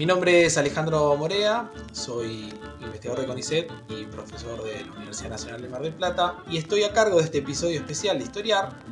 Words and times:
Mi 0.00 0.06
nombre 0.06 0.46
es 0.46 0.56
Alejandro 0.56 1.14
Morea, 1.14 1.70
soy 1.92 2.48
investigador 2.80 3.20
de 3.20 3.26
CONICET 3.26 3.70
y 3.90 4.06
profesor 4.06 4.64
de 4.64 4.82
la 4.82 4.92
Universidad 4.92 5.28
Nacional 5.28 5.60
de 5.60 5.68
Mar 5.68 5.82
del 5.82 5.94
Plata 5.94 6.42
y 6.48 6.56
estoy 6.56 6.84
a 6.84 6.94
cargo 6.94 7.18
de 7.18 7.24
este 7.24 7.38
episodio 7.40 7.78
especial 7.78 8.16
de 8.16 8.24
Historiar. 8.24 8.82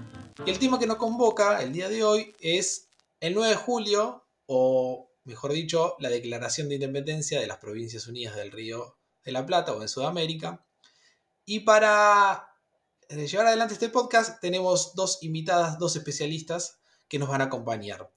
Y 0.44 0.50
el 0.50 0.58
tema 0.58 0.78
que 0.78 0.86
nos 0.86 0.98
convoca 0.98 1.62
el 1.62 1.72
día 1.72 1.88
de 1.88 2.04
hoy 2.04 2.36
es 2.40 2.90
el 3.20 3.32
9 3.32 3.48
de 3.48 3.56
julio, 3.56 4.26
o 4.44 5.10
mejor 5.24 5.52
dicho, 5.52 5.96
la 5.98 6.10
Declaración 6.10 6.68
de 6.68 6.74
Independencia 6.74 7.40
de 7.40 7.46
las 7.46 7.56
Provincias 7.56 8.06
Unidas 8.06 8.36
del 8.36 8.52
Río 8.52 8.98
de 9.24 9.32
la 9.32 9.46
Plata 9.46 9.72
o 9.72 9.80
en 9.80 9.88
Sudamérica. 9.88 10.62
Y 11.46 11.60
para 11.60 12.54
llevar 13.08 13.46
adelante 13.46 13.72
este 13.72 13.88
podcast 13.88 14.42
tenemos 14.42 14.94
dos 14.94 15.22
invitadas, 15.22 15.78
dos 15.78 15.96
especialistas 15.96 16.80
que 17.08 17.18
nos 17.18 17.30
van 17.30 17.40
a 17.40 17.44
acompañar. 17.44 18.12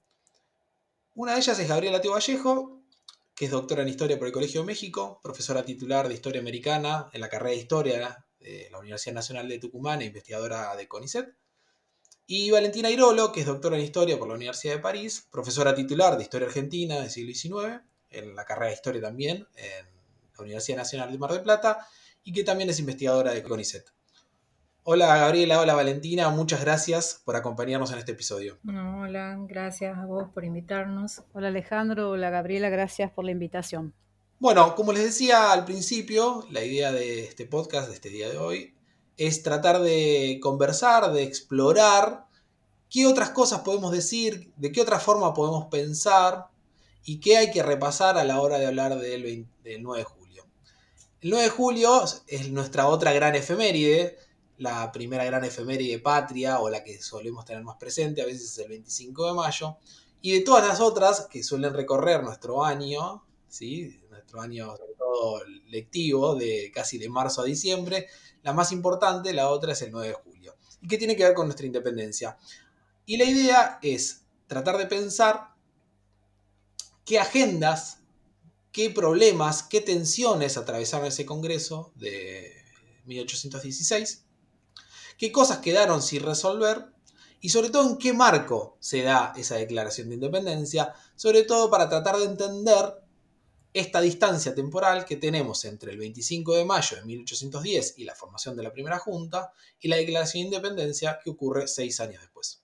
Una 1.14 1.32
de 1.32 1.38
ellas 1.38 1.58
es 1.58 1.68
Gabriela 1.68 2.02
Tío 2.02 2.12
Vallejo, 2.12 2.81
que 3.34 3.46
es 3.46 3.50
doctora 3.50 3.82
en 3.82 3.88
Historia 3.88 4.18
por 4.18 4.26
el 4.26 4.32
Colegio 4.32 4.60
de 4.60 4.66
México, 4.66 5.20
profesora 5.22 5.64
titular 5.64 6.08
de 6.08 6.14
Historia 6.14 6.40
Americana 6.40 7.08
en 7.12 7.20
la 7.20 7.28
carrera 7.28 7.50
de 7.50 7.56
Historia 7.56 8.26
de 8.38 8.68
la 8.70 8.78
Universidad 8.78 9.14
Nacional 9.14 9.48
de 9.48 9.58
Tucumán 9.58 10.02
e 10.02 10.06
investigadora 10.06 10.74
de 10.76 10.88
CONICET. 10.88 11.34
Y 12.26 12.50
Valentina 12.50 12.90
Irolo, 12.90 13.32
que 13.32 13.40
es 13.40 13.46
doctora 13.46 13.76
en 13.76 13.82
Historia 13.82 14.18
por 14.18 14.28
la 14.28 14.34
Universidad 14.34 14.74
de 14.74 14.80
París, 14.80 15.26
profesora 15.30 15.74
titular 15.74 16.16
de 16.16 16.22
Historia 16.22 16.48
Argentina 16.48 17.00
del 17.00 17.10
siglo 17.10 17.34
XIX, 17.34 17.82
en 18.10 18.36
la 18.36 18.44
carrera 18.44 18.68
de 18.68 18.74
Historia 18.74 19.00
también 19.00 19.46
en 19.56 19.86
la 20.36 20.42
Universidad 20.42 20.76
Nacional 20.78 21.10
de 21.10 21.18
Mar 21.18 21.32
del 21.32 21.42
Plata, 21.42 21.86
y 22.24 22.32
que 22.32 22.44
también 22.44 22.70
es 22.70 22.78
investigadora 22.78 23.32
de 23.32 23.42
CONICET. 23.42 23.92
Hola 24.84 25.16
Gabriela, 25.16 25.60
hola 25.60 25.74
Valentina, 25.74 26.28
muchas 26.30 26.60
gracias 26.60 27.22
por 27.24 27.36
acompañarnos 27.36 27.92
en 27.92 27.98
este 27.98 28.12
episodio. 28.12 28.58
hola, 28.66 29.36
gracias 29.46 29.96
a 29.96 30.06
vos 30.06 30.28
por 30.34 30.44
invitarnos. 30.44 31.22
Hola 31.32 31.48
Alejandro, 31.48 32.10
hola 32.10 32.30
Gabriela, 32.30 32.68
gracias 32.68 33.08
por 33.12 33.24
la 33.24 33.30
invitación. 33.30 33.94
Bueno, 34.40 34.74
como 34.74 34.92
les 34.92 35.04
decía 35.04 35.52
al 35.52 35.64
principio, 35.64 36.44
la 36.50 36.64
idea 36.64 36.90
de 36.90 37.22
este 37.22 37.46
podcast, 37.46 37.90
de 37.90 37.94
este 37.94 38.08
día 38.08 38.28
de 38.28 38.38
hoy, 38.38 38.74
es 39.16 39.44
tratar 39.44 39.78
de 39.82 40.40
conversar, 40.42 41.12
de 41.12 41.22
explorar 41.22 42.26
qué 42.90 43.06
otras 43.06 43.30
cosas 43.30 43.60
podemos 43.60 43.92
decir, 43.92 44.50
de 44.56 44.72
qué 44.72 44.80
otra 44.80 44.98
forma 44.98 45.32
podemos 45.32 45.66
pensar 45.66 46.48
y 47.04 47.20
qué 47.20 47.36
hay 47.36 47.52
que 47.52 47.62
repasar 47.62 48.18
a 48.18 48.24
la 48.24 48.40
hora 48.40 48.58
de 48.58 48.66
hablar 48.66 48.98
del, 48.98 49.46
del 49.62 49.82
9 49.84 50.00
de 50.00 50.04
julio. 50.04 50.44
El 51.20 51.30
9 51.30 51.44
de 51.44 51.50
julio 51.50 52.02
es 52.26 52.50
nuestra 52.50 52.88
otra 52.88 53.12
gran 53.12 53.36
efeméride, 53.36 54.18
la 54.62 54.92
primera 54.92 55.24
gran 55.24 55.44
efeméride 55.44 55.98
patria 55.98 56.60
o 56.60 56.70
la 56.70 56.84
que 56.84 57.02
solemos 57.02 57.44
tener 57.44 57.64
más 57.64 57.76
presente, 57.76 58.22
a 58.22 58.26
veces 58.26 58.52
es 58.52 58.58
el 58.58 58.68
25 58.68 59.26
de 59.26 59.34
mayo, 59.34 59.76
y 60.20 60.32
de 60.32 60.40
todas 60.40 60.66
las 60.66 60.80
otras 60.80 61.26
que 61.26 61.42
suelen 61.42 61.74
recorrer 61.74 62.22
nuestro 62.22 62.64
año, 62.64 63.24
¿sí? 63.48 64.00
nuestro 64.08 64.40
año 64.40 64.76
sobre 64.76 64.94
todo 64.94 65.42
lectivo, 65.66 66.36
de 66.36 66.70
casi 66.72 66.96
de 66.96 67.08
marzo 67.08 67.42
a 67.42 67.44
diciembre, 67.44 68.06
la 68.42 68.52
más 68.52 68.70
importante, 68.70 69.34
la 69.34 69.48
otra 69.48 69.72
es 69.72 69.82
el 69.82 69.90
9 69.90 70.08
de 70.08 70.14
julio, 70.14 70.54
y 70.80 70.86
que 70.86 70.96
tiene 70.98 71.16
que 71.16 71.24
ver 71.24 71.34
con 71.34 71.46
nuestra 71.46 71.66
independencia. 71.66 72.38
Y 73.04 73.16
la 73.16 73.24
idea 73.24 73.80
es 73.82 74.22
tratar 74.46 74.78
de 74.78 74.86
pensar 74.86 75.54
qué 77.04 77.18
agendas, 77.18 77.98
qué 78.70 78.90
problemas, 78.90 79.64
qué 79.64 79.80
tensiones 79.80 80.56
atravesaron 80.56 81.08
ese 81.08 81.26
Congreso 81.26 81.92
de 81.96 82.62
1816 83.06 84.24
qué 85.18 85.32
cosas 85.32 85.58
quedaron 85.58 86.02
sin 86.02 86.22
resolver 86.22 86.86
y 87.40 87.48
sobre 87.48 87.70
todo 87.70 87.90
en 87.90 87.98
qué 87.98 88.12
marco 88.12 88.76
se 88.80 89.02
da 89.02 89.32
esa 89.36 89.56
declaración 89.56 90.08
de 90.08 90.14
independencia, 90.14 90.94
sobre 91.16 91.42
todo 91.42 91.70
para 91.70 91.88
tratar 91.88 92.16
de 92.16 92.24
entender 92.24 93.02
esta 93.74 94.00
distancia 94.00 94.54
temporal 94.54 95.04
que 95.04 95.16
tenemos 95.16 95.64
entre 95.64 95.92
el 95.92 95.98
25 95.98 96.54
de 96.54 96.64
mayo 96.64 96.96
de 96.96 97.04
1810 97.04 97.94
y 97.98 98.04
la 98.04 98.14
formación 98.14 98.54
de 98.54 98.62
la 98.62 98.72
primera 98.72 98.98
junta 98.98 99.50
y 99.80 99.88
la 99.88 99.96
declaración 99.96 100.42
de 100.42 100.56
independencia 100.56 101.18
que 101.22 101.30
ocurre 101.30 101.66
seis 101.66 101.98
años 102.00 102.20
después. 102.20 102.62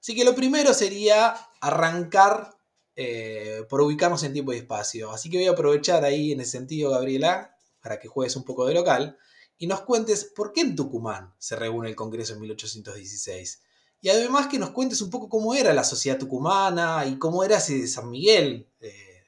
Así 0.00 0.14
que 0.14 0.24
lo 0.24 0.34
primero 0.34 0.72
sería 0.74 1.34
arrancar 1.60 2.56
eh, 2.96 3.64
por 3.68 3.80
ubicarnos 3.80 4.22
en 4.22 4.32
tiempo 4.32 4.52
y 4.52 4.58
espacio. 4.58 5.12
Así 5.12 5.28
que 5.28 5.38
voy 5.38 5.46
a 5.46 5.52
aprovechar 5.52 6.04
ahí 6.04 6.32
en 6.32 6.40
ese 6.40 6.52
sentido, 6.52 6.90
Gabriela, 6.90 7.56
para 7.80 7.98
que 7.98 8.08
juegues 8.08 8.36
un 8.36 8.44
poco 8.44 8.66
de 8.66 8.74
local 8.74 9.18
y 9.58 9.66
nos 9.66 9.82
cuentes 9.82 10.24
por 10.24 10.52
qué 10.52 10.62
en 10.62 10.76
Tucumán 10.76 11.34
se 11.38 11.56
reúne 11.56 11.88
el 11.88 11.96
Congreso 11.96 12.34
en 12.34 12.40
1816. 12.40 13.62
Y 14.00 14.08
además 14.08 14.48
que 14.48 14.58
nos 14.58 14.70
cuentes 14.70 15.00
un 15.00 15.10
poco 15.10 15.28
cómo 15.28 15.54
era 15.54 15.72
la 15.72 15.84
sociedad 15.84 16.18
tucumana 16.18 17.06
y 17.06 17.18
cómo 17.18 17.44
era 17.44 17.58
ese 17.58 17.86
San 17.86 18.10
Miguel 18.10 18.68
eh, 18.80 19.22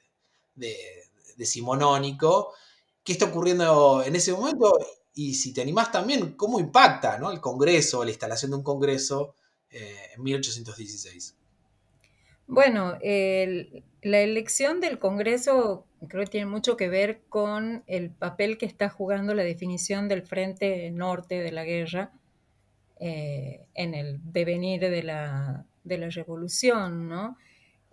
de, 0.55 1.45
Simonónico, 1.45 2.53
qué 3.03 3.13
está 3.13 3.25
ocurriendo 3.25 4.03
en 4.03 4.15
ese 4.15 4.33
momento 4.33 4.77
y 5.13 5.35
si 5.35 5.53
te 5.53 5.61
animás 5.61 5.91
también, 5.91 6.33
cómo 6.35 6.59
impacta 6.59 7.17
el 7.31 7.39
Congreso, 7.39 8.03
la 8.03 8.11
instalación 8.11 8.51
de 8.51 8.57
un 8.57 8.63
Congreso 8.63 9.35
eh, 9.69 10.11
en 10.13 10.23
1816. 10.23 11.35
Bueno, 12.47 12.97
la 13.01 14.19
elección 14.19 14.79
del 14.79 14.99
Congreso 14.99 15.85
creo 16.07 16.23
que 16.23 16.29
tiene 16.29 16.45
mucho 16.45 16.77
que 16.77 16.89
ver 16.89 17.21
con 17.29 17.83
el 17.87 18.11
papel 18.11 18.57
que 18.57 18.65
está 18.65 18.89
jugando 18.89 19.33
la 19.33 19.43
definición 19.43 20.07
del 20.07 20.21
frente 20.23 20.91
norte 20.91 21.41
de 21.41 21.51
la 21.51 21.63
guerra 21.63 22.11
eh, 22.99 23.65
en 23.73 23.93
el 23.93 24.19
devenir 24.31 24.79
de 24.79 25.03
la, 25.03 25.65
revolución, 25.83 27.07
¿no? 27.07 27.37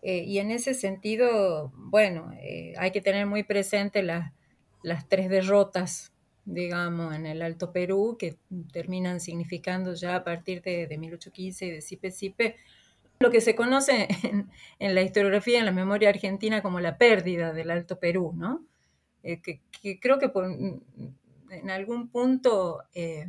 Eh, 0.03 0.25
y 0.25 0.39
en 0.39 0.51
ese 0.51 0.75
sentido, 0.75 1.73
bueno, 1.77 2.33
eh, 2.41 2.75
hay 2.79 2.91
que 2.91 3.01
tener 3.01 3.27
muy 3.27 3.43
presente 3.43 4.03
las, 4.03 4.33
las 4.83 5.09
tres 5.09 5.29
derrotas, 5.29 6.13
digamos, 6.45 7.15
en 7.15 7.27
el 7.27 7.43
Alto 7.43 7.73
Perú, 7.73 8.17
que 8.19 8.37
terminan 8.73 9.21
significando 9.21 9.95
ya 9.95 10.17
a 10.17 10.25
partir 10.25 10.63
de, 10.63 10.87
de 10.87 10.99
1815 10.99 11.67
y 11.67 11.71
de 11.71 11.81
Sipe-Sipe 11.81 12.57
lo 13.23 13.31
que 13.31 13.41
se 13.41 13.55
conoce 13.55 14.09
en, 14.79 14.95
la 14.95 15.03
historiografía, 15.03 15.59
en 15.59 15.65
la 15.65 15.73
memoria 15.73 16.11
argentina, 16.11 16.63
como 16.63 16.81
la 16.81 16.99
pérdida 16.99 17.53
del 17.53 17.71
Alto 17.71 17.99
Perú, 17.99 18.33
¿no? 18.37 18.65
Eh, 19.23 19.41
que, 19.41 19.61
creo 20.01 20.19
que 20.19 20.31
en 21.51 21.71
algún 21.71 22.09
punto 22.09 22.83
eh, 22.95 23.27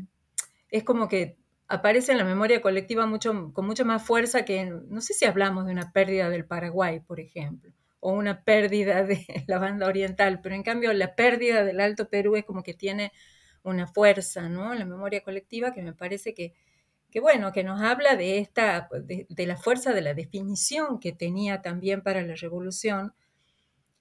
es 0.69 0.83
como 0.83 1.07
que 1.07 1.37
aparece 1.67 2.11
en 2.11 2.17
la 2.17 2.23
memoria 2.23 2.61
colectiva 2.61 3.05
mucho, 3.05 3.51
con 3.53 3.65
mucha 3.65 3.83
más 3.83 4.03
fuerza 4.03 4.45
que, 4.45 4.65
no 4.65 5.01
sé 5.01 5.13
si 5.13 5.25
hablamos 5.25 5.65
de 5.65 5.71
una 5.71 5.91
pérdida 5.91 6.29
del 6.29 6.45
Paraguay, 6.45 6.99
por 6.99 7.19
ejemplo, 7.19 7.71
o 7.99 8.11
una 8.11 8.43
pérdida 8.43 9.03
de 9.03 9.25
la 9.47 9.59
banda 9.59 9.87
oriental, 9.87 10.39
pero 10.41 10.55
en 10.55 10.63
cambio 10.63 10.93
la 10.93 11.15
pérdida 11.15 11.63
del 11.63 11.79
Alto 11.79 12.09
Perú 12.09 12.35
es 12.35 12.45
como 12.45 12.63
que 12.63 12.73
tiene 12.73 13.11
una 13.63 13.87
fuerza, 13.87 14.49
¿no? 14.49 14.73
En 14.73 14.79
la 14.79 14.85
memoria 14.85 15.23
colectiva 15.23 15.73
que 15.73 15.81
me 15.81 15.93
parece 15.93 16.33
que, 16.33 16.53
que 17.13 17.19
bueno, 17.19 17.51
que 17.51 17.63
nos 17.63 17.79
habla 17.79 18.15
de 18.15 18.39
esta, 18.39 18.89
de, 18.91 19.45
la 19.45 19.55
fuerza 19.55 19.93
de 19.93 20.01
la 20.01 20.15
definición 20.15 20.99
que 20.99 21.11
tenía 21.11 21.61
también 21.61 22.01
para 22.01 22.23
la 22.23 22.33
revolución, 22.33 23.13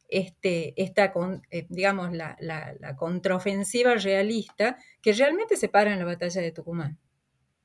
este, 0.09 0.73
esta, 0.83 1.13
eh, 1.51 1.67
digamos, 1.69 2.11
la, 2.11 2.39
contraofensiva 2.97 3.97
realista 3.97 4.79
que 5.03 5.13
realmente 5.13 5.59
se 5.59 5.69
para 5.69 5.93
en 5.93 5.99
la 5.99 6.07
batalla 6.07 6.41
de 6.41 6.53
Tucumán, 6.53 6.99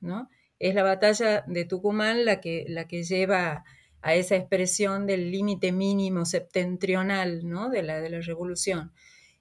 ¿no? 0.00 0.28
Es 0.58 0.74
la 0.74 0.82
batalla 0.82 1.44
de 1.46 1.64
Tucumán 1.64 2.26
la 2.26 2.42
que, 2.42 2.66
la 2.68 2.86
que 2.86 3.04
lleva 3.04 3.64
a 4.02 4.14
esa 4.14 4.36
expresión 4.36 5.06
del 5.06 5.30
límite 5.30 5.72
mínimo 5.72 6.26
septentrional, 6.26 7.48
¿no? 7.48 7.70
De 7.70 7.82
la, 7.82 8.02
de 8.02 8.10
la 8.10 8.20
revolución. 8.20 8.92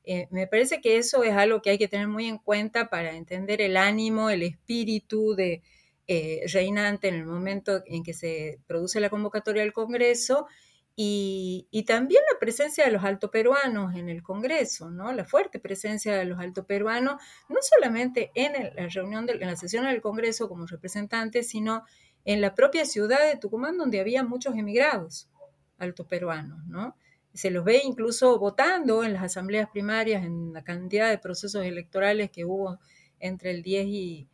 Eh, 0.05 0.29
me 0.31 0.47
parece 0.47 0.79
que 0.79 0.95
eso 0.95 1.25
es 1.25 1.33
algo 1.33 1.61
que 1.61 1.71
hay 1.71 1.77
que 1.77 1.89
tener 1.89 2.07
muy 2.07 2.27
en 2.27 2.37
cuenta 2.37 2.89
para 2.89 3.13
entender 3.13 3.59
el 3.59 3.75
ánimo, 3.75 4.29
el 4.29 4.43
espíritu 4.43 5.35
de, 5.35 5.63
eh, 6.07 6.41
reinante 6.51 7.07
en 7.07 7.15
el 7.15 7.25
momento 7.25 7.83
en 7.85 8.03
que 8.03 8.13
se 8.13 8.59
produce 8.67 8.99
la 8.99 9.09
convocatoria 9.09 9.61
del 9.61 9.73
Congreso 9.73 10.47
y, 10.95 11.67
también 11.85 12.23
la 12.31 12.39
presencia 12.39 12.85
de 12.85 12.91
los 12.91 13.03
altoperuanos 13.03 13.95
en 13.95 14.09
el 14.09 14.23
Congreso, 14.23 14.89
¿no? 14.89 15.13
La 15.13 15.25
fuerte 15.25 15.59
presencia 15.59 16.15
de 16.15 16.25
los 16.25 16.39
altoperuanos, 16.39 17.21
no 17.49 17.57
solamente 17.61 18.31
en 18.33 18.53
la 18.75 18.87
reunión, 18.87 19.29
en 19.29 19.47
la 19.47 19.55
sesión 19.55 19.85
del 19.85 20.01
Congreso 20.01 20.49
como 20.49 20.65
representantes, 20.65 21.49
sino 21.49 21.83
en 22.25 22.41
la 22.41 22.55
propia 22.55 22.85
ciudad 22.85 23.19
de 23.29 23.37
Tucumán, 23.37 23.77
donde 23.77 23.99
había 23.99 24.23
muchos 24.23 24.55
emigrados 24.55 25.29
altoperuanos, 25.77 26.65
¿no? 26.65 26.95
se 27.37 27.51
los 27.51 27.63
ve 27.63 27.81
incluso 27.83 28.39
votando 28.39 29.03
en 29.03 29.13
las 29.13 29.23
asambleas 29.23 29.69
primarias, 29.69 30.25
en 30.25 30.53
la 30.53 30.63
cantidad 30.63 31.09
de 31.09 31.19
procesos 31.19 31.63
electorales 31.63 32.31
que 32.31 32.45
hubo 32.45 32.79
entre 33.19 33.51
el 33.51 33.61
10 33.61 33.85
y, 33.85 34.27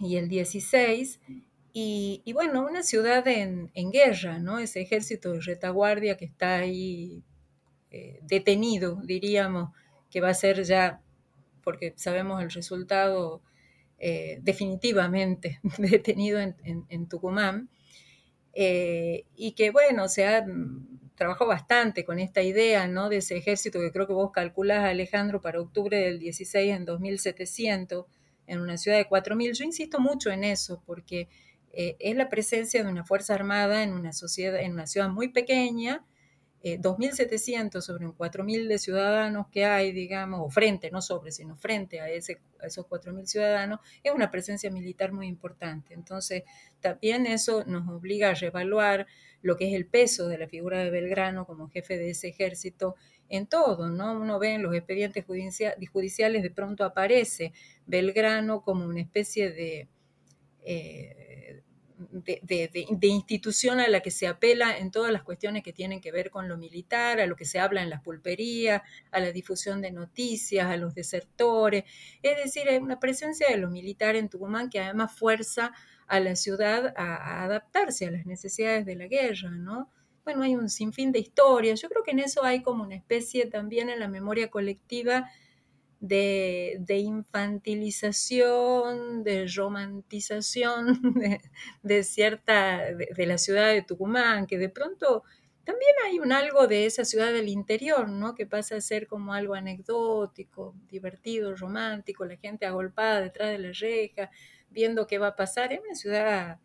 y 0.00 0.16
el 0.16 0.28
16. 0.28 1.20
Y, 1.78 2.32
bueno, 2.32 2.66
una 2.66 2.82
ciudad 2.82 3.28
en, 3.28 3.70
guerra, 3.92 4.38
¿no? 4.38 4.58
Ese 4.58 4.80
ejército 4.80 5.32
de 5.32 5.40
retaguardia 5.42 6.16
que 6.16 6.24
está 6.24 6.56
ahí 6.56 7.22
eh, 7.90 8.18
detenido, 8.22 8.98
diríamos, 9.04 9.72
que 10.10 10.22
va 10.22 10.30
a 10.30 10.34
ser 10.34 10.62
ya, 10.62 11.02
porque 11.62 11.92
sabemos 11.96 12.42
el 12.42 12.50
resultado 12.50 13.42
eh, 13.98 14.38
definitivamente 14.42 15.60
detenido 15.78 16.40
en, 16.40 17.08
Tucumán, 17.08 17.68
eh, 18.54 19.24
y 19.36 19.52
que 19.52 19.70
bueno, 19.70 20.08
se 20.08 20.26
ha 20.26 20.46
trabajado 21.14 21.48
bastante 21.48 22.04
con 22.04 22.18
esta 22.18 22.42
idea 22.42 22.86
¿no? 22.86 23.08
de 23.08 23.18
ese 23.18 23.36
ejército 23.36 23.80
que 23.80 23.92
creo 23.92 24.06
que 24.06 24.12
vos 24.12 24.30
calculás, 24.32 24.84
Alejandro, 24.84 25.40
para 25.40 25.60
octubre 25.60 25.98
del 25.98 26.18
16 26.18 26.74
en 26.74 26.84
2700, 26.84 28.06
en 28.46 28.60
una 28.60 28.76
ciudad 28.76 28.96
de 28.98 29.08
4.000. 29.08 29.52
Yo 29.52 29.64
insisto 29.64 30.00
mucho 30.00 30.30
en 30.30 30.44
eso, 30.44 30.82
porque 30.86 31.28
eh, 31.72 31.96
es 31.98 32.16
la 32.16 32.28
presencia 32.28 32.82
de 32.82 32.90
una 32.90 33.04
fuerza 33.04 33.34
armada 33.34 33.82
en 33.82 33.92
una, 33.92 34.12
sociedad, 34.12 34.60
en 34.60 34.72
una 34.72 34.86
ciudad 34.86 35.08
muy 35.08 35.28
pequeña, 35.28 36.04
2.700 36.74 37.76
eh, 37.76 37.80
sobre 37.80 38.06
un 38.06 38.16
4.000 38.16 38.66
de 38.66 38.78
ciudadanos 38.78 39.46
que 39.48 39.64
hay, 39.66 39.92
digamos, 39.92 40.40
o 40.42 40.50
frente, 40.50 40.90
no 40.90 41.00
sobre, 41.00 41.30
sino 41.30 41.56
frente 41.56 42.00
a, 42.00 42.08
ese, 42.08 42.40
a 42.60 42.66
esos 42.66 42.86
4.000 42.86 43.26
ciudadanos, 43.26 43.80
es 44.02 44.12
una 44.12 44.30
presencia 44.30 44.70
militar 44.70 45.12
muy 45.12 45.28
importante. 45.28 45.94
Entonces, 45.94 46.42
también 46.80 47.26
eso 47.26 47.64
nos 47.66 47.88
obliga 47.88 48.30
a 48.30 48.34
reevaluar 48.34 49.06
lo 49.46 49.56
que 49.56 49.68
es 49.68 49.74
el 49.74 49.86
peso 49.86 50.26
de 50.26 50.38
la 50.38 50.48
figura 50.48 50.82
de 50.82 50.90
Belgrano 50.90 51.46
como 51.46 51.68
jefe 51.68 51.96
de 51.96 52.10
ese 52.10 52.28
ejército 52.28 52.96
en 53.28 53.46
todo, 53.46 53.88
¿no? 53.90 54.20
Uno 54.20 54.40
ve 54.40 54.54
en 54.54 54.62
los 54.62 54.74
expedientes 54.74 55.24
judiciales, 55.24 56.42
de 56.42 56.50
pronto 56.50 56.84
aparece 56.84 57.52
Belgrano 57.86 58.62
como 58.62 58.84
una 58.84 59.00
especie 59.00 59.52
de... 59.52 59.88
Eh, 60.64 61.62
de, 61.98 63.08
institución 63.08 63.80
a 63.80 63.88
la 63.88 64.00
que 64.00 64.10
se 64.10 64.26
apela 64.26 64.76
en 64.76 64.90
todas 64.90 65.10
las 65.10 65.22
cuestiones 65.22 65.62
que 65.62 65.72
tienen 65.72 66.02
que 66.02 66.12
ver 66.12 66.30
con 66.30 66.46
lo 66.46 66.58
militar, 66.58 67.20
a 67.20 67.26
lo 67.26 67.36
que 67.36 67.46
se 67.46 67.58
habla 67.58 67.82
en 67.82 67.88
las 67.88 68.02
pulperías, 68.02 68.82
a 69.12 69.18
la 69.18 69.32
difusión 69.32 69.80
de 69.80 69.92
noticias, 69.92 70.66
a 70.66 70.76
los 70.76 70.94
desertores. 70.94 71.84
Es 72.22 72.36
decir, 72.36 72.68
hay 72.68 72.76
una 72.76 73.00
presencia 73.00 73.48
de 73.48 73.56
lo 73.56 73.70
militar 73.70 74.14
en 74.14 74.28
Tucumán 74.28 74.68
que 74.68 74.80
además 74.80 75.16
fuerza 75.16 75.72
a 76.06 76.20
la 76.20 76.36
ciudad 76.36 76.94
a, 76.96 77.44
adaptarse 77.44 78.06
a 78.06 78.10
las 78.10 78.26
necesidades 78.26 78.86
de 78.86 78.96
la 78.96 79.06
guerra, 79.06 79.50
¿no? 79.50 79.90
Bueno, 80.24 80.42
hay 80.42 80.56
un 80.56 80.68
sinfín 80.68 81.12
de 81.12 81.20
historias. 81.20 81.80
Yo 81.80 81.88
creo 81.88 82.02
que 82.02 82.10
en 82.10 82.18
eso 82.18 82.44
hay 82.44 82.62
como 82.62 82.82
una 82.84 82.96
especie 82.96 83.46
también 83.46 83.88
en 83.90 84.00
la 84.00 84.08
memoria 84.08 84.50
colectiva 84.50 85.30
de, 86.00 86.84
infantilización, 86.88 89.24
de 89.24 89.46
romantización 89.46 91.00
de, 91.82 92.04
cierta, 92.04 92.92
de, 92.92 93.26
la 93.26 93.38
ciudad 93.38 93.68
de 93.68 93.82
Tucumán, 93.82 94.46
que 94.46 94.58
de 94.58 94.68
pronto 94.68 95.24
también 95.64 95.92
hay 96.06 96.18
un 96.20 96.32
algo 96.32 96.68
de 96.68 96.86
esa 96.86 97.04
ciudad 97.04 97.32
del 97.32 97.48
interior, 97.48 98.08
¿no? 98.08 98.34
Que 98.34 98.46
pasa 98.46 98.76
a 98.76 98.80
ser 98.80 99.06
como 99.08 99.32
algo 99.32 99.54
anecdótico, 99.54 100.76
divertido, 100.88 101.56
romántico, 101.56 102.24
la 102.24 102.36
gente 102.36 102.66
agolpada 102.66 103.20
detrás 103.20 103.50
de 103.50 103.58
la 103.58 103.72
reja, 103.72 104.30
viendo 104.76 105.08
qué 105.08 105.18
va 105.18 105.28
a 105.28 105.36
pasar. 105.36 105.72
Es 105.72 105.80
una 105.84 105.96
ciudad 105.96 106.60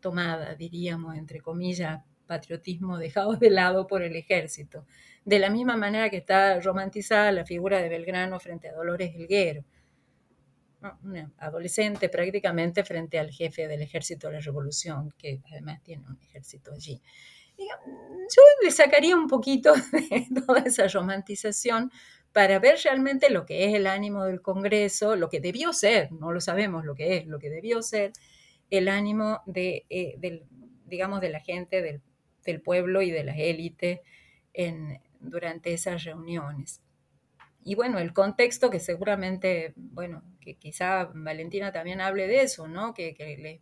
tomada, 0.00 0.56
diríamos, 0.56 1.16
entre 1.16 1.40
comillas, 1.40 2.02
patriotismo 2.26 2.98
dejado 2.98 3.36
de 3.36 3.50
lado 3.50 3.86
por 3.86 4.02
el 4.02 4.16
ejército 4.16 4.86
de 5.24 5.38
la 5.38 5.50
misma 5.50 5.76
manera 5.76 6.10
que 6.10 6.16
está 6.16 6.60
romantizada 6.60 7.30
la 7.30 7.44
figura 7.44 7.80
de 7.80 7.88
Belgrano 7.88 8.40
frente 8.40 8.68
a 8.68 8.72
Dolores 8.72 9.14
Helguero, 9.14 9.64
una 11.04 11.32
adolescente 11.38 12.08
prácticamente 12.08 12.82
frente 12.82 13.18
al 13.18 13.30
jefe 13.30 13.68
del 13.68 13.82
ejército 13.82 14.26
de 14.26 14.34
la 14.34 14.40
revolución, 14.40 15.14
que 15.16 15.40
además 15.52 15.80
tiene 15.82 16.04
un 16.08 16.18
ejército 16.20 16.72
allí. 16.72 17.00
Yo 17.56 18.42
le 18.64 18.70
sacaría 18.72 19.14
un 19.14 19.28
poquito 19.28 19.72
de 19.92 20.26
toda 20.44 20.60
esa 20.60 20.88
romantización 20.88 21.92
para 22.32 22.58
ver 22.58 22.78
realmente 22.82 23.30
lo 23.30 23.44
que 23.44 23.66
es 23.66 23.74
el 23.74 23.86
ánimo 23.86 24.24
del 24.24 24.40
Congreso, 24.40 25.16
lo 25.16 25.28
que 25.28 25.40
debió 25.40 25.72
ser, 25.72 26.10
no 26.12 26.32
lo 26.32 26.40
sabemos 26.40 26.84
lo 26.84 26.94
que 26.94 27.18
es, 27.18 27.26
lo 27.26 27.38
que 27.38 27.50
debió 27.50 27.82
ser 27.82 28.12
el 28.70 28.88
ánimo 28.88 29.42
de, 29.46 29.84
eh, 29.90 30.44
digamos, 30.86 31.20
de 31.20 31.28
la 31.28 31.40
gente, 31.40 31.82
del, 31.82 32.00
pueblo 32.62 33.02
y 33.02 33.10
de 33.10 33.22
las 33.22 33.36
élites 33.38 34.00
durante 35.20 35.72
esas 35.72 36.04
reuniones. 36.04 36.82
Y 37.64 37.76
bueno, 37.76 37.98
el 37.98 38.12
contexto 38.12 38.70
que 38.70 38.80
seguramente, 38.80 39.72
bueno, 39.76 40.24
que 40.40 40.54
quizá 40.56 41.10
Valentina 41.14 41.70
también 41.70 42.00
hable 42.00 42.26
de 42.26 42.42
eso, 42.42 42.66
¿no? 42.66 42.94
Que, 42.94 43.60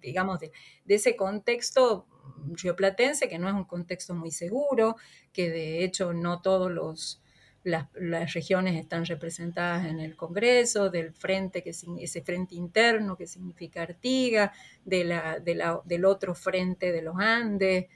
digamos, 0.00 0.38
de, 0.40 0.52
ese 0.86 1.16
contexto 1.16 2.06
rioplatense, 2.52 3.28
que 3.28 3.38
no 3.38 3.48
es 3.48 3.54
un 3.54 3.64
contexto 3.64 4.14
muy 4.14 4.30
seguro, 4.30 4.96
que 5.32 5.50
de 5.50 5.84
hecho 5.84 6.12
no 6.12 6.40
todos 6.42 6.70
los, 6.70 7.21
las, 7.64 7.88
regiones 8.32 8.80
están 8.80 9.04
representadas 9.04 9.86
en 9.86 10.00
el 10.00 10.16
Congreso, 10.16 10.90
del 10.90 11.12
frente, 11.12 11.62
que 11.62 11.70
ese 11.70 12.22
frente 12.22 12.54
interno 12.54 13.16
que 13.16 13.26
significa 13.26 13.82
Artiga, 13.82 14.52
de 14.84 15.04
la, 15.04 15.38
del 15.84 16.04
otro 16.04 16.34
frente 16.34 16.92
de 16.92 17.02
los 17.02 17.16
Andes, 17.18 17.86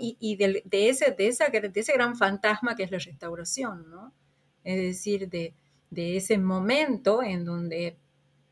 y, 0.00 0.36
de, 0.36 0.62
ese, 0.88 1.12
de, 1.12 1.28
esa, 1.28 1.48
de 1.48 1.72
ese 1.74 1.92
gran 1.92 2.16
fantasma 2.16 2.74
que 2.74 2.82
es 2.82 2.90
la 2.90 2.98
restauración, 2.98 3.88
¿no? 3.88 4.12
Es 4.64 4.76
decir, 4.76 5.28
de, 5.28 5.54
ese 5.92 6.38
momento 6.38 7.22
en 7.22 7.44
donde 7.44 7.96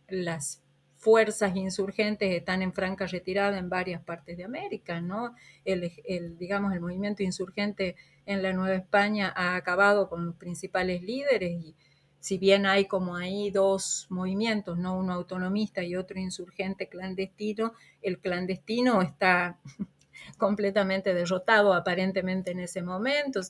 las 0.09 0.63
fuerzas 0.97 1.55
insurgentes 1.55 2.35
están 2.35 2.63
en 2.63 2.73
franca 2.73 3.07
retirada 3.07 3.59
en 3.59 3.69
varias 3.69 4.03
partes 4.03 4.37
de 4.37 4.45
América, 4.45 5.01
¿no? 5.01 5.35
El, 5.65 5.93
digamos, 6.39 6.73
el 6.73 6.81
movimiento 6.81 7.23
insurgente 7.23 7.97
en 8.29 8.43
la 8.43 8.53
Nueva 8.53 8.77
España 8.77 9.33
ha 9.35 9.57
acabado 9.57 10.11
con 10.11 10.27
los 10.27 10.37
principales 10.37 11.03
líderes 11.03 11.51
y 11.65 11.75
si 12.21 12.37
bien 12.37 12.67
hay 12.67 12.85
como 12.85 13.17
ahí 13.17 13.51
dos 13.51 14.07
movimientos, 14.11 14.77
¿no? 14.77 14.99
Uno 14.99 15.15
autonomista 15.15 15.83
y 15.83 15.97
otro 15.97 16.21
insurgente 16.21 16.91
clandestino, 16.91 17.73
el 18.03 18.19
clandestino 18.19 19.01
está 19.01 19.59
completamente 20.37 21.15
derrotado 21.15 21.73
aparentemente 21.73 22.51
en 22.51 22.61
ese 22.61 22.83
momento. 22.83 23.41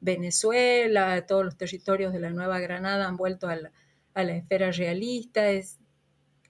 Venezuela, 0.00 1.24
todos 1.24 1.46
los 1.46 1.56
territorios 1.56 2.12
de 2.12 2.20
la 2.20 2.28
Nueva 2.28 2.58
Granada 2.58 3.08
han 3.08 3.16
vuelto 3.16 3.48
a 3.48 3.56
la, 3.56 4.36
esfera 4.36 4.70
realista, 4.70 5.44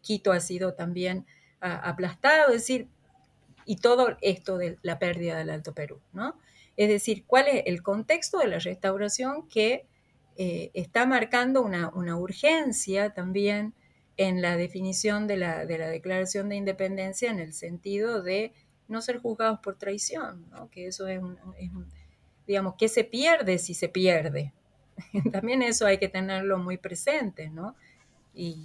Quito 0.00 0.32
ha 0.32 0.40
sido 0.40 0.75
también 0.75 1.25
aplastado, 1.60 2.49
es 2.49 2.62
decir, 2.62 2.88
y 3.64 3.76
todo 3.76 4.16
esto 4.22 4.58
de 4.58 4.76
la 4.82 4.99
pérdida 4.99 5.38
del 5.38 5.50
Alto 5.50 5.72
Perú, 5.72 6.00
¿no? 6.12 6.37
Es 6.76 6.88
decir, 6.88 7.25
cuál 7.26 7.49
es 7.49 7.62
el 7.66 7.83
contexto 7.83 8.38
de 8.38 8.49
la 8.49 8.59
restauración 8.59 9.49
que 9.49 9.87
eh, 10.37 10.71
está 10.75 11.06
marcando 11.06 11.62
una, 11.62 11.90
urgencia 12.16 13.14
también 13.14 13.75
en 14.18 14.42
la 14.42 14.56
definición 14.56 15.26
de 15.26 15.38
la, 15.38 15.64
de 15.64 15.78
la 15.78 15.88
Declaración 15.88 16.49
de 16.49 16.56
Independencia 16.56 17.30
en 17.30 17.38
el 17.38 17.52
sentido 17.52 18.23
de 18.23 18.52
no 18.88 19.00
ser 19.00 19.18
juzgados 19.18 19.61
por 19.61 19.76
traición, 19.76 20.49
¿no? 20.50 20.71
que 20.71 20.87
eso 20.87 21.09
es 21.09 21.21
un, 21.21 21.38
digamos, 22.47 22.75
¿qué 22.78 22.88
se 22.88 23.04
pierde 23.04 23.59
si 23.59 23.75
se 23.75 23.88
pierde? 23.88 24.52
También 25.33 25.62
eso 25.62 25.87
hay 25.87 25.99
que 25.99 26.09
tenerlo 26.09 26.59
muy 26.59 26.78
presente, 26.78 27.50
¿no? 27.50 27.75
Y, 28.35 28.64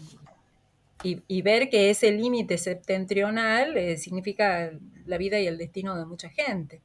y, 1.03 1.41
ver 1.41 1.69
que 1.69 1.89
ese 1.89 2.11
límite 2.11 2.57
septentrional 2.57 3.75
eh, 3.77 3.97
significa 3.97 4.71
la 5.05 5.17
vida 5.17 5.39
y 5.39 5.47
el 5.47 5.57
destino 5.57 5.97
de 5.97 6.05
mucha 6.05 6.29
gente. 6.29 6.81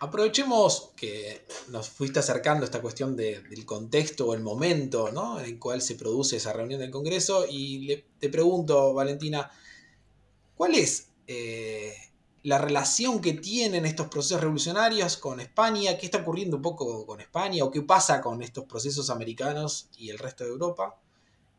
Aprovechemos 0.00 0.90
que 0.96 1.46
nos 1.68 1.88
fuiste 1.88 2.18
acercando 2.18 2.62
a 2.62 2.66
esta 2.66 2.80
cuestión 2.80 3.16
del 3.16 3.64
contexto 3.64 4.26
o 4.26 4.34
el 4.34 4.40
momento 4.40 5.08
en 5.08 5.44
el 5.44 5.58
cual 5.58 5.80
se 5.80 5.94
produce 5.94 6.36
esa 6.36 6.52
reunión 6.52 6.80
del 6.80 6.90
Congreso 6.90 7.46
y 7.48 8.04
te 8.18 8.28
pregunto, 8.28 8.92
Valentina, 8.94 9.50
¿cuál 10.54 10.74
es 10.74 11.08
eh, 11.26 11.94
la 12.42 12.58
relación 12.58 13.20
que 13.20 13.34
tienen 13.34 13.84
estos 13.84 14.08
procesos 14.08 14.40
revolucionarios 14.40 15.16
con 15.16 15.40
España, 15.40 15.96
qué 15.98 16.06
está 16.06 16.18
ocurriendo 16.18 16.56
un 16.56 16.62
poco 16.62 17.04
con 17.06 17.20
España 17.20 17.64
o 17.64 17.70
qué 17.70 17.82
pasa 17.82 18.20
con 18.20 18.42
estos 18.42 18.64
procesos 18.64 19.10
americanos 19.10 19.88
y 19.96 20.10
el 20.10 20.18
resto 20.18 20.44
de 20.44 20.50
Europa. 20.50 20.98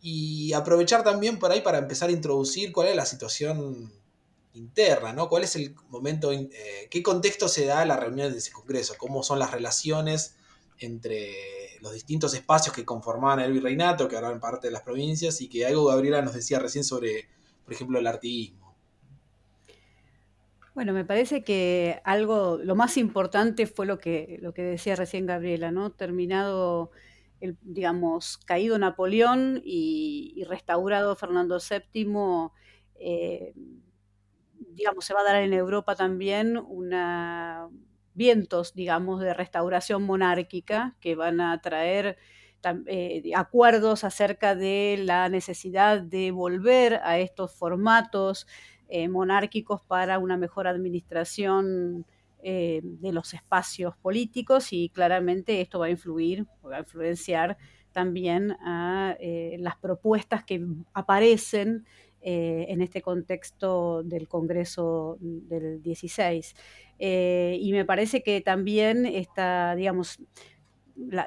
Y 0.02 0.54
aprovechar 0.54 1.04
también 1.04 1.40
por 1.40 1.52
ahí 1.52 1.62
para 1.62 1.78
empezar 1.78 2.10
a 2.10 2.14
introducir 2.14 2.72
cuál 2.72 2.88
es 2.88 2.96
la 2.96 3.06
situación 3.06 3.92
interna, 4.54 5.14
¿no? 5.14 5.30
¿Cuál 5.30 5.44
es 5.44 5.56
el 5.56 5.76
momento, 5.90 6.32
eh, 6.32 6.88
qué 6.90 7.04
contexto 7.04 7.48
se 7.48 7.66
da 7.66 7.82
a 7.82 7.86
la 7.86 7.98
reunión 7.98 8.32
de 8.32 8.38
ese 8.38 8.52
Congreso? 8.52 8.96
¿Cómo 8.98 9.24
son 9.24 9.40
las 9.40 9.52
relaciones 9.52 10.38
entre 10.80 11.78
los 11.82 11.94
distintos 11.94 12.34
espacios 12.34 12.76
que 12.76 12.86
conformaban 12.86 13.40
el 13.40 13.52
virreinato, 13.54 14.08
que 14.08 14.16
ahora 14.16 14.32
en 14.32 14.40
parte 14.40 14.68
de 14.68 14.74
las 14.74 14.82
provincias, 14.82 15.42
y 15.42 15.50
que 15.50 15.66
algo 15.66 15.86
Gabriela 15.86 16.22
nos 16.22 16.34
decía 16.34 16.60
recién 16.60 16.84
sobre, 16.84 17.30
por 17.64 17.74
ejemplo, 17.74 18.00
el 18.00 18.08
artiguismo? 18.08 18.78
Bueno, 20.74 20.94
me 20.94 21.04
parece 21.04 21.44
que 21.44 22.00
algo, 22.06 22.58
lo 22.64 22.76
más 22.76 22.98
importante 22.98 23.68
fue 23.68 23.86
lo 23.86 24.00
que, 24.00 24.38
lo 24.42 24.54
que 24.54 24.62
decía 24.62 24.96
recién 24.96 25.26
Gabriela, 25.26 25.72
¿no? 25.72 25.92
Terminado, 25.92 26.92
el, 27.42 27.58
digamos, 27.62 28.38
caído 28.38 28.78
Napoleón 28.78 29.62
y, 29.64 30.34
y 30.36 30.44
restaurado 30.46 31.16
Fernando 31.18 31.58
VII, 31.60 32.52
eh, 32.96 33.54
digamos, 34.72 35.06
se 35.06 35.14
va 35.14 35.22
a 35.22 35.24
dar 35.24 35.38
en 35.38 35.54
Europa 35.54 35.96
también 35.96 36.58
una 36.58 37.70
vientos, 38.14 38.74
digamos, 38.74 39.22
de 39.22 39.34
restauración 39.34 40.04
monárquica 40.04 40.98
que 41.00 41.16
van 41.16 41.40
a 41.40 41.62
traer 41.62 42.18
eh, 42.88 43.32
acuerdos 43.34 44.04
acerca 44.04 44.54
de 44.56 45.00
la 45.02 45.30
necesidad 45.30 46.02
de 46.02 46.32
volver 46.32 47.00
a 47.04 47.18
estos 47.20 47.54
formatos 47.54 48.46
eh, 48.90 49.08
monárquicos 49.08 49.82
para 49.84 50.20
una 50.20 50.36
mejor 50.36 50.68
administración 50.68 52.06
eh, 52.44 52.82
de 52.84 53.14
los 53.14 53.34
espacios 53.34 53.96
políticos 53.96 54.74
y 54.74 54.90
claramente 54.90 55.62
esto 55.62 55.80
va 55.80 55.86
a 55.86 55.90
influir, 55.90 56.46
va 56.70 56.78
a 56.78 56.80
influenciar 56.80 57.58
también 57.94 58.52
a 58.62 59.16
las 59.58 59.78
propuestas 59.78 60.44
que 60.44 60.64
aparecen 60.94 61.86
en 62.22 62.82
este 62.82 63.02
contexto 63.02 64.04
del 64.04 64.28
Congreso 64.28 65.18
del 65.22 65.82
16. 65.82 66.56
y 67.00 67.70
me 67.72 67.86
parece 67.86 68.22
que 68.24 68.42
también 68.42 69.06
está, 69.06 69.76
digamos, 69.76 70.20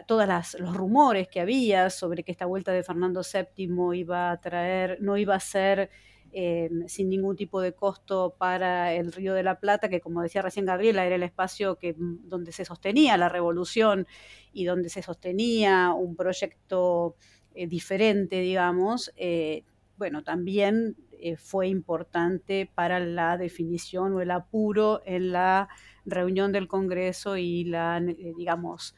todos 0.07 0.29
los 0.59 0.77
rumores 0.77 1.29
que 1.29 1.41
había 1.41 1.91
sobre 1.91 2.23
que 2.25 2.33
esta 2.33 2.47
vuelta 2.47 2.73
de 2.73 2.83
Fernando 2.83 3.23
VII 3.23 3.99
iba 3.99 4.31
a 4.31 4.41
traer, 4.41 4.99
no 5.01 5.17
iba 5.17 5.35
a 5.35 5.41
ser 5.41 5.91
eh, 6.35 6.71
sin 6.87 7.11
ningún 7.11 7.37
tipo 7.37 7.61
de 7.61 7.75
costo 7.75 8.35
para 8.39 8.95
el 8.95 9.13
Río 9.13 9.35
de 9.35 9.43
la 9.43 9.61
Plata, 9.61 9.91
que 9.91 10.01
como 10.01 10.23
decía 10.23 10.41
recién 10.41 10.65
Gabriela, 10.65 11.05
era 11.05 11.17
el 11.17 11.23
espacio 11.23 11.77
que, 11.77 11.93
mm, 11.93 12.29
donde 12.29 12.53
se 12.53 12.65
sostenía 12.65 13.19
la 13.19 13.29
revolución 13.29 14.07
y 14.53 14.65
donde 14.65 14.89
se 14.89 15.03
sostenía 15.03 15.93
un 15.93 16.17
proyecto 16.17 17.17
eh, 17.55 17.67
diferente, 17.67 18.41
digamos, 18.41 19.13
eh, 19.17 19.65
bueno, 20.03 20.25
también 20.25 20.97
fue 21.39 21.69
importante 21.69 22.69
para 22.75 22.99
la 22.99 23.39
definición 23.39 24.13
o 24.15 24.21
el 24.21 24.33
apuro 24.33 25.01
en 25.07 25.31
la 25.31 25.69
reunión 26.05 26.51
del 26.51 26.67
Congreso 26.67 27.37
y 27.37 27.63
la, 27.63 28.01
digamos, 28.01 28.97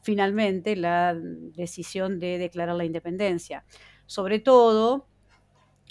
finalmente 0.00 0.76
la 0.76 1.16
decisión 1.16 2.20
de 2.20 2.38
declarar 2.38 2.76
la 2.76 2.84
independencia. 2.84 3.64
Sobre 4.06 4.38
todo, 4.38 5.08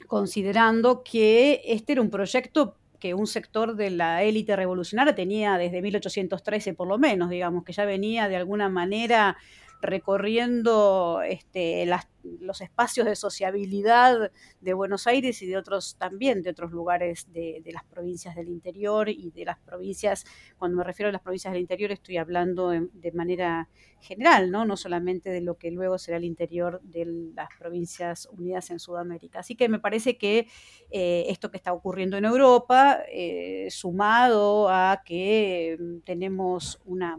considerando 0.07 1.03
que 1.03 1.59
este 1.65 1.91
era 1.91 2.01
un 2.01 2.09
proyecto 2.09 2.77
que 2.97 3.13
un 3.13 3.27
sector 3.27 3.75
de 3.75 3.89
la 3.89 4.23
élite 4.23 4.55
revolucionaria 4.55 5.13
tenía 5.13 5.57
desde 5.57 5.81
1813 5.81 6.73
por 6.75 6.87
lo 6.87 6.97
menos, 6.97 7.29
digamos, 7.29 7.65
que 7.65 7.73
ya 7.73 7.83
venía 7.83 8.29
de 8.29 8.37
alguna 8.37 8.69
manera 8.69 9.35
recorriendo 9.83 11.21
este, 11.27 11.85
los 12.39 12.61
espacios 12.61 13.05
de 13.05 13.15
sociabilidad 13.15 14.31
de 14.61 14.73
Buenos 14.73 15.07
Aires 15.07 15.41
y 15.41 15.47
de 15.47 15.57
otros 15.57 15.97
también, 15.97 16.41
de 16.41 16.51
otros 16.51 16.71
lugares 16.71 17.31
de, 17.33 17.61
las 17.71 17.83
provincias 17.83 18.35
del 18.35 18.47
interior 18.47 19.09
y 19.09 19.31
de 19.31 19.43
las 19.43 19.59
provincias, 19.59 20.25
cuando 20.57 20.77
me 20.77 20.83
refiero 20.85 21.09
a 21.09 21.11
las 21.11 21.21
provincias 21.21 21.53
del 21.53 21.61
interior 21.61 21.91
estoy 21.91 22.17
hablando 22.17 22.69
de, 22.69 23.11
manera 23.11 23.69
general, 23.99 24.49
¿no? 24.51 24.65
no 24.65 24.77
solamente 24.77 25.29
de 25.29 25.41
lo 25.41 25.57
que 25.57 25.69
luego 25.69 25.97
será 25.97 26.17
el 26.17 26.23
interior 26.23 26.81
de 26.81 27.05
las 27.35 27.49
provincias 27.59 28.27
unidas 28.31 28.71
en 28.71 28.79
Sudamérica. 28.79 29.39
Así 29.39 29.55
que 29.55 29.67
me 29.67 29.79
parece 29.79 30.17
que 30.17 30.47
eh, 30.91 31.25
esto 31.27 31.51
que 31.51 31.57
está 31.57 31.73
ocurriendo 31.73 32.17
en 32.17 32.25
Europa, 32.25 33.03
eh, 33.11 33.67
sumado 33.69 34.69
a 34.69 35.01
que 35.05 35.77
mm, 35.77 35.99
tenemos 36.05 36.79
una, 36.85 37.17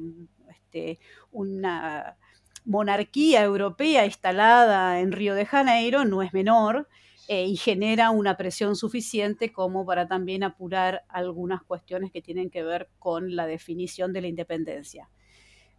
este, 0.49 0.99
una 1.30 2.16
monarquía 2.64 3.42
europea 3.42 4.06
instalada 4.06 5.00
en 5.00 5.12
Río 5.12 5.35
de 5.35 5.47
Janeiro 5.47 6.04
no 6.04 6.23
es 6.23 6.33
menor 6.33 6.88
eh, 7.28 7.47
y 7.47 7.56
genera 7.56 8.11
una 8.11 8.37
presión 8.37 8.76
suficiente 8.76 9.52
como 9.52 9.87
para 9.87 10.06
también 10.06 10.42
apurar 10.42 11.04
algunas 11.09 11.62
cuestiones 11.62 12.11
que 12.11 12.23
tienen 12.23 12.50
que 12.50 12.62
ver 12.62 12.88
con 12.99 13.35
la 13.35 13.47
definición 13.47 14.12
de 14.12 14.21
la 14.21 14.28
independencia. 14.28 15.09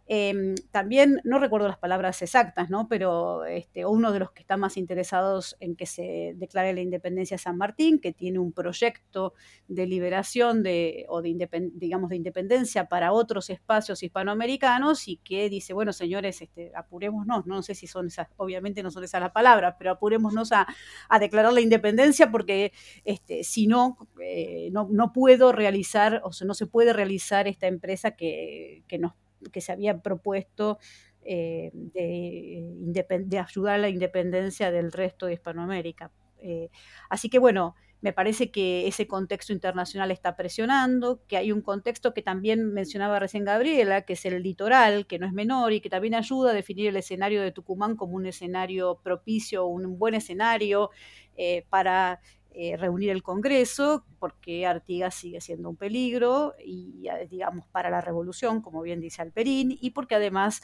Em, 0.08 0.54
también, 0.70 1.20
no 1.24 1.40
recuerdo 1.40 1.66
las 1.66 1.78
palabras 1.78 2.22
exactas, 2.22 2.70
¿no? 2.70 2.86
pero 2.88 3.44
este, 3.44 3.84
uno 3.84 4.12
de 4.12 4.20
los 4.20 4.30
que 4.30 4.40
está 4.40 4.56
más 4.56 4.76
interesados 4.76 5.56
en 5.58 5.74
que 5.74 5.86
se 5.86 6.34
declare 6.36 6.72
la 6.72 6.80
independencia 6.80 7.34
es 7.34 7.42
San 7.42 7.56
Martín, 7.56 7.98
que 7.98 8.12
tiene 8.12 8.38
un 8.38 8.52
proyecto 8.52 9.34
de 9.66 9.86
liberación 9.86 10.62
de, 10.62 11.06
o 11.08 11.22
de, 11.22 11.48
digamos, 11.74 12.10
de 12.10 12.16
independencia 12.16 12.88
para 12.88 13.12
otros 13.12 13.50
espacios 13.50 14.02
hispanoamericanos 14.04 15.08
y 15.08 15.16
que 15.16 15.50
dice, 15.50 15.72
bueno, 15.72 15.92
señores, 15.92 16.40
este, 16.40 16.70
apurémonos, 16.76 17.44
no 17.46 17.62
sé 17.62 17.74
si 17.74 17.88
son 17.88 18.06
esas, 18.06 18.28
obviamente 18.36 18.84
no 18.84 18.92
son 18.92 19.02
esas 19.02 19.20
las 19.20 19.32
palabras, 19.32 19.74
pero 19.76 19.90
apurémonos 19.90 20.52
a, 20.52 20.68
a 21.08 21.18
declarar 21.18 21.52
la 21.52 21.60
independencia 21.60 22.30
porque 22.30 22.72
este, 23.04 23.42
si 23.42 23.66
no, 23.66 23.98
eh, 24.22 24.68
no, 24.70 24.88
no, 24.90 25.12
puedo 25.12 25.50
realizar, 25.50 26.20
o 26.24 26.32
sea, 26.32 26.46
no 26.46 26.54
se 26.54 26.66
puede 26.66 26.92
realizar 26.92 27.48
esta 27.48 27.66
empresa 27.66 28.12
que, 28.12 28.84
que 28.86 28.98
nos 28.98 29.12
que 29.52 29.60
se 29.60 29.72
había 29.72 30.00
propuesto 30.00 30.78
eh, 31.24 31.70
de, 31.72 33.38
ayudar 33.38 33.74
a 33.74 33.78
la 33.78 33.88
independencia 33.88 34.70
del 34.70 34.92
resto 34.92 35.26
de 35.26 35.34
Hispanoamérica. 35.34 36.12
Eh, 36.38 36.70
así 37.10 37.28
que 37.28 37.38
bueno, 37.38 37.74
me 38.00 38.12
parece 38.12 38.50
que 38.50 38.86
ese 38.86 39.08
contexto 39.08 39.52
internacional 39.52 40.10
está 40.10 40.36
presionando, 40.36 41.20
que 41.26 41.36
hay 41.36 41.50
un 41.50 41.62
contexto 41.62 42.14
que 42.14 42.22
también 42.22 42.72
mencionaba 42.72 43.18
recién 43.18 43.44
Gabriela, 43.44 44.02
que 44.02 44.12
es 44.12 44.24
el 44.26 44.42
litoral, 44.42 45.06
que 45.06 45.18
no 45.18 45.26
es 45.26 45.32
menor 45.32 45.72
y 45.72 45.80
que 45.80 45.90
también 45.90 46.14
ayuda 46.14 46.50
a 46.50 46.54
definir 46.54 46.88
el 46.88 46.96
escenario 46.96 47.42
de 47.42 47.52
Tucumán 47.52 47.96
como 47.96 48.14
un 48.14 48.26
escenario 48.26 49.00
propicio, 49.02 49.66
un 49.66 49.98
buen 49.98 50.14
escenario 50.14 50.90
eh, 51.36 51.64
para 51.70 52.20
eh, 52.58 52.76
reunir 52.78 53.10
el 53.10 53.22
Congreso, 53.22 54.06
porque 54.18 54.64
Artigas 54.64 55.14
sigue 55.14 55.42
siendo 55.42 55.68
un 55.68 55.76
peligro, 55.76 56.54
y 56.64 57.06
digamos, 57.28 57.66
para 57.66 57.90
la 57.90 58.00
revolución, 58.00 58.62
como 58.62 58.80
bien 58.80 59.00
dice 59.00 59.20
Alperín, 59.20 59.76
y 59.78 59.90
porque 59.90 60.14
además 60.14 60.62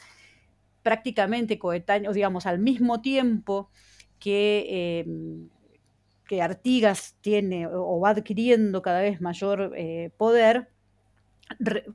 prácticamente 0.81 1.59
coetáneo, 1.59 2.11
digamos, 2.11 2.47
al 2.47 2.57
mismo 2.57 3.01
tiempo 3.01 3.69
que, 4.19 5.01
em, 5.05 5.49
que 6.25 6.41
Artigas 6.41 7.15
tiene 7.21 7.67
o 7.67 7.99
va 7.99 8.09
adquiriendo 8.09 8.81
cada 8.81 9.01
vez 9.01 9.21
mayor 9.21 9.73
eh, 9.75 10.11
poder, 10.17 10.69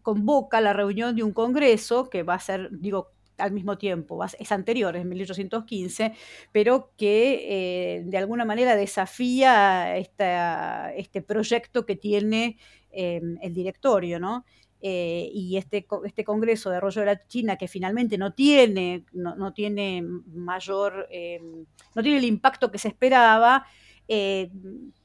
convoca 0.02 0.60
la 0.60 0.72
reunión 0.72 1.16
de 1.16 1.24
un 1.24 1.32
Congreso 1.32 2.08
que 2.08 2.22
va 2.22 2.34
a 2.34 2.40
ser, 2.40 2.68
digo, 2.70 3.10
al 3.38 3.52
mismo 3.52 3.78
tiempo, 3.78 4.22
es 4.24 4.52
anterior, 4.52 4.96
es 4.96 5.04
1815, 5.04 6.12
pero 6.52 6.92
que 6.96 7.98
eh, 7.98 8.02
de 8.04 8.18
alguna 8.18 8.44
manera 8.44 8.76
desafía 8.76 9.96
esta, 9.96 10.92
este 10.94 11.22
proyecto 11.22 11.86
que 11.86 11.96
tiene 11.96 12.58
em, 12.90 13.38
el 13.40 13.54
directorio, 13.54 14.18
¿no? 14.20 14.44
Eh, 14.80 15.28
y 15.32 15.56
este, 15.56 15.86
este 16.04 16.24
Congreso 16.24 16.70
de 16.70 16.76
Arroyo 16.76 17.00
de 17.00 17.06
la 17.06 17.26
China, 17.26 17.56
que 17.56 17.66
finalmente 17.66 18.16
no 18.16 18.32
tiene, 18.32 19.04
no, 19.12 19.52
tiene 19.52 20.02
mayor, 20.02 21.08
em, 21.10 21.66
no 21.94 22.02
tiene 22.02 22.18
el 22.18 22.24
impacto 22.24 22.70
que 22.70 22.78
se 22.78 22.88
esperaba, 22.88 23.66
eh, 24.06 24.50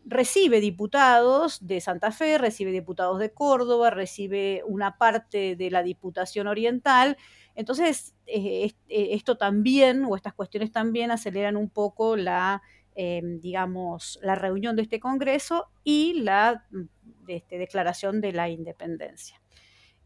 recibe 0.05 0.61
diputados 0.61 1.65
de 1.65 1.81
Santa 1.81 2.11
Fe, 2.11 2.37
recibe 2.37 2.71
diputados 2.71 3.19
de 3.19 3.33
Córdoba, 3.33 3.89
recibe 3.89 4.63
una 4.65 4.97
parte 4.97 5.55
de 5.55 5.71
la 5.71 5.83
Diputación 5.83 6.47
Oriental, 6.47 7.17
entonces, 7.55 8.15
eh, 8.25 8.71
eh, 8.89 9.07
esto 9.11 9.37
también, 9.37 10.05
o 10.05 10.15
estas 10.15 10.33
cuestiones 10.33 10.71
también 10.71 11.11
aceleran 11.11 11.55
un 11.55 11.69
poco 11.69 12.15
la, 12.15 12.61
em, 12.95 13.39
digamos, 13.39 14.19
la 14.21 14.35
reunión 14.35 14.75
de 14.75 14.83
este 14.83 14.99
Congreso 14.99 15.67
y 15.83 16.21
la 16.21 16.65
mm, 16.71 16.81
este, 17.27 17.57
declaración 17.57 18.21
de 18.21 18.33
la 18.33 18.49
independencia. 18.49 19.41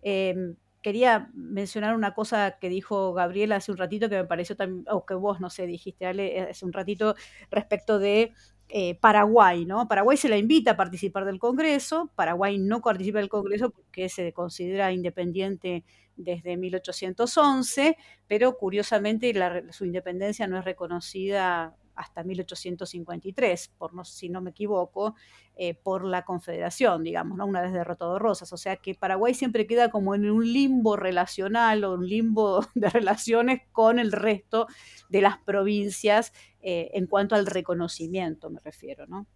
Em, 0.01 0.55
quería 0.81 1.29
mencionar 1.33 1.95
una 1.95 2.13
cosa 2.13 2.57
que 2.59 2.69
dijo 2.69 3.13
Gabriela 3.13 3.57
hace 3.57 3.71
un 3.71 3.77
ratito 3.77 4.09
que 4.09 4.17
me 4.17 4.25
pareció 4.25 4.55
también, 4.55 4.85
o 4.89 5.05
que 5.05 5.15
vos, 5.15 5.39
no 5.39 5.49
sé, 5.49 5.67
dijiste 5.67 6.05
Ale, 6.05 6.41
hace 6.41 6.65
un 6.65 6.73
ratito 6.73 7.15
respecto 7.51 7.99
de 7.99 8.33
eh, 8.69 8.95
Paraguay, 8.95 9.65
¿no? 9.65 9.87
Paraguay 9.87 10.17
se 10.17 10.27
la 10.29 10.37
invita 10.37 10.71
a 10.71 10.77
participar 10.77 11.23
del 11.25 11.39
Congreso, 11.39 12.11
Paraguay 12.15 12.57
no 12.57 12.81
participa 12.81 13.19
del 13.19 13.29
Congreso 13.29 13.69
porque 13.69 14.09
se 14.09 14.33
considera 14.33 14.91
independiente 14.91 15.85
desde 16.17 16.57
1811, 16.57 17.97
pero 18.27 18.57
curiosamente 18.57 19.33
su 19.71 19.85
independencia 19.85 20.47
no 20.47 20.57
es 20.57 20.65
reconocida 20.65 21.75
hasta 21.97 22.23
1853, 22.23 23.73
por 23.77 23.93
no, 23.93 24.05
si 24.05 24.29
no 24.29 24.39
me 24.39 24.51
equivoco, 24.51 25.15
eh, 25.55 25.73
por 25.73 26.05
la 26.05 26.23
Confederación, 26.23 27.03
digamos, 27.03 27.37
¿no? 27.37 27.45
una 27.45 27.61
vez 27.61 27.73
derrotado 27.73 28.19
Rosas. 28.19 28.53
O 28.53 28.57
sea 28.57 28.77
que 28.77 28.93
Paraguay 28.93 29.33
siempre 29.33 29.65
queda 29.65 29.89
como 29.89 30.13
en 30.13 30.29
un 30.29 30.45
limbo 30.45 30.95
relacional 30.95 31.83
o 31.83 31.95
un 31.95 32.07
limbo 32.07 32.61
de 32.75 32.89
relaciones 32.89 33.61
con 33.71 33.97
el 33.99 34.11
resto 34.11 34.67
de 35.09 35.21
las 35.21 35.39
provincias 35.39 36.33
eh, 36.61 36.91
en 36.93 37.07
cuanto 37.07 37.35
al 37.35 37.47
reconocimiento, 37.47 38.49
me 38.49 38.59
refiero, 38.59 39.07
¿no? 39.07 39.27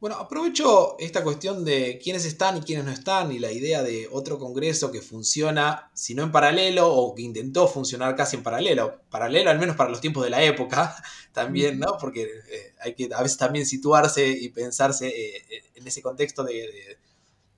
Bueno, 0.00 0.14
aprovecho 0.14 0.96
esta 1.00 1.24
cuestión 1.24 1.64
de 1.64 1.98
quiénes 2.00 2.24
están 2.24 2.56
y 2.56 2.60
quiénes 2.60 2.84
no 2.84 2.92
están 2.92 3.32
y 3.32 3.40
la 3.40 3.50
idea 3.50 3.82
de 3.82 4.08
otro 4.12 4.38
congreso 4.38 4.92
que 4.92 5.02
funciona, 5.02 5.90
si 5.92 6.14
no 6.14 6.22
en 6.22 6.30
paralelo, 6.30 6.94
o 6.94 7.16
que 7.16 7.22
intentó 7.22 7.66
funcionar 7.66 8.14
casi 8.14 8.36
en 8.36 8.44
paralelo. 8.44 9.00
Paralelo 9.10 9.50
al 9.50 9.58
menos 9.58 9.74
para 9.74 9.90
los 9.90 10.00
tiempos 10.00 10.22
de 10.22 10.30
la 10.30 10.40
época 10.44 10.94
también, 11.32 11.80
¿no? 11.80 11.98
Porque 11.98 12.22
eh, 12.22 12.74
hay 12.80 12.94
que 12.94 13.08
a 13.12 13.22
veces 13.22 13.38
también 13.38 13.66
situarse 13.66 14.28
y 14.28 14.50
pensarse 14.50 15.08
eh, 15.08 15.64
en 15.74 15.84
ese 15.84 16.00
contexto 16.00 16.44
de, 16.44 16.98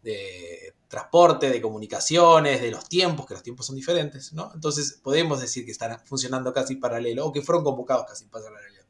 de, 0.02 0.74
transporte, 0.88 1.50
de 1.50 1.60
comunicaciones, 1.60 2.62
de 2.62 2.70
los 2.70 2.88
tiempos, 2.88 3.26
que 3.26 3.34
los 3.34 3.42
tiempos 3.42 3.66
son 3.66 3.76
diferentes, 3.76 4.32
¿no? 4.32 4.50
Entonces 4.54 4.98
podemos 5.02 5.42
decir 5.42 5.66
que 5.66 5.72
están 5.72 6.00
funcionando 6.06 6.54
casi 6.54 6.76
paralelo 6.76 7.26
o 7.26 7.32
que 7.32 7.42
fueron 7.42 7.64
convocados 7.64 8.06
casi 8.08 8.24
paralelo. 8.24 8.80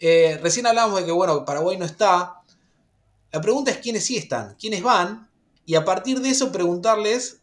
Eh, 0.00 0.38
recién 0.40 0.66
hablábamos 0.66 1.00
de 1.00 1.06
que, 1.06 1.12
bueno, 1.12 1.44
Paraguay 1.44 1.76
no 1.76 1.84
está, 1.84 2.37
la 3.30 3.40
pregunta 3.40 3.70
es 3.70 3.78
quiénes 3.78 4.04
sí 4.04 4.16
están, 4.16 4.56
quiénes 4.58 4.82
van, 4.82 5.30
y 5.66 5.74
a 5.74 5.84
partir 5.84 6.20
de 6.20 6.30
eso 6.30 6.50
preguntarles, 6.50 7.42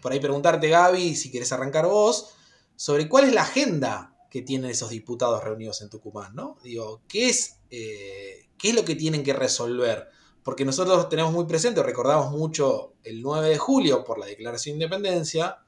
por 0.00 0.12
ahí 0.12 0.20
preguntarte 0.20 0.68
Gaby, 0.68 1.16
si 1.16 1.30
quieres 1.30 1.52
arrancar 1.52 1.86
vos, 1.86 2.34
sobre 2.76 3.08
cuál 3.08 3.24
es 3.24 3.32
la 3.32 3.42
agenda 3.42 4.16
que 4.30 4.42
tienen 4.42 4.70
esos 4.70 4.90
diputados 4.90 5.42
reunidos 5.42 5.80
en 5.82 5.90
Tucumán, 5.90 6.34
¿no? 6.34 6.56
Digo, 6.62 7.02
¿qué 7.08 7.28
es, 7.28 7.60
eh, 7.70 8.48
¿qué 8.58 8.70
es 8.70 8.74
lo 8.74 8.84
que 8.84 8.96
tienen 8.96 9.22
que 9.22 9.32
resolver? 9.32 10.08
Porque 10.42 10.64
nosotros 10.64 11.08
tenemos 11.08 11.32
muy 11.32 11.46
presente, 11.46 11.82
recordamos 11.82 12.32
mucho 12.32 12.94
el 13.02 13.22
9 13.22 13.48
de 13.48 13.58
julio 13.58 14.04
por 14.04 14.18
la 14.18 14.26
Declaración 14.26 14.78
de 14.78 14.84
Independencia, 14.84 15.58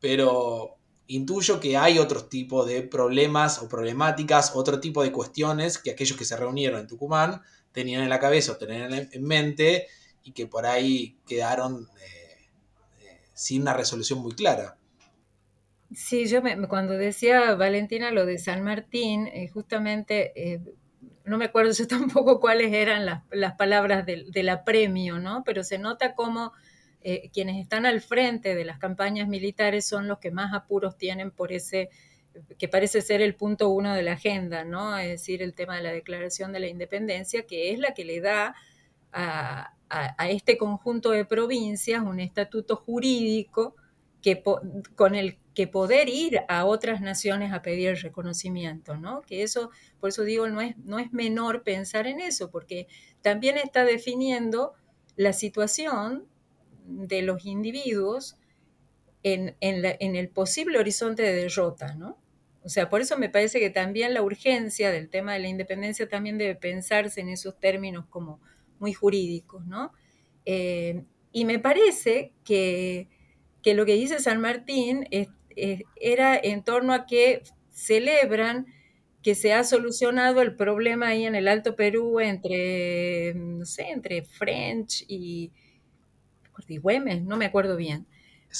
pero 0.00 0.76
intuyo 1.08 1.58
que 1.58 1.76
hay 1.76 1.98
otros 1.98 2.28
tipos 2.28 2.66
de 2.66 2.82
problemas 2.82 3.60
o 3.60 3.68
problemáticas, 3.68 4.52
otro 4.54 4.80
tipo 4.80 5.02
de 5.02 5.10
cuestiones 5.10 5.78
que 5.78 5.90
aquellos 5.90 6.16
que 6.16 6.24
se 6.24 6.36
reunieron 6.36 6.80
en 6.80 6.86
Tucumán 6.86 7.42
tenían 7.72 8.02
en 8.02 8.08
la 8.08 8.18
cabeza 8.18 8.52
o 8.52 8.56
tenían 8.56 8.92
en 8.92 9.22
mente 9.22 9.86
y 10.28 10.32
que 10.32 10.46
por 10.46 10.66
ahí 10.66 11.16
quedaron 11.26 11.88
eh, 12.00 12.48
eh, 13.00 13.20
sin 13.32 13.62
una 13.62 13.72
resolución 13.72 14.20
muy 14.20 14.32
clara. 14.32 14.76
Sí, 15.94 16.26
yo 16.26 16.42
cuando 16.68 16.94
decía 16.94 17.54
Valentina 17.54 18.10
lo 18.10 18.26
de 18.26 18.36
San 18.38 18.62
Martín, 18.62 19.26
eh, 19.28 19.48
justamente 19.48 20.60
no 21.24 21.38
me 21.38 21.46
acuerdo 21.46 21.72
yo 21.72 21.86
tampoco 21.88 22.40
cuáles 22.40 22.72
eran 22.74 23.06
las, 23.06 23.54
palabras 23.54 24.04
del, 24.04 24.48
apremio, 24.50 25.18
¿no? 25.18 25.44
Pero 25.44 25.64
se 25.64 25.78
nota 25.78 26.14
como 26.14 26.52
quienes 27.32 27.56
están 27.56 27.86
al 27.86 28.02
frente 28.02 28.54
de 28.54 28.66
las 28.66 28.78
campañas 28.78 29.28
militares 29.28 29.86
son 29.86 30.08
los 30.08 30.18
que 30.18 30.30
más 30.30 30.52
apuros 30.52 30.98
tienen 30.98 31.30
por 31.30 31.52
ese 31.52 31.88
que 32.58 32.68
parece 32.68 33.02
ser 33.02 33.20
el 33.20 33.34
punto 33.34 33.68
uno 33.68 33.94
de 33.94 34.02
la 34.02 34.12
agenda, 34.12 34.64
¿no? 34.64 34.96
Es 34.98 35.08
decir, 35.08 35.42
el 35.42 35.54
tema 35.54 35.76
de 35.76 35.82
la 35.82 35.92
declaración 35.92 36.52
de 36.52 36.60
la 36.60 36.68
independencia, 36.68 37.46
que 37.46 37.72
es 37.72 37.78
la 37.78 37.94
que 37.94 38.04
le 38.04 38.20
da 38.20 38.54
a, 39.12 39.74
este 40.28 40.58
conjunto 40.58 41.10
de 41.10 41.24
provincias 41.24 42.02
un 42.02 42.20
estatuto 42.20 42.76
jurídico 42.76 43.74
que, 44.20 44.42
con 44.94 45.14
el 45.14 45.38
que 45.54 45.66
poder 45.66 46.08
ir 46.08 46.40
a 46.48 46.66
otras 46.66 47.00
naciones 47.00 47.52
a 47.52 47.62
pedir 47.62 47.96
reconocimiento, 47.96 48.96
¿no? 48.96 49.22
Que 49.22 49.42
eso, 49.42 49.70
por 49.98 50.10
eso 50.10 50.22
digo, 50.22 50.48
no 50.48 50.60
es, 50.60 50.76
no 50.78 50.98
es 50.98 51.12
menor 51.12 51.62
pensar 51.62 52.06
en 52.06 52.20
eso, 52.20 52.50
porque 52.50 52.86
también 53.22 53.56
está 53.56 53.84
definiendo 53.84 54.74
la 55.16 55.32
situación 55.32 56.26
de 56.84 57.22
los 57.22 57.44
individuos 57.44 58.36
en, 59.22 59.56
en 59.60 60.16
el 60.16 60.28
posible 60.28 60.78
horizonte 60.78 61.22
de 61.22 61.34
derrota, 61.34 61.94
¿no? 61.94 62.18
O 62.68 62.70
sea, 62.70 62.90
por 62.90 63.00
eso 63.00 63.16
me 63.16 63.30
parece 63.30 63.60
que 63.60 63.70
también 63.70 64.12
la 64.12 64.20
urgencia 64.20 64.90
del 64.90 65.08
tema 65.08 65.32
de 65.32 65.38
la 65.38 65.48
independencia 65.48 66.06
también 66.06 66.36
debe 66.36 66.54
pensarse 66.54 67.22
en 67.22 67.30
esos 67.30 67.58
términos 67.58 68.04
como 68.10 68.42
muy 68.78 68.92
jurídicos, 68.92 69.64
¿no? 69.64 69.94
Eh, 70.44 71.02
y 71.32 71.46
me 71.46 71.60
parece 71.60 72.34
que, 72.44 73.08
lo 73.64 73.86
que 73.86 73.94
dice 73.94 74.18
San 74.20 74.42
Martín 74.42 75.06
era 75.96 76.36
en 76.36 76.62
torno 76.62 76.92
a 76.92 77.06
que 77.06 77.42
celebran 77.70 78.66
que 79.22 79.34
se 79.34 79.54
ha 79.54 79.64
solucionado 79.64 80.42
el 80.42 80.54
problema 80.54 81.08
ahí 81.08 81.24
en 81.24 81.36
el 81.36 81.48
Alto 81.48 81.74
Perú 81.74 82.20
entre, 82.20 83.32
no 83.34 83.64
sé, 83.64 83.88
entre 83.88 84.26
French 84.26 85.06
y, 85.08 85.52
y 86.66 86.76
Güemes, 86.76 87.22
no 87.22 87.38
me 87.38 87.46
acuerdo 87.46 87.76
bien. 87.76 88.06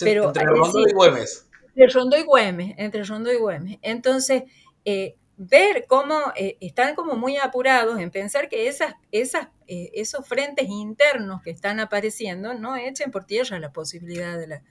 Pero, 0.00 0.28
entre 0.28 0.44
y 0.44 0.94
Güemes. 0.94 1.47
Entre 1.78 1.94
Rondó 1.94 2.18
y 2.18 2.22
Güemes, 2.24 2.74
entre 2.76 3.04
Rondó 3.04 3.32
y 3.32 3.36
Güemes. 3.36 3.78
Entonces, 3.82 4.42
eh, 4.84 5.14
ver 5.36 5.86
cómo 5.86 6.16
eh, 6.34 6.56
están 6.60 6.96
como 6.96 7.14
muy 7.14 7.36
apurados 7.36 8.00
en 8.00 8.10
pensar 8.10 8.48
que 8.48 8.66
esas, 8.66 8.94
esas, 9.12 9.46
eh, 9.68 9.90
esos 9.94 10.26
frentes 10.26 10.68
internos 10.68 11.40
que 11.40 11.50
están 11.50 11.78
apareciendo 11.78 12.54
no 12.54 12.74
echen 12.76 13.12
por 13.12 13.26
tierra 13.26 13.60
la 13.60 13.72
posibilidad 13.72 14.36
de 14.36 14.48
la, 14.48 14.62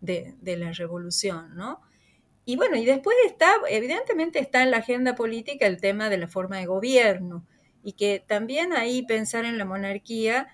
de, 0.00 0.34
de 0.40 0.56
la 0.56 0.72
revolución, 0.72 1.54
¿no? 1.54 1.80
Y 2.44 2.56
bueno, 2.56 2.76
y 2.76 2.84
después 2.84 3.16
está, 3.26 3.52
evidentemente 3.68 4.40
está 4.40 4.62
en 4.64 4.72
la 4.72 4.78
agenda 4.78 5.14
política 5.14 5.68
el 5.68 5.80
tema 5.80 6.10
de 6.10 6.18
la 6.18 6.26
forma 6.26 6.58
de 6.58 6.66
gobierno 6.66 7.46
y 7.84 7.92
que 7.92 8.24
también 8.26 8.72
ahí 8.72 9.02
pensar 9.02 9.44
en 9.44 9.56
la 9.56 9.64
monarquía 9.64 10.48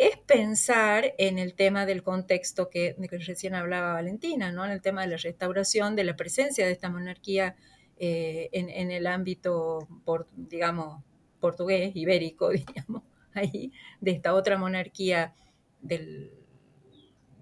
es 0.00 0.16
pensar 0.16 1.14
en 1.18 1.38
el 1.38 1.52
tema 1.52 1.84
del 1.84 2.02
contexto 2.02 2.70
que, 2.70 2.96
recién 3.26 3.54
hablaba 3.54 3.92
Valentina, 3.92 4.50
¿no? 4.50 4.64
en 4.64 4.70
el 4.70 4.80
tema 4.80 5.02
de 5.02 5.08
la 5.08 5.18
restauración, 5.18 5.94
de 5.94 6.04
la 6.04 6.16
presencia 6.16 6.64
de 6.64 6.72
esta 6.72 6.88
monarquía 6.88 7.54
eh, 7.98 8.48
en, 8.52 8.90
el 8.90 9.06
ámbito, 9.06 9.86
digamos, 10.34 11.04
portugués, 11.38 11.94
ibérico, 11.94 12.48
digamos, 12.48 13.02
ahí, 13.34 13.72
de 14.00 14.12
esta 14.12 14.32
otra 14.32 14.56
monarquía 14.56 15.34
del, 15.82 16.32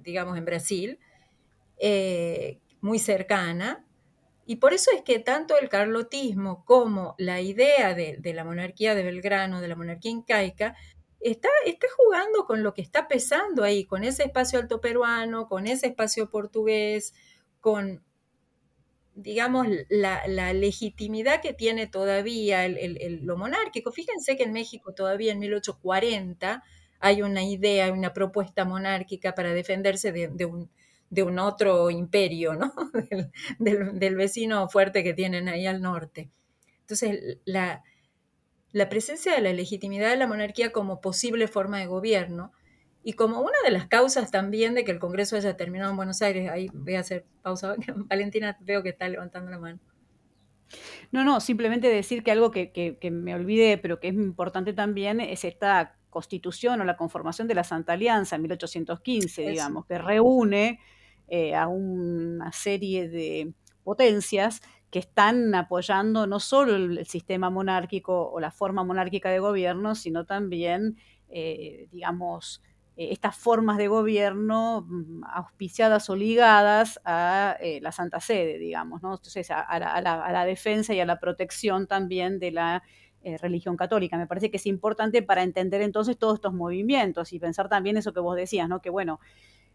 digamos, 0.03 0.37
en 0.37 0.44
Brasil, 0.44 0.99
eh, 1.79 2.59
muy 2.81 2.99
cercana. 2.99 3.85
Y 4.47 4.57
por 4.57 4.73
eso 4.73 4.90
es 4.97 5.03
que 5.03 5.21
tanto 5.21 5.57
el 5.61 5.68
carlotismo 5.68 6.64
como 6.64 7.14
la 7.18 7.40
idea 7.40 7.94
de, 7.94 8.16
de 8.18 8.35
la 8.35 8.42
monarquía 8.42 8.97
de 8.97 9.05
Belgrano, 9.05 9.61
de 9.61 9.68
la 9.68 9.77
monarquía 9.77 10.11
incaica, 10.11 10.75
está, 11.20 11.48
está 11.66 11.87
jugando 11.96 12.44
con 12.46 12.62
lo 12.62 12.74
que 12.74 12.83
está 12.83 13.09
pesando 13.09 13.64
ahí, 13.64 13.85
con 13.85 14.04
ese 14.04 14.24
espacio 14.24 14.59
alto 14.59 14.81
peruano, 14.81 15.48
con 15.48 15.66
ese 15.66 15.88
espacio 15.88 16.31
portugués, 16.31 17.14
con, 17.61 18.02
digamos, 19.14 19.66
la, 19.88 20.52
legitimidad 20.52 21.40
que 21.40 21.52
tiene 21.52 21.87
todavía 21.87 22.64
el, 22.64 23.20
lo 23.24 23.37
monárquico. 23.37 23.92
Fíjense 23.92 24.37
que 24.37 24.44
en 24.44 24.52
México 24.52 24.94
todavía 24.94 25.33
en 25.33 25.40
1840 25.40 26.62
hay 27.00 27.22
una 27.22 27.42
idea, 27.44 27.92
una 27.92 28.12
propuesta 28.12 28.64
monárquica 28.64 29.35
para 29.35 29.54
defenderse 29.54 30.12
de, 30.12 30.44
un, 30.44 30.70
de 31.11 31.22
un, 31.22 31.38
otro 31.38 31.90
imperio, 31.90 32.54
¿no? 32.54 32.72
del, 33.59 33.98
del, 33.98 34.16
vecino 34.16 34.68
fuerte 34.68 35.04
que 35.04 35.14
tienen 35.14 35.48
ahí 35.48 35.66
al 35.66 35.81
norte. 35.81 36.31
Entonces, 36.81 37.38
la, 37.44 37.85
la 38.72 38.88
presencia 38.88 39.35
de 39.35 39.40
la 39.40 39.52
legitimidad 39.52 40.11
de 40.11 40.16
la 40.16 40.26
monarquía 40.26 40.72
como 40.72 41.00
posible 41.00 41.48
forma 41.48 41.78
de 41.78 41.87
gobierno 41.87 42.52
y 43.02 43.14
como 43.14 43.40
una 43.40 43.57
de 43.64 43.70
las 43.70 43.87
causas 43.87 44.31
también 44.31 44.74
de 44.74 44.85
que 44.85 44.90
el 44.90 44.98
Congreso 44.98 45.37
haya 45.37 45.57
terminado 45.57 45.90
en 45.90 45.96
Buenos 45.96 46.20
Aires. 46.20 46.50
Ahí 46.50 46.68
voy 46.74 46.96
a 46.96 47.00
hacer 47.00 47.24
pausa. 47.42 47.74
Valentina, 48.09 48.59
veo 48.61 48.83
que 48.83 48.90
está 48.90 49.09
levantando 49.09 49.50
la 49.50 49.59
mano. 49.59 49.78
No, 51.11 51.24
no, 51.24 51.40
simplemente 51.40 51.88
decir 51.88 52.22
que 52.22 52.31
algo 52.31 52.50
que, 52.50 52.98
me 53.11 53.35
olvidé, 53.35 53.78
pero 53.78 53.98
que 53.98 54.09
es 54.09 54.14
importante 54.14 54.74
también, 54.74 55.20
es 55.20 55.44
esta 55.44 55.96
constitución 56.11 56.81
o 56.81 56.85
la 56.85 56.96
conformación 56.96 57.48
de 57.48 57.54
la 57.54 57.64
Santa 57.64 57.94
Alianza 57.94 58.37
en 58.37 58.42
1815, 58.42 59.48
digamos, 59.48 59.87
que 59.87 59.96
reúne 59.96 60.81
eh, 61.28 61.54
a 61.54 61.68
una 61.68 62.52
serie 62.52 63.09
de 63.09 63.54
potencias 63.85 64.61
que 64.90 64.98
están 64.98 65.55
apoyando 65.55 66.27
no 66.27 66.40
solo 66.40 66.77
el, 66.77 67.07
sistema 67.07 67.51
monárquico 67.51 68.31
o 68.31 68.40
la 68.40 68.51
forma 68.51 68.85
monárquica 68.85 69.31
de 69.31 69.38
gobierno, 69.38 69.94
sino 69.94 70.24
también, 70.24 70.96
eh, 71.29 71.88
digamos, 71.92 72.62
eh, 72.96 73.09
estas 73.12 73.37
formas 73.37 73.77
de 73.77 73.88
gobierno 73.88 74.87
mm, 74.88 75.24
auspiciadas 75.24 76.09
o 76.09 76.16
ligadas 76.16 77.01
a 77.05 77.57
eh, 77.61 77.81
la 77.83 77.92
Santa 77.92 78.20
Sede, 78.20 78.59
digamos, 78.59 79.03
¿no? 79.03 79.14
Entonces, 79.14 79.51
a, 79.51 79.79
la, 79.79 80.44
defensa 80.46 80.94
y 80.94 81.01
a 81.01 81.07
la 81.07 81.20
protección 81.20 81.87
también 81.87 82.38
de 82.38 82.53
la 82.53 82.83
religión 83.42 83.77
católica. 83.77 84.16
Me 84.16 84.27
parece 84.27 84.51
que 84.51 84.57
es 84.57 84.64
importante 84.64 85.22
para 85.22 85.42
entender 85.42 85.83
entonces 85.83 86.16
todos 86.16 86.37
estos 86.37 86.55
movimientos 86.55 87.35
y 87.35 87.38
pensar 87.38 87.68
también 87.68 87.98
eso 87.98 88.14
que 88.14 88.20
vos 88.20 88.35
decías, 88.37 88.70
¿no? 88.70 88.81
Que 88.81 88.88
bueno, 88.88 89.20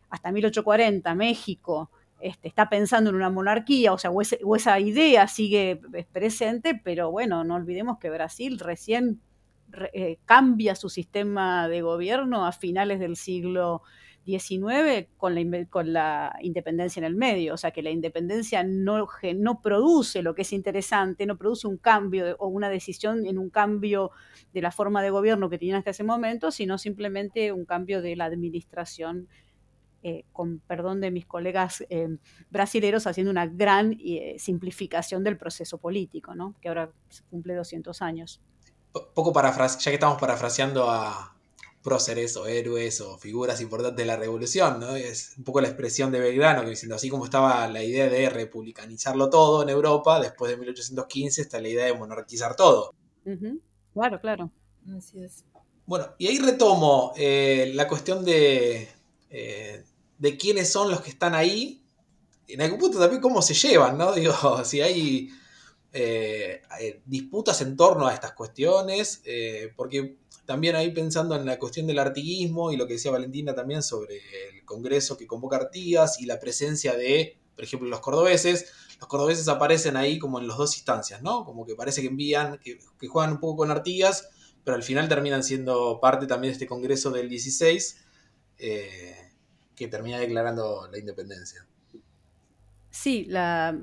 hasta 0.09 0.31
1840 0.31 1.13
México 1.13 1.91
este, 2.23 2.47
está 2.47 2.69
pensando 2.69 3.09
en 3.09 3.17
una 3.17 3.29
monarquía, 3.29 3.91
o 3.91 3.97
sea, 3.97 4.09
o, 4.09 4.55
esa 4.55 4.79
idea 4.79 5.27
sigue 5.27 5.81
presente, 6.13 6.79
pero 6.81 7.11
bueno, 7.11 7.43
no 7.43 7.55
olvidemos 7.55 7.99
que 7.99 8.09
Brasil 8.09 8.59
recién 8.59 9.19
eh, 9.91 10.19
cambia 10.23 10.75
su 10.75 10.87
sistema 10.87 11.67
de 11.67 11.81
gobierno 11.81 12.45
a 12.45 12.53
finales 12.53 13.01
del 13.01 13.17
siglo 13.17 13.81
XIX 14.25 15.09
con 15.17 15.35
la, 15.35 15.65
con 15.69 15.91
la 15.91 16.33
independencia 16.41 17.01
en 17.01 17.03
el 17.03 17.15
medio, 17.17 17.55
o 17.55 17.57
sea 17.57 17.71
que 17.71 17.83
la 17.83 17.89
independencia 17.89 18.63
no, 18.63 19.05
no 19.35 19.61
produce 19.61 20.21
lo 20.21 20.33
que 20.33 20.43
es 20.43 20.53
interesante, 20.53 21.25
no 21.25 21.37
produce 21.37 21.67
un 21.67 21.75
cambio 21.75 22.37
o 22.39 22.47
una 22.47 22.69
decisión 22.69 23.25
en 23.25 23.37
un 23.37 23.49
cambio 23.49 24.11
de 24.53 24.61
la 24.61 24.71
forma 24.71 25.03
de 25.03 25.09
gobierno 25.09 25.49
que 25.49 25.57
tenían 25.57 25.79
hasta 25.79 25.89
ese 25.89 26.05
momento, 26.05 26.51
sino 26.51 26.77
simplemente 26.77 27.51
un 27.51 27.65
cambio 27.65 28.01
de 28.01 28.15
la 28.15 28.23
administración 28.23 29.27
eh, 30.05 30.25
con 30.33 30.59
perdón 30.59 30.99
de 30.99 31.11
mis 31.11 31.25
colegas 31.25 31.81
eh, 31.89 32.09
brasileros, 32.49 33.07
haciendo 33.07 33.31
una 33.31 33.47
gran 33.47 33.97
eh, 34.03 34.35
simplificación 34.37 35.23
del 35.23 35.37
proceso 35.37 35.77
político, 35.77 36.35
¿no? 36.35 36.55
que 36.61 36.67
ahora 36.67 36.91
cumple 37.29 37.55
200 37.55 38.01
años. 38.01 38.41
Poco 38.91 39.31
parafraseando, 39.31 39.81
ya 39.81 39.91
que 39.91 39.95
estamos 39.95 40.19
parafraseando 40.19 40.89
a 40.91 41.37
próceres 41.81 42.35
o 42.35 42.47
héroes 42.47 42.99
o 42.99 43.17
figuras 43.17 43.61
importantes 43.61 43.95
de 43.95 44.05
la 44.05 44.17
revolución, 44.17 44.81
¿no? 44.81 44.95
Es 44.95 45.35
un 45.37 45.45
poco 45.45 45.61
la 45.61 45.69
expresión 45.69 46.11
de 46.11 46.19
Belgrano, 46.19 46.63
que 46.63 46.71
diciendo 46.71 46.95
así 46.95 47.09
como 47.09 47.23
estaba 47.23 47.65
la 47.69 47.81
idea 47.81 48.09
de 48.09 48.29
republicanizarlo 48.29 49.29
todo 49.29 49.63
en 49.63 49.69
Europa, 49.69 50.19
después 50.19 50.51
de 50.51 50.57
1815 50.57 51.41
está 51.41 51.61
la 51.61 51.69
idea 51.69 51.85
de 51.85 51.93
monarquizar 51.93 52.57
todo. 52.57 52.93
Claro, 53.93 54.19
claro. 54.19 54.51
Así 54.97 55.23
es. 55.23 55.45
Bueno, 55.85 56.07
y 56.17 56.27
ahí 56.27 56.39
retomo 56.39 57.13
la 57.17 57.87
cuestión 57.87 58.23
de, 58.23 58.89
de 60.17 60.37
quiénes 60.37 60.71
son 60.71 60.89
los 60.89 61.01
que 61.01 61.09
están 61.09 61.35
ahí, 61.35 61.83
en 62.47 62.61
algún 62.61 62.79
punto 62.79 62.99
también 62.99 63.21
cómo 63.21 63.41
se 63.41 63.53
llevan, 63.53 63.97
¿no? 63.97 64.11
Digo, 64.15 64.63
si 64.65 64.81
hay 64.81 65.29
eh, 65.95 66.61
eh, 66.79 67.01
disputas 67.05 67.61
en 67.61 67.77
torno 67.77 68.07
a 68.07 68.13
estas 68.13 68.33
cuestiones, 68.33 69.21
eh, 69.25 69.71
porque 69.75 70.17
también 70.45 70.75
ahí 70.75 70.91
pensando 70.91 71.35
en 71.35 71.45
la 71.45 71.59
cuestión 71.59 71.87
del 71.87 71.99
artiguismo 71.99 72.71
y 72.71 72.77
lo 72.77 72.87
que 72.87 72.93
decía 72.93 73.11
Valentina 73.11 73.53
también 73.53 73.83
sobre 73.83 74.17
el 74.49 74.65
Congreso 74.65 75.17
que 75.17 75.27
convoca 75.27 75.57
Artigas 75.57 76.19
y 76.19 76.25
la 76.25 76.39
presencia 76.39 76.95
de, 76.95 77.37
por 77.55 77.63
ejemplo, 77.63 77.87
los 77.87 78.01
cordobeses, 78.01 78.71
los 78.99 79.07
cordobeses 79.07 79.47
aparecen 79.47 79.95
ahí 79.95 80.19
como 80.19 80.39
en 80.39 80.47
las 80.47 80.57
dos 80.57 80.75
instancias, 80.75 81.21
¿no? 81.21 81.45
Como 81.45 81.65
que 81.65 81.75
parece 81.75 82.01
que 82.01 82.07
envían, 82.07 82.59
que, 82.59 82.79
juegan 83.07 83.33
un 83.33 83.39
poco 83.39 83.57
con 83.57 83.71
Artigas, 83.71 84.29
pero 84.63 84.75
al 84.75 84.83
final 84.83 85.07
terminan 85.07 85.43
siendo 85.43 85.99
parte 86.01 86.25
también 86.25 86.51
de 86.51 86.53
este 86.53 86.67
Congreso 86.67 87.11
del 87.11 87.29
16 87.29 87.97
que 89.75 89.87
termina 89.87 90.19
declarando 90.19 90.87
la 90.91 90.99
independencia. 90.99 91.65
Sí, 92.93 93.25
la, 93.27 93.75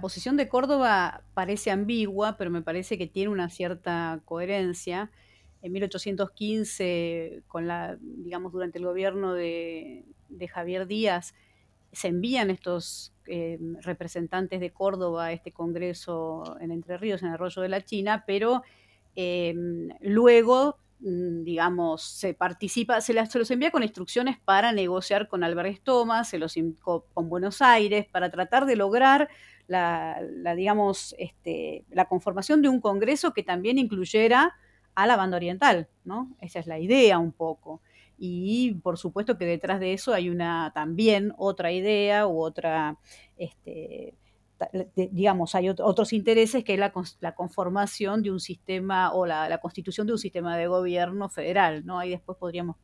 posición 0.00 0.38
de 0.38 0.48
Córdoba 0.48 1.22
parece 1.34 1.70
ambigua, 1.70 2.38
pero 2.38 2.50
me 2.50 2.62
parece 2.62 2.96
que 2.96 3.06
tiene 3.06 3.30
una 3.30 3.50
cierta 3.50 4.22
coherencia. 4.24 5.10
En 5.60 5.72
1815, 5.72 7.42
con 7.48 7.66
la, 7.66 7.98
digamos, 8.00 8.52
durante 8.52 8.78
el 8.78 8.86
gobierno 8.86 9.34
de, 9.34 10.06
Javier 10.50 10.86
Díaz, 10.86 11.34
se 11.92 12.08
envían 12.08 12.48
estos 12.48 13.12
eh, 13.26 13.58
representantes 13.82 14.58
de 14.60 14.70
Córdoba 14.70 15.26
a 15.26 15.32
este 15.32 15.52
congreso 15.52 16.56
en 16.58 16.70
Entre 16.70 16.96
Ríos, 16.96 17.22
en 17.22 17.28
Arroyo 17.28 17.60
de 17.60 17.68
la 17.68 17.84
China, 17.84 18.24
pero 18.26 18.62
eh, 19.16 19.54
luego 20.00 20.78
digamos, 20.98 22.02
se 22.02 22.34
participa, 22.34 23.00
se, 23.00 23.12
los 23.12 23.50
envía 23.50 23.70
con 23.70 23.82
instrucciones 23.82 24.38
para 24.38 24.72
negociar 24.72 25.28
con 25.28 25.44
Álvarez 25.44 25.82
Thomas, 25.82 26.28
se 26.28 26.38
los 26.38 26.54
con 26.82 27.28
Buenos 27.28 27.60
Aires, 27.60 28.06
para 28.06 28.30
tratar 28.30 28.66
de 28.66 28.76
lograr 28.76 29.28
la, 29.68 30.18
digamos, 30.56 31.14
este, 31.18 31.84
la 31.90 32.06
conformación 32.06 32.62
de 32.62 32.68
un 32.68 32.80
Congreso 32.80 33.32
que 33.32 33.42
también 33.42 33.78
incluyera 33.78 34.54
a 34.94 35.06
la 35.06 35.16
banda 35.16 35.36
oriental, 35.36 35.88
¿no? 36.04 36.34
Esa 36.40 36.60
es 36.60 36.66
la 36.66 36.78
idea 36.78 37.18
un 37.18 37.32
poco. 37.32 37.82
Y 38.18 38.74
por 38.82 38.96
supuesto 38.96 39.36
que 39.36 39.44
detrás 39.44 39.78
de 39.78 39.92
eso 39.92 40.14
hay 40.14 40.30
una 40.30 40.72
también 40.74 41.34
otra 41.36 41.70
idea 41.72 42.26
u 42.26 42.40
otra 42.40 42.98
este, 43.36 44.14
digamos, 44.94 45.54
hay 45.54 45.68
otros 45.68 46.12
intereses 46.12 46.64
que 46.64 46.74
es 46.74 46.78
la, 46.78 46.92
la, 47.20 47.34
conformación 47.34 48.22
de 48.22 48.30
un 48.30 48.40
sistema 48.40 49.12
o 49.12 49.26
la, 49.26 49.58
constitución 49.58 50.06
de 50.06 50.14
un 50.14 50.18
sistema 50.18 50.56
de 50.56 50.66
gobierno 50.66 51.28
federal, 51.28 51.84
¿no? 51.84 51.98
Ahí 51.98 52.10
después 52.10 52.38
podríamos 52.38 52.76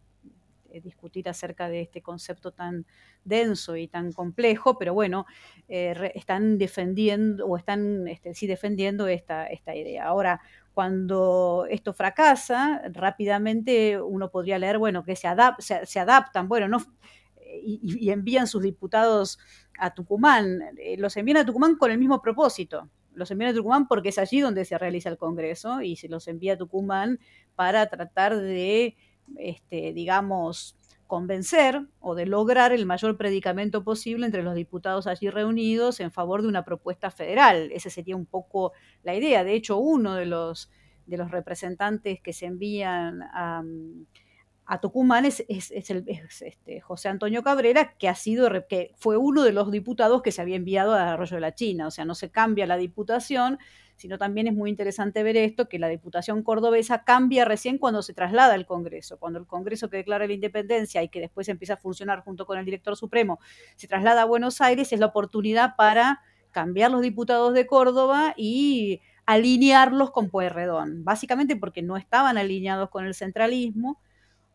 eh, 0.71 0.81
discutir 0.81 1.29
acerca 1.29 1.69
de 1.69 1.83
este 1.83 2.03
concepto 2.03 2.53
tan 2.53 2.87
denso 3.25 3.77
y 3.77 3.89
tan 3.89 4.13
complejo, 4.13 4.79
pero 4.79 4.93
bueno, 4.93 5.27
eh, 5.69 6.13
están 6.15 6.59
defendiendo 6.59 7.47
o 7.47 7.57
están 7.57 8.07
este, 8.09 8.35
sí 8.35 8.47
defendiendo 8.47 9.07
esta, 9.09 9.47
esta 9.47 9.75
idea. 9.75 10.07
Ahora, 10.07 10.41
cuando 10.75 11.67
esto 11.71 11.93
fracasa, 11.93 12.83
rápidamente 12.93 14.01
uno 14.01 14.31
podría 14.31 14.59
leer, 14.59 14.79
bueno, 14.79 15.05
que 15.05 15.17
se, 15.17 15.29
se, 15.59 16.01
adaptan, 16.01 16.49
bueno, 16.49 16.69
no, 16.69 16.79
y, 17.63 18.11
envían 18.11 18.47
sus 18.47 18.63
diputados 18.63 19.39
a 19.79 19.95
Tucumán. 19.95 20.61
Eh, 20.79 20.97
los 20.99 21.17
envían 21.17 21.39
a 21.39 21.47
Tucumán 21.47 21.77
con 21.77 21.91
el 21.91 21.99
mismo 21.99 22.21
propósito. 22.21 22.89
Los 23.15 23.31
envían 23.31 23.53
a 23.53 23.55
Tucumán 23.55 23.89
porque 23.89 24.11
es 24.11 24.19
allí 24.19 24.41
donde 24.41 24.65
se 24.65 24.79
realiza 24.79 25.09
el 25.09 25.19
Congreso 25.19 25.83
y 25.83 25.97
se 25.97 26.09
los 26.09 26.29
envía 26.29 26.55
a 26.55 26.57
Tucumán 26.57 27.19
para 27.55 27.87
tratar 27.89 28.37
de, 28.37 28.97
este, 29.37 29.93
digamos, 29.93 30.77
convencer 31.07 31.87
o 32.01 32.15
de 32.15 32.25
lograr 32.25 32.73
el 32.73 32.87
mayor 32.87 33.19
predicamento 33.19 33.85
posible 33.85 34.25
entre 34.25 34.43
los 34.43 34.55
diputados 34.55 35.07
allí 35.07 35.29
reunidos 35.29 36.01
en 36.01 36.11
favor 36.11 36.41
de 36.41 36.49
una 36.49 36.65
propuesta 36.65 37.11
federal. 37.11 37.71
Esa 37.73 37.91
sería 37.91 38.17
un 38.17 38.25
poco 38.25 38.73
la 39.03 39.15
idea. 39.15 39.45
De 39.45 39.53
hecho, 39.53 39.77
uno 39.77 40.15
de 40.15 40.25
los, 40.25 40.71
de 41.05 41.19
los 41.19 41.31
representantes 41.31 42.23
que 42.23 42.33
se 42.33 42.47
envían 42.47 43.21
a, 43.23 43.63
a 44.73 44.81
Tucumán 44.81 45.27
es, 45.27 45.45
el, 45.49 46.07
este, 46.09 46.81
José 46.81 47.11
Antonio 47.11 47.43
Cabrera, 47.43 47.93
que 47.99 48.09
ha 48.09 48.15
sido 48.15 48.49
que 48.71 48.95
fue 48.97 49.19
uno 49.19 49.43
de 49.43 49.53
los 49.53 49.71
diputados 49.71 50.23
que 50.23 50.33
se 50.33 50.41
había 50.41 50.57
enviado 50.57 50.95
a 50.95 51.13
Arroyo 51.13 51.35
de 51.37 51.43
la 51.43 51.55
China. 51.55 51.89
O 51.89 51.91
sea, 51.91 52.07
no 52.07 52.15
se 52.15 52.31
cambia 52.31 52.67
la 52.67 52.79
diputación, 52.79 53.59
sino 53.97 54.17
también 54.17 54.47
es 54.47 54.55
muy 54.55 54.71
interesante 54.71 55.23
ver 55.23 55.37
esto, 55.37 55.69
que 55.69 55.79
la 55.79 55.89
diputación 55.89 56.43
cordobesa 56.43 57.05
cambia 57.05 57.45
recién 57.45 57.77
cuando 57.77 58.01
se 58.01 58.15
traslada 58.15 58.55
al 58.55 58.65
Congreso. 58.65 59.19
Cuando 59.19 59.39
el 59.39 59.47
Congreso 59.47 59.91
que 59.91 59.99
declara 59.99 60.27
la 60.27 60.33
independencia 60.33 61.03
y 61.03 61.11
que 61.11 61.21
después 61.21 61.51
empieza 61.51 61.75
a 61.75 61.77
funcionar 61.77 62.21
junto 62.21 62.47
con 62.47 62.59
el 62.59 62.65
director 62.65 62.97
supremo, 62.97 63.41
se 63.77 63.89
traslada 63.89 64.23
a 64.23 64.25
Buenos 64.25 64.63
Aires, 64.63 64.91
es 64.95 65.01
la 65.01 65.07
oportunidad 65.07 65.77
para 65.77 66.23
cambiar 66.51 66.91
los 66.91 67.03
diputados 67.03 67.53
de 67.53 67.67
Córdoba 67.67 68.33
y 68.39 69.03
alinearlos 69.27 70.13
con 70.13 70.31
Pueyrredón. 70.31 71.05
Básicamente 71.05 71.57
porque 71.57 71.83
no 71.83 71.99
estaban 71.99 72.39
alineados 72.39 72.89
con 72.89 73.05
el 73.05 73.13
centralismo 73.13 74.01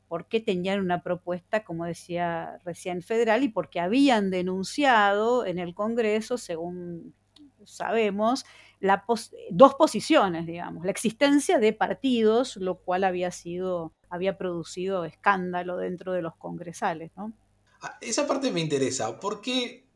porque 0.08 0.40
tenían 0.40 0.80
una 0.80 1.04
propuesta, 1.04 1.64
como 1.64 1.86
decía 1.86 2.60
recién, 2.64 3.02
federal 3.02 3.44
y 3.44 3.50
porque 3.50 3.80
habían 3.80 4.30
denunciado 4.30 5.46
en 5.46 5.60
el 5.60 5.74
Congreso, 5.74 6.38
según 6.38 7.14
sabemos, 7.66 8.46
dos 9.52 9.76
posiciones, 9.76 10.46
digamos, 10.46 10.86
la 10.86 10.92
existencia 10.92 11.60
de 11.60 11.74
partidos, 11.74 12.58
lo 12.58 12.76
cual 12.80 13.04
había 13.04 13.32
sido, 13.32 13.94
había 14.10 14.38
producido 14.38 15.06
escándalo 15.06 15.78
dentro 15.78 16.14
de 16.14 16.22
los 16.22 16.36
congresales, 16.36 17.12
¿no? 17.16 17.34
Ah, 17.82 17.98
esa 18.02 18.26
parte 18.26 18.52
me 18.52 18.62
interesa. 18.62 19.20
¿Por 19.20 19.42
qué 19.42 19.87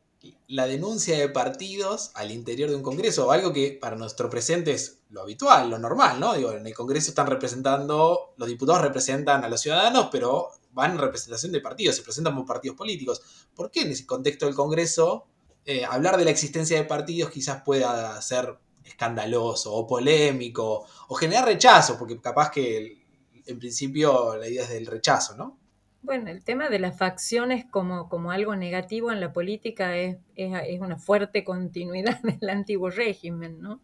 la 0.48 0.66
denuncia 0.66 1.18
de 1.18 1.28
partidos 1.28 2.10
al 2.14 2.30
interior 2.30 2.70
de 2.70 2.76
un 2.76 2.82
Congreso, 2.82 3.30
algo 3.32 3.52
que 3.52 3.78
para 3.80 3.96
nuestro 3.96 4.30
presente 4.30 4.72
es 4.72 5.00
lo 5.10 5.22
habitual, 5.22 5.70
lo 5.70 5.78
normal, 5.78 6.20
¿no? 6.20 6.34
Digo, 6.34 6.52
en 6.52 6.66
el 6.66 6.74
Congreso 6.74 7.10
están 7.10 7.26
representando, 7.26 8.34
los 8.36 8.48
diputados 8.48 8.82
representan 8.82 9.44
a 9.44 9.48
los 9.48 9.60
ciudadanos, 9.60 10.08
pero 10.12 10.50
van 10.72 10.92
en 10.92 10.98
representación 10.98 11.52
de 11.52 11.60
partidos, 11.60 11.96
se 11.96 12.02
presentan 12.02 12.34
como 12.34 12.46
partidos 12.46 12.76
políticos. 12.76 13.20
¿Por 13.54 13.70
qué 13.70 13.82
en 13.82 13.92
ese 13.92 14.06
contexto 14.06 14.46
del 14.46 14.54
Congreso 14.54 15.26
eh, 15.64 15.84
hablar 15.84 16.16
de 16.16 16.24
la 16.24 16.30
existencia 16.30 16.76
de 16.76 16.84
partidos 16.84 17.30
quizás 17.30 17.62
pueda 17.62 18.20
ser 18.22 18.58
escandaloso 18.84 19.72
o 19.72 19.86
polémico 19.86 20.86
o 21.08 21.14
generar 21.14 21.46
rechazo? 21.46 21.98
Porque 21.98 22.20
capaz 22.20 22.50
que 22.50 23.02
en 23.46 23.58
principio 23.58 24.36
la 24.36 24.48
idea 24.48 24.64
es 24.64 24.70
del 24.70 24.86
rechazo, 24.86 25.36
¿no? 25.36 25.61
Bueno, 26.02 26.30
el 26.30 26.42
tema 26.42 26.68
de 26.68 26.80
las 26.80 26.98
facciones 26.98 27.64
como, 27.64 28.08
como 28.08 28.32
algo 28.32 28.56
negativo 28.56 29.12
en 29.12 29.20
la 29.20 29.32
política 29.32 29.96
es, 29.96 30.16
es, 30.34 30.80
una 30.80 30.98
fuerte 30.98 31.44
continuidad 31.44 32.20
del 32.40 32.50
antiguo 32.50 32.90
régimen, 32.90 33.60
¿no? 33.60 33.80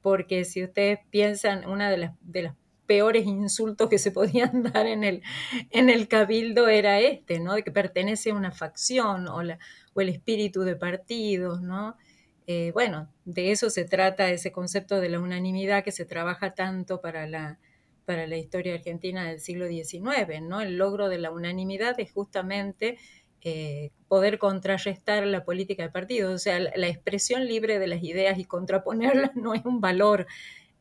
Porque 0.00 0.44
si 0.46 0.64
ustedes 0.64 1.00
piensan, 1.10 1.68
una 1.68 1.90
de 1.90 1.98
las, 1.98 2.12
de 2.22 2.52
peores 2.86 3.26
insultos 3.26 3.88
que 3.90 3.98
se 3.98 4.12
podían 4.12 4.62
dar 4.72 4.86
en 4.86 5.04
el, 5.04 5.22
en 5.70 5.90
el 5.90 6.08
cabildo 6.08 6.68
era 6.68 7.00
este, 7.00 7.38
¿no? 7.38 7.54
De 7.54 7.62
que 7.62 7.70
pertenece 7.70 8.30
a 8.30 8.34
una 8.34 8.50
facción 8.52 9.28
o, 9.28 9.42
la, 9.42 9.58
o 9.92 10.00
el 10.00 10.08
espíritu 10.08 10.62
de 10.62 10.76
partidos, 10.76 11.60
¿no? 11.60 11.96
Eh, 12.46 12.70
bueno, 12.72 13.08
de 13.26 13.52
eso 13.52 13.68
se 13.68 13.84
trata 13.84 14.30
ese 14.30 14.52
concepto 14.52 15.00
de 15.00 15.10
la 15.10 15.20
unanimidad 15.20 15.84
que 15.84 15.92
se 15.92 16.06
trabaja 16.06 16.54
tanto 16.54 17.00
para 17.02 17.26
la, 17.26 17.58
para 18.04 18.26
la 18.26 18.36
historia 18.36 18.74
argentina 18.74 19.28
del 19.28 19.40
siglo 19.40 19.66
XIX, 19.68 20.42
¿no? 20.42 20.60
El 20.60 20.76
logro 20.76 21.08
de 21.08 21.18
la 21.18 21.30
unanimidad 21.30 21.98
es 22.00 22.12
justamente 22.12 22.98
eh, 23.44 23.90
poder 24.06 24.38
contrarrestar 24.38 25.26
la 25.26 25.44
política 25.44 25.82
de 25.82 25.90
partidos, 25.90 26.32
o 26.32 26.38
sea, 26.38 26.60
la, 26.60 26.86
expresión 26.86 27.44
libre 27.46 27.80
de 27.80 27.88
las 27.88 28.02
ideas 28.04 28.38
y 28.38 28.44
contraponerlas 28.44 29.32
no 29.36 29.54
es 29.54 29.64
un 29.64 29.80
valor 29.80 30.26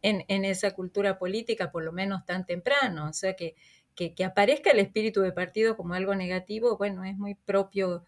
en, 0.03 0.45
esa 0.45 0.71
cultura 0.75 1.17
política, 1.17 1.71
por 1.71 1.83
lo 1.83 1.91
menos 1.91 2.25
tan 2.25 2.45
temprano, 2.45 3.09
o 3.09 3.13
sea 3.13 3.35
que, 3.35 3.55
que, 3.95 4.23
aparezca 4.23 4.71
el 4.71 4.79
espíritu 4.79 5.21
de 5.21 5.31
partido 5.31 5.75
como 5.75 5.95
algo 5.95 6.13
negativo, 6.15 6.77
bueno, 6.77 7.03
es 7.03 7.17
muy 7.17 7.35
propio 7.35 8.03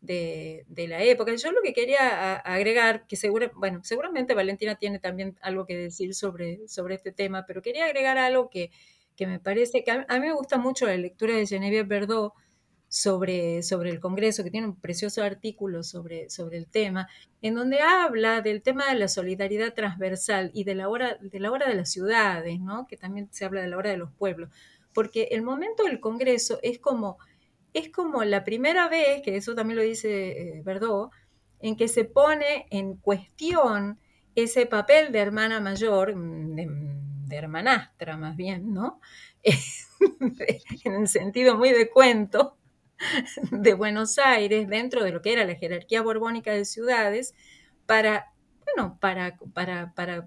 de, 0.00 0.64
la 0.88 1.02
época. 1.02 1.34
Yo 1.34 1.52
lo 1.52 1.62
que 1.62 1.72
quería 1.72 2.36
agregar, 2.36 3.06
que 3.06 3.16
segura, 3.16 3.50
bueno, 3.54 3.80
seguramente 3.82 4.34
Valentina 4.34 4.76
tiene 4.76 4.98
también 4.98 5.36
algo 5.42 5.66
que 5.66 5.76
decir 5.76 6.14
sobre, 6.14 6.66
sobre 6.68 6.94
este 6.94 7.12
tema, 7.12 7.44
pero 7.46 7.62
quería 7.62 7.86
agregar 7.86 8.18
algo 8.18 8.50
que, 8.50 8.70
que 9.16 9.26
me 9.26 9.40
parece 9.40 9.82
que 9.82 9.90
a, 9.90 9.98
mí 9.98 10.20
me 10.20 10.32
gusta 10.32 10.58
mucho 10.58 10.86
la 10.86 10.96
lectura 10.96 11.34
de 11.34 11.46
Genevieve 11.46 11.88
Verdot 11.88 12.34
sobre, 12.88 13.62
sobre 13.62 13.90
el 13.90 13.98
Congreso, 14.00 14.44
que 14.44 14.50
tiene 14.50 14.68
un 14.68 14.76
precioso 14.76 15.22
artículo 15.22 15.82
sobre, 15.82 16.30
sobre 16.30 16.58
el 16.58 16.68
tema, 16.68 17.08
en 17.42 17.54
donde 17.54 17.80
habla 17.80 18.42
del 18.42 18.62
tema 18.62 18.86
de 18.88 18.94
la 18.94 19.08
solidaridad 19.08 19.74
transversal 19.74 20.50
y 20.54 20.64
de 20.64 20.76
la 20.76 20.88
hora 20.88 21.18
de, 21.20 21.40
la 21.40 21.50
hora 21.50 21.68
de 21.68 21.74
las 21.74 21.90
ciudades, 21.90 22.60
¿no? 22.60 22.86
que 22.86 22.96
también 22.96 23.28
se 23.32 23.44
habla 23.44 23.62
de 23.62 23.68
la 23.68 23.76
hora 23.76 23.90
de 23.90 23.96
los 23.96 24.12
pueblos, 24.12 24.50
porque 24.94 25.28
el 25.32 25.42
momento 25.42 25.82
del 25.82 26.00
Congreso 26.00 26.58
es 26.62 26.78
como, 26.78 27.18
es 27.72 27.90
como 27.90 28.24
la 28.24 28.44
primera 28.44 28.88
vez, 28.88 29.22
que 29.22 29.36
eso 29.36 29.54
también 29.54 29.76
lo 29.76 29.82
dice 29.82 30.58
eh, 30.58 30.62
Verdot, 30.64 31.10
en 31.60 31.76
que 31.76 31.88
se 31.88 32.04
pone 32.04 32.66
en 32.70 32.96
cuestión 32.96 33.98
ese 34.34 34.66
papel 34.66 35.12
de 35.12 35.18
hermana 35.18 35.60
mayor, 35.60 36.14
de, 36.14 36.66
de 37.26 37.36
hermanastra 37.36 38.16
más 38.16 38.36
bien, 38.36 38.72
¿no? 38.72 39.00
en 40.84 40.94
el 40.94 41.08
sentido 41.08 41.56
muy 41.56 41.72
de 41.72 41.88
cuento, 41.90 42.56
de 43.50 43.74
Buenos 43.74 44.18
Aires, 44.18 44.68
dentro 44.68 45.04
de 45.04 45.12
lo 45.12 45.22
que 45.22 45.32
era 45.32 45.44
la 45.44 45.54
jerarquía 45.54 46.02
borbónica 46.02 46.52
de 46.52 46.64
ciudades, 46.64 47.34
para, 47.84 48.32
bueno, 48.64 48.98
para, 49.00 49.36
para, 49.52 49.92
para, 49.94 50.26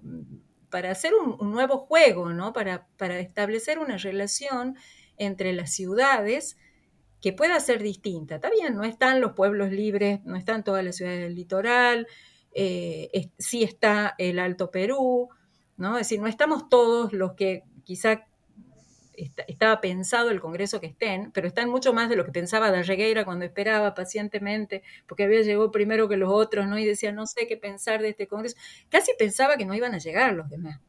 para 0.70 0.90
hacer 0.90 1.12
un, 1.14 1.50
nuevo 1.50 1.78
juego, 1.78 2.32
¿no? 2.32 2.52
Para, 2.52 2.86
para 2.96 3.18
establecer 3.18 3.78
una 3.78 3.96
relación 3.96 4.76
entre 5.16 5.52
las 5.52 5.72
ciudades 5.72 6.56
que 7.20 7.32
pueda 7.32 7.60
ser 7.60 7.82
distinta. 7.82 8.36
Está 8.36 8.50
bien, 8.50 8.74
no 8.74 8.84
están 8.84 9.20
los 9.20 9.32
pueblos 9.32 9.70
libres, 9.70 10.24
no 10.24 10.36
están 10.36 10.64
todas 10.64 10.84
las 10.84 10.96
ciudades 10.96 11.20
del 11.20 11.34
litoral, 11.34 12.06
eh, 12.52 13.30
sí 13.38 13.62
está 13.62 14.14
el 14.18 14.38
Alto 14.38 14.70
Perú, 14.70 15.28
¿no? 15.76 15.98
Es 15.98 16.08
decir, 16.08 16.20
no 16.20 16.26
estamos 16.26 16.68
todos 16.68 17.12
los 17.12 17.34
que 17.34 17.64
quizá 17.84 18.26
estaba 19.46 19.80
pensado 19.80 20.30
el 20.30 20.40
Congreso 20.40 20.80
que 20.80 20.86
estén, 20.86 21.30
pero 21.32 21.46
están 21.46 21.68
mucho 21.68 21.92
más 21.92 22.08
de 22.08 22.16
lo 22.16 22.24
que 22.24 22.32
pensaba 22.32 22.70
Darregueira 22.70 23.24
cuando 23.24 23.44
esperaba 23.44 23.94
pacientemente, 23.94 24.82
porque 25.06 25.24
había 25.24 25.42
llegado 25.42 25.70
primero 25.70 26.08
que 26.08 26.16
los 26.16 26.30
otros, 26.32 26.66
¿no? 26.66 26.78
Y 26.78 26.86
decía, 26.86 27.12
no 27.12 27.26
sé 27.26 27.46
qué 27.46 27.56
pensar 27.56 28.00
de 28.00 28.10
este 28.10 28.26
Congreso. 28.26 28.56
Casi 28.88 29.12
pensaba 29.18 29.56
que 29.56 29.66
no 29.66 29.74
iban 29.74 29.94
a 29.94 29.98
llegar 29.98 30.32
los 30.34 30.48
demás. 30.48 30.80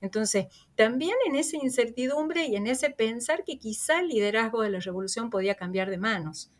Entonces, 0.00 0.46
también 0.76 1.14
en 1.26 1.36
esa 1.36 1.56
incertidumbre 1.56 2.46
y 2.46 2.56
en 2.56 2.66
ese 2.66 2.90
pensar 2.90 3.44
que 3.44 3.58
quizá 3.58 4.00
el 4.00 4.08
liderazgo 4.08 4.62
de 4.62 4.70
la 4.70 4.80
revolución 4.80 5.30
podía 5.30 5.56
cambiar 5.56 5.90
de 5.90 5.98
manos, 5.98 6.50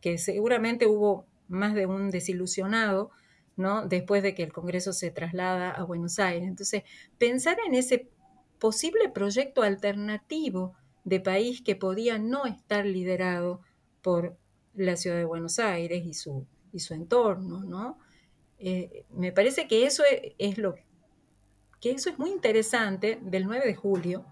que 0.00 0.18
seguramente 0.18 0.86
hubo 0.86 1.26
más 1.48 1.74
de 1.74 1.86
un 1.86 2.10
desilusionado, 2.10 3.10
¿no? 3.56 3.86
Después 3.86 4.22
de 4.22 4.34
que 4.34 4.42
el 4.42 4.52
Congreso 4.52 4.92
se 4.92 5.10
traslada 5.10 5.70
a 5.70 5.84
Buenos 5.84 6.18
Aires. 6.18 6.48
Entonces, 6.48 6.82
pensar 7.18 7.58
en 7.66 7.74
ese 7.74 8.08
posible 8.58 9.08
proyecto 9.08 9.62
alternativo 9.62 10.74
de 11.04 11.20
país 11.20 11.62
que 11.62 11.76
podía 11.76 12.18
no 12.18 12.46
estar 12.46 12.86
liderado 12.86 13.60
por 14.02 14.36
la 14.74 14.96
ciudad 14.96 15.16
de 15.16 15.24
Buenos 15.24 15.58
Aires 15.58 16.04
y 16.04 16.14
su, 16.14 16.46
y 16.72 16.80
su 16.80 16.94
entorno, 16.94 17.64
¿no? 17.64 17.98
Eh, 18.58 19.04
me 19.10 19.32
parece 19.32 19.66
que 19.66 19.86
eso 19.86 20.04
es, 20.38 20.58
lo 20.58 20.76
que 21.82 21.90
eso 21.90 22.10
es 22.10 22.18
muy 22.18 22.30
interesante 22.30 23.18
del 23.20 23.44
9 23.44 23.66
de 23.66 23.74
julio, 23.74 24.24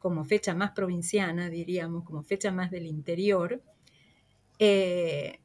como 0.00 0.24
fecha 0.24 0.54
más 0.54 0.72
provinciana, 0.72 1.48
diríamos, 1.48 2.02
como 2.04 2.24
fecha 2.24 2.50
más 2.50 2.72
del 2.72 2.84
interior, 2.84 3.62
eh, 4.58 5.38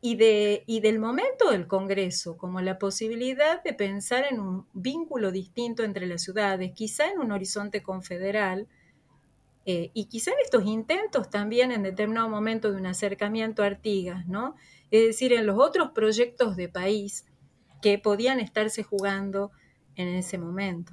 y, 0.00 0.16
de, 0.16 0.64
y 0.66 0.80
del 0.80 0.98
momento 0.98 1.50
del 1.50 1.66
Congreso, 1.66 2.38
como 2.38 2.62
la 2.62 2.78
posibilidad 2.78 3.62
de 3.62 3.74
pensar 3.74 4.24
en 4.30 4.40
un 4.40 4.66
vínculo 4.72 5.32
distinto 5.32 5.84
entre 5.84 6.06
las 6.06 6.22
ciudades, 6.22 6.72
quizá 6.72 7.10
en 7.10 7.18
un 7.18 7.30
horizonte 7.30 7.82
confederal, 7.82 8.66
eh, 9.66 9.90
y 9.92 10.06
quizá 10.06 10.30
en 10.30 10.38
estos 10.42 10.64
intentos 10.64 11.28
también 11.28 11.72
en 11.72 11.82
determinado 11.82 12.30
momento 12.30 12.72
de 12.72 12.78
un 12.78 12.86
acercamiento 12.86 13.62
a 13.62 13.66
Artigas, 13.66 14.26
¿no? 14.26 14.56
Es 14.90 15.04
decir, 15.04 15.34
en 15.34 15.46
los 15.46 15.58
otros 15.58 15.90
proyectos 15.90 16.56
de 16.56 16.70
país 16.70 17.26
que 17.82 17.98
podían 17.98 18.40
estarse 18.40 18.82
jugando 18.82 19.52
en 19.96 20.08
ese 20.08 20.38
momento. 20.38 20.92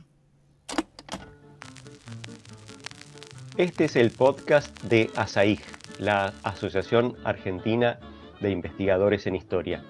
Este 3.57 3.85
es 3.85 3.95
el 3.95 4.11
podcast 4.11 4.81
de 4.83 5.09
ASAIG, 5.15 5.61
la 5.99 6.33
Asociación 6.43 7.15
Argentina 7.23 7.99
de 8.39 8.49
investigadores 8.49 9.27
en 9.27 9.35
historia. 9.35 9.83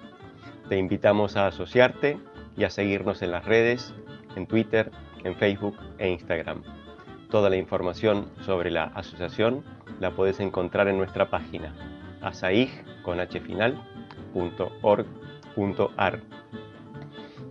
Te 0.68 0.78
invitamos 0.78 1.38
a 1.38 1.48
asociarte 1.48 2.18
y 2.58 2.64
a 2.64 2.70
seguirnos 2.70 3.22
en 3.22 3.32
las 3.32 3.46
redes, 3.46 3.94
en 4.36 4.48
Twitter, 4.48 4.92
en 5.24 5.36
Facebook 5.36 5.78
e 6.00 6.10
Instagram. 6.10 6.64
Toda 7.30 7.50
la 7.50 7.56
información 7.56 8.30
sobre 8.46 8.72
la 8.72 8.86
asociación 8.86 9.64
la 10.00 10.12
puedes 10.16 10.40
encontrar 10.40 10.88
en 10.88 10.98
nuestra 10.98 11.30
página 11.30 11.74
asaig.org.ar. 12.22 13.22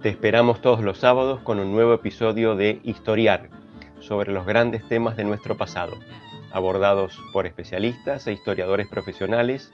Te 0.02 0.08
esperamos 0.08 0.62
todos 0.62 0.82
los 0.82 0.96
sábados 0.96 1.42
con 1.42 1.58
un 1.58 1.72
nuevo 1.72 1.92
episodio 1.92 2.56
de 2.56 2.80
Historiar 2.84 3.50
sobre 4.00 4.32
los 4.32 4.46
grandes 4.46 4.88
temas 4.88 5.14
de 5.14 5.24
nuestro 5.24 5.58
pasado, 5.58 5.92
abordados 6.52 7.20
por 7.34 7.46
especialistas 7.46 8.26
e 8.26 8.32
historiadores 8.32 8.88
profesionales 8.88 9.70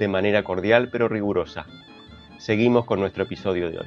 de 0.00 0.08
manera 0.08 0.42
cordial 0.42 0.88
pero 0.90 1.06
rigurosa. 1.06 1.66
Seguimos 2.40 2.86
con 2.86 2.98
nuestro 2.98 3.22
episodio 3.22 3.70
de 3.70 3.78
hoy. 3.78 3.86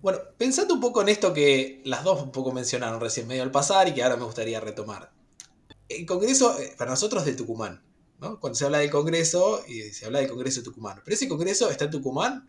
Bueno, 0.00 0.18
pensando 0.38 0.72
un 0.72 0.80
poco 0.80 1.02
en 1.02 1.10
esto 1.10 1.34
que 1.34 1.82
las 1.84 2.04
dos 2.04 2.22
un 2.22 2.32
poco 2.32 2.52
mencionaron 2.52 3.02
recién 3.02 3.28
medio 3.28 3.42
al 3.42 3.50
pasar 3.50 3.86
y 3.88 3.92
que 3.92 4.02
ahora 4.02 4.16
me 4.16 4.24
gustaría 4.24 4.60
retomar. 4.60 5.10
El 5.90 6.06
Congreso, 6.06 6.58
eh, 6.58 6.74
para 6.78 6.92
nosotros, 6.92 7.26
de 7.26 7.34
Tucumán. 7.34 7.82
Cuando 8.40 8.54
se 8.54 8.64
habla 8.64 8.78
del 8.78 8.90
Congreso, 8.90 9.64
y 9.66 9.82
se 9.90 10.06
habla 10.06 10.20
del 10.20 10.28
Congreso 10.28 10.60
de 10.60 10.64
Tucumán. 10.64 11.00
Pero 11.04 11.14
ese 11.14 11.28
Congreso 11.28 11.70
está 11.70 11.86
en 11.86 11.90
Tucumán 11.90 12.48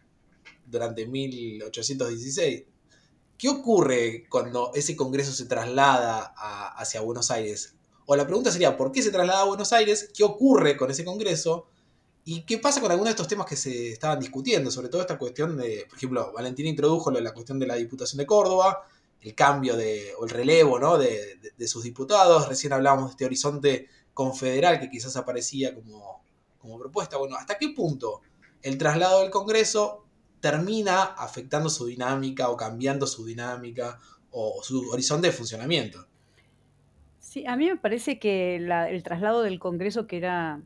durante 0.65 1.07
1816. 1.07 2.63
¿Qué 3.37 3.49
ocurre 3.49 4.25
cuando 4.29 4.71
ese 4.75 4.95
Congreso 4.95 5.31
se 5.31 5.45
traslada 5.45 6.33
hacia 6.77 7.01
Buenos 7.01 7.31
Aires? 7.31 7.75
O 8.05 8.15
la 8.15 8.25
pregunta 8.25 8.51
sería, 8.51 8.77
¿por 8.77 8.91
qué 8.91 9.01
se 9.01 9.11
traslada 9.11 9.41
a 9.41 9.45
Buenos 9.45 9.73
Aires? 9.73 10.11
¿Qué 10.15 10.23
ocurre 10.23 10.77
con 10.77 10.91
ese 10.91 11.03
Congreso? 11.03 11.67
¿Y 12.25 12.43
qué 12.43 12.57
pasa 12.57 12.79
con 12.79 12.91
algunos 12.91 13.09
de 13.09 13.11
estos 13.11 13.27
temas 13.27 13.47
que 13.47 13.55
se 13.55 13.89
estaban 13.91 14.19
discutiendo? 14.19 14.71
Sobre 14.71 14.89
todo 14.89 15.01
esta 15.01 15.17
cuestión 15.17 15.57
de, 15.57 15.85
por 15.89 15.97
ejemplo, 15.97 16.31
Valentín 16.33 16.67
introdujo 16.67 17.11
la 17.11 17.33
cuestión 17.33 17.59
de 17.59 17.67
la 17.67 17.75
Diputación 17.75 18.17
de 18.17 18.25
Córdoba, 18.25 18.87
el 19.21 19.35
cambio 19.35 19.75
de, 19.75 20.13
o 20.17 20.25
el 20.25 20.29
relevo 20.29 20.97
de, 20.97 21.39
sus 21.67 21.83
diputados. 21.83 22.47
Recién 22.47 22.73
hablábamos 22.73 23.07
de 23.07 23.11
este 23.11 23.25
horizonte 23.25 23.89
confederal 24.13 24.79
que 24.79 24.89
quizás 24.89 25.15
aparecía 25.15 25.73
como, 25.73 26.23
como 26.57 26.79
propuesta. 26.79 27.17
Bueno, 27.17 27.35
¿hasta 27.35 27.57
qué 27.57 27.69
punto 27.69 28.21
el 28.61 28.77
traslado 28.77 29.21
del 29.21 29.31
Congreso 29.31 30.05
termina 30.39 31.03
afectando 31.03 31.69
su 31.69 31.85
dinámica 31.85 32.49
o 32.49 32.57
cambiando 32.57 33.07
su 33.07 33.25
dinámica 33.25 33.99
o 34.31 34.61
su 34.61 34.89
horizonte 34.89 35.27
de 35.27 35.33
funcionamiento? 35.33 36.05
Sí, 37.19 37.45
a 37.47 37.55
mí 37.55 37.67
me 37.67 37.77
parece 37.77 38.19
que 38.19 38.57
el 38.57 39.03
traslado 39.03 39.41
del 39.41 39.59
Congreso, 39.59 40.05
que 40.05 40.17
era 40.17 40.61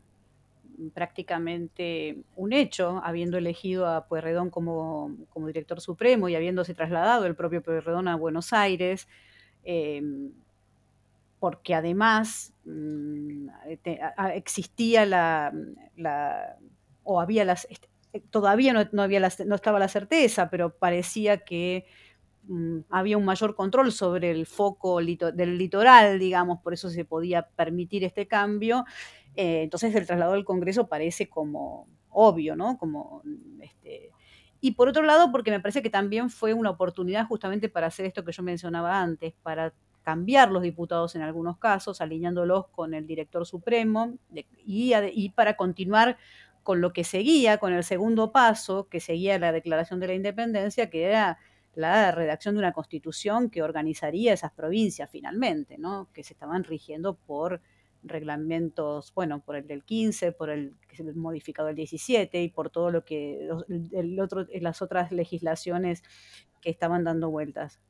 prácticamente 0.93 2.17
un 2.35 2.53
hecho, 2.53 3.01
habiendo 3.03 3.37
elegido 3.37 3.87
a 3.87 4.07
Pueyrredón 4.07 4.49
como, 4.49 5.15
director 5.47 5.81
supremo 5.81 6.29
y 6.29 6.35
habiéndose 6.35 6.73
trasladado 6.73 7.25
el 7.25 7.35
propio 7.35 7.61
Pueyrredón 7.61 8.07
a 8.07 8.15
Buenos 8.15 8.53
Aires, 8.53 9.07
em, 9.63 10.31
porque 11.39 11.75
además 11.75 12.53
mm, 12.65 13.47
existía 14.33 15.05
la, 15.05 15.53
o 17.03 17.21
había 17.21 17.45
las, 17.45 17.67
todavía 18.29 18.73
no, 18.73 19.01
había 19.01 19.19
no 19.45 19.55
estaba 19.55 19.79
la 19.79 19.87
certeza, 19.87 20.49
pero 20.49 20.75
parecía 20.77 21.37
que 21.43 21.85
Mm, 22.47 22.79
había 22.89 23.17
un 23.17 23.25
mayor 23.25 23.55
control 23.55 23.91
sobre 23.91 24.31
el 24.31 24.45
foco 24.45 24.99
del 25.01 25.57
litoral, 25.57 26.17
digamos, 26.17 26.59
por 26.61 26.73
eso 26.73 26.89
se 26.89 27.03
podía 27.05 27.43
permitir 27.49 28.03
este 28.03 28.27
cambio. 28.27 28.85
Eh, 29.35 29.63
entonces 29.63 29.93
el 29.95 30.05
traslado 30.07 30.33
del 30.33 30.45
Congreso 30.45 30.87
parece 30.87 31.29
como 31.29 31.87
obvio, 32.09 32.55
¿no? 32.55 32.77
Como, 32.77 33.21
este, 33.61 34.11
y 34.61 34.71
por 34.71 34.87
otro 34.87 35.03
lado, 35.03 35.31
porque 35.31 35.51
me 35.51 35.59
parece 35.59 35.81
que 35.83 35.89
también 35.89 36.29
fue 36.29 36.53
una 36.53 36.69
oportunidad 36.71 37.27
justamente 37.27 37.69
para 37.69 37.87
hacer 37.87 38.05
esto 38.05 38.23
que 38.23 38.31
yo 38.31 38.43
mencionaba 38.43 39.01
antes, 39.01 39.33
para 39.43 39.73
cambiar 40.07 40.53
los 40.53 40.63
diputados 40.63 41.17
en 41.17 41.21
algunos 41.21 41.57
casos, 41.57 41.99
alineándolos 41.99 42.69
con 42.69 42.93
el 42.93 43.05
director 43.05 43.45
supremo 43.45 44.17
y, 44.63 45.29
para 45.35 45.57
continuar 45.57 46.17
con 46.63 46.79
lo 46.79 46.93
que 46.93 47.03
seguía, 47.03 47.57
con 47.57 47.73
el 47.73 47.83
segundo 47.83 48.31
paso, 48.31 48.87
que 48.87 49.01
seguía 49.01 49.37
la 49.37 49.51
declaración 49.51 49.99
de 49.99 50.07
la 50.07 50.13
independencia, 50.13 50.89
que 50.89 51.03
era 51.03 51.39
la 51.75 52.13
redacción 52.13 52.55
de 52.55 52.59
una 52.59 52.71
constitución 52.71 53.49
que 53.49 53.61
organizaría 53.61 54.31
esas 54.31 54.53
provincias 54.53 55.09
finalmente, 55.11 55.77
¿no? 55.77 56.07
que 56.13 56.23
se 56.23 56.31
estaban 56.31 56.63
rigiendo 56.63 57.17
por 57.17 57.59
reglamentos, 58.01 59.13
bueno, 59.13 59.41
por 59.41 59.57
el 59.57 59.67
del 59.67 59.83
15, 59.83 60.31
por 60.31 60.49
el 60.49 60.77
que 60.87 60.95
se 60.95 61.03
modificado 61.03 61.67
el 61.67 61.75
17 61.75 62.43
y 62.43 62.47
por 62.47 62.69
todo 62.69 62.91
lo 62.91 63.03
que 63.03 63.49
el 63.91 64.15
las 64.61 64.81
otras 64.81 65.11
legislaciones 65.11 66.01
que 66.61 66.69
estaban 66.69 67.03
dando 67.03 67.29
vueltas. 67.29 67.81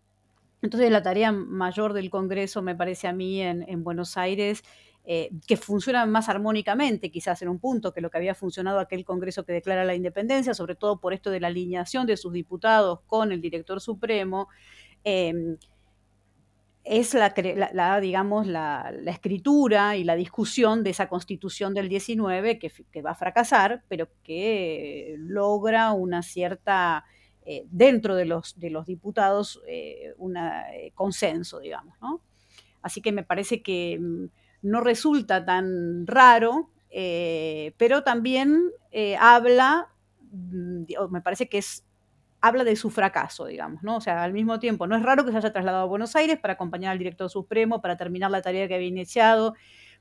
Entonces 0.62 0.92
la 0.92 1.04
tarea 1.04 1.32
mayor 1.32 1.94
del 1.94 2.10
Congreso, 2.10 2.62
me 2.62 2.76
parece 2.76 3.08
a 3.08 3.14
mí, 3.14 3.42
en, 3.42 3.84
Buenos 3.84 4.18
Aires, 4.18 4.64
eh, 5.06 5.30
que 5.48 5.56
funciona 5.56 6.06
más 6.06 6.30
armónicamente, 6.30 7.12
quizás 7.12 7.42
en 7.42 7.50
un 7.50 7.60
punto, 7.60 7.94
que 7.94 8.02
lo 8.02 8.10
que 8.10 8.18
había 8.18 8.36
funcionado 8.36 8.80
aquel 8.80 9.06
Congreso 9.06 9.46
que 9.46 9.54
declara 9.54 9.86
la 9.86 9.96
independencia, 9.96 10.54
sobre 10.54 10.76
todo 10.76 11.00
por 11.00 11.14
esto 11.14 11.30
de 11.32 11.40
la 11.40 11.48
alineación 11.48 12.08
de 12.08 12.18
sus 12.18 12.34
diputados 12.34 13.02
con 13.06 13.32
el 13.32 13.40
director 13.42 13.80
supremo, 13.80 14.50
eh, 15.04 15.58
es 16.88 17.14
la, 17.14 18.00
digamos, 18.00 18.48
la, 18.48 18.94
escritura 19.08 19.98
y 19.98 20.04
la 20.06 20.16
discusión 20.16 20.84
de 20.84 20.92
esa 20.92 21.10
constitución 21.10 21.74
del 21.74 21.90
19 21.90 22.60
que, 22.60 23.02
va 23.02 23.12
a 23.12 23.16
fracasar, 23.16 23.84
pero 23.90 24.08
que 24.24 25.16
logra 25.20 25.92
una 25.92 26.24
cierta, 26.24 27.04
eh, 27.50 27.66
dentro 27.72 28.18
de 28.18 28.26
los, 28.26 28.60
de 28.60 28.70
los 28.70 28.86
diputados, 28.86 29.62
eh, 29.66 30.14
un 30.18 30.36
eh, 30.36 30.92
consenso, 30.94 31.62
digamos. 31.62 31.96
¿no? 32.02 32.20
Así 32.82 33.02
que 33.02 33.14
me 33.14 33.24
parece 33.24 33.62
que 33.62 33.98
mm, 33.98 34.26
no 34.64 34.82
resulta 34.82 35.46
tan 35.46 36.06
raro, 36.08 36.72
pero 36.90 38.04
también 38.04 38.70
habla, 39.18 39.88
mm, 40.30 40.84
me 41.10 41.22
parece 41.22 41.48
que 41.48 41.60
es 41.60 41.86
habla 42.42 42.66
de 42.66 42.76
su 42.76 42.90
fracaso, 42.90 43.46
digamos, 43.46 43.82
¿no? 43.82 43.96
O 43.96 44.02
sea, 44.02 44.22
al 44.24 44.34
mismo 44.34 44.60
tiempo, 44.60 44.86
no 44.86 44.98
es 44.98 45.04
raro 45.04 45.24
que 45.24 45.32
se 45.32 45.38
haya 45.38 45.54
trasladado 45.54 45.84
a 45.84 45.88
Buenos 45.88 46.18
Aires 46.18 46.40
para 46.40 46.56
acompañar 46.56 46.92
al 46.92 46.98
director 46.98 47.30
supremo, 47.30 47.82
para 47.82 47.96
terminar 47.96 48.30
la 48.30 48.42
tarea 48.42 48.68
que 48.68 48.76
había 48.76 48.88
iniciado, 48.88 49.54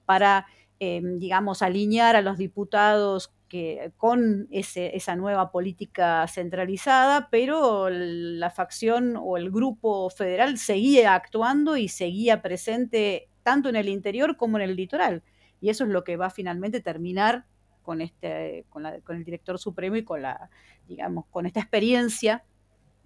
para, 0.05 0.47
digamos, 0.79 1.63
alinear 1.63 2.17
a 2.17 2.23
los 2.23 2.39
diputados 2.39 3.36
que, 3.49 3.93
con 3.97 4.49
esa 4.51 5.17
nueva 5.17 5.51
política 5.51 6.27
centralizada, 6.29 7.29
pero 7.31 7.89
la 7.91 8.51
facción 8.51 9.17
o 9.17 9.37
el 9.37 9.51
grupo 9.51 10.11
federal 10.11 10.59
seguía 10.59 11.15
actuando 11.15 11.77
y 11.77 11.89
seguía 11.89 12.43
presente 12.43 13.29
tanto 13.43 13.69
en 13.69 13.77
el 13.77 13.89
interior 13.89 14.37
como 14.37 14.59
en 14.59 14.65
el 14.65 14.77
litoral. 14.77 15.23
Y 15.61 15.71
eso 15.71 15.85
es 15.85 15.91
lo 15.91 16.05
que 16.05 16.17
va 16.17 16.27
a 16.27 16.31
finalmente 16.31 16.81
terminar 16.81 17.47
con, 17.83 18.01
este, 18.01 18.67
con, 18.69 18.85
el 18.85 19.25
director 19.25 19.59
supremo 19.59 19.97
y 19.97 20.05
con 20.05 20.23
la, 20.23 20.51
digamos, 20.89 21.27
con 21.27 21.47
esta 21.47 21.61
experiencia 21.61 22.45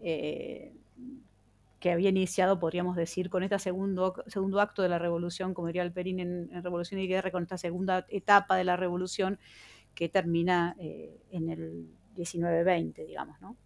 eh, 0.02 0.72
que 1.78 1.92
había 1.92 2.08
iniciado, 2.08 2.58
podríamos 2.58 2.96
decir, 2.96 3.28
con 3.28 3.42
este 3.42 3.58
segundo, 3.58 4.24
segundo 4.26 4.60
acto 4.60 4.82
de 4.82 4.88
la 4.88 4.98
revolución, 4.98 5.52
como 5.52 5.66
diría 5.66 5.82
Alperín 5.82 6.20
en, 6.20 6.50
en 6.52 6.62
Revolución 6.62 7.00
y 7.00 7.06
Guerra, 7.06 7.30
con 7.30 7.42
esta 7.42 7.58
segunda 7.58 8.06
etapa 8.08 8.56
de 8.56 8.64
la 8.64 8.76
revolución 8.76 9.38
que 9.94 10.08
termina 10.08 10.76
eh, 10.78 11.20
en 11.30 11.50
el 11.50 11.60
1920, 12.16 13.04
digamos, 13.04 13.40
¿no? 13.40 13.56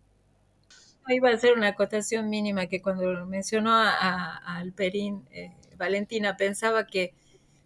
Iba 1.09 1.29
a 1.29 1.35
hacer 1.35 1.53
una 1.53 1.69
acotación 1.69 2.31
mínima 2.31 2.67
que 2.67 2.81
cuando 2.81 3.27
mencionó 3.27 3.73
a, 3.75 4.37
Alperín, 4.57 5.27
eh, 5.31 5.53
Valentina 5.77 6.37
pensaba 6.37 6.87
que 6.87 7.13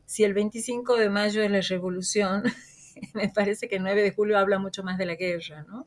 si 0.07 0.25
el 0.25 0.35
25 0.35 0.97
de 0.97 1.09
mayo 1.09 1.42
es 1.42 1.51
la 1.51 1.61
revolución, 1.61 2.42
me 3.14 3.29
parece 3.29 3.68
que 3.68 3.77
el 3.77 3.83
9 3.83 4.03
de 4.03 4.11
julio 4.11 4.38
habla 4.38 4.59
mucho 4.59 4.83
más 4.83 4.99
de 4.99 5.07
la 5.07 5.14
guerra, 5.14 5.64
¿no? 5.68 5.87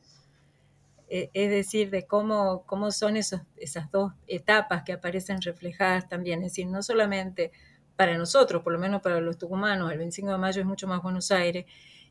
E, 1.08 1.30
es 1.34 1.50
decir, 1.50 1.90
de 1.90 2.06
cómo, 2.06 2.64
cómo 2.64 2.90
son 2.90 3.18
esos, 3.18 3.42
esas 3.58 3.90
dos 3.90 4.14
etapas 4.26 4.82
que 4.82 4.94
aparecen 4.94 5.42
reflejadas 5.42 6.08
también. 6.08 6.38
Es 6.38 6.52
decir, 6.52 6.66
no 6.68 6.82
solamente 6.82 7.52
para 7.96 8.16
nosotros, 8.16 8.62
por 8.62 8.72
lo 8.72 8.78
menos 8.78 9.02
para 9.02 9.20
los 9.20 9.36
tucumanos, 9.36 9.92
el 9.92 9.98
25 9.98 10.30
de 10.32 10.38
mayo 10.38 10.60
es 10.62 10.66
mucho 10.66 10.88
más 10.88 11.02
Buenos 11.02 11.30
Aires, 11.30 11.66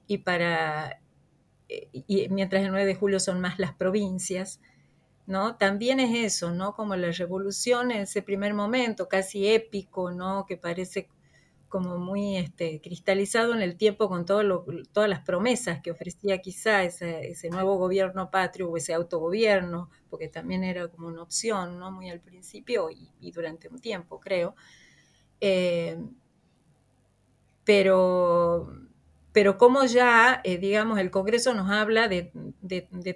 y 0.07 0.19
para 0.19 1.01
y 2.07 2.27
mientras 2.29 2.63
el 2.63 2.71
9 2.71 2.85
de 2.85 2.95
julio 2.95 3.19
son 3.19 3.39
más 3.39 3.59
las 3.59 3.73
provincias, 3.73 4.59
¿no? 5.25 5.55
También 5.55 5.99
es 5.99 6.33
eso, 6.33 6.51
¿no? 6.51 6.73
Como 6.75 6.95
la 6.95 7.11
revolución 7.11 7.91
en 7.91 8.01
ese 8.01 8.21
primer 8.21 8.53
momento, 8.53 9.07
casi 9.07 9.47
épico, 9.47 10.11
¿no? 10.11 10.45
Que 10.45 10.57
parece 10.57 11.07
como 11.69 11.97
muy 11.97 12.35
este, 12.35 12.81
cristalizado 12.81 13.53
en 13.53 13.61
el 13.61 13.77
tiempo 13.77 14.09
con 14.09 14.25
todo 14.25 14.65
todas 14.91 15.09
las 15.09 15.21
promesas 15.21 15.81
que 15.81 15.91
ofrecía 15.91 16.39
quizá 16.39 16.83
ese, 16.83 17.49
nuevo 17.49 17.77
gobierno 17.77 18.29
patrio 18.29 18.69
o 18.69 18.77
ese 18.77 18.93
autogobierno, 18.93 19.89
porque 20.09 20.27
también 20.27 20.65
era 20.65 20.89
como 20.89 21.07
una 21.07 21.23
opción, 21.23 21.79
¿no? 21.79 21.91
Muy 21.91 22.09
al 22.09 22.19
principio 22.19 22.89
y, 22.89 23.31
durante 23.31 23.69
un 23.69 23.79
tiempo, 23.79 24.19
creo. 24.19 24.55
Eh, 25.39 25.97
pero, 27.63 28.67
pero 29.31 29.57
como 29.57 29.85
ya, 29.85 30.41
eh, 30.43 30.57
digamos, 30.57 30.99
el 30.99 31.11
Congreso 31.11 31.53
nos 31.53 31.69
habla 31.71 32.07
de, 32.07 32.31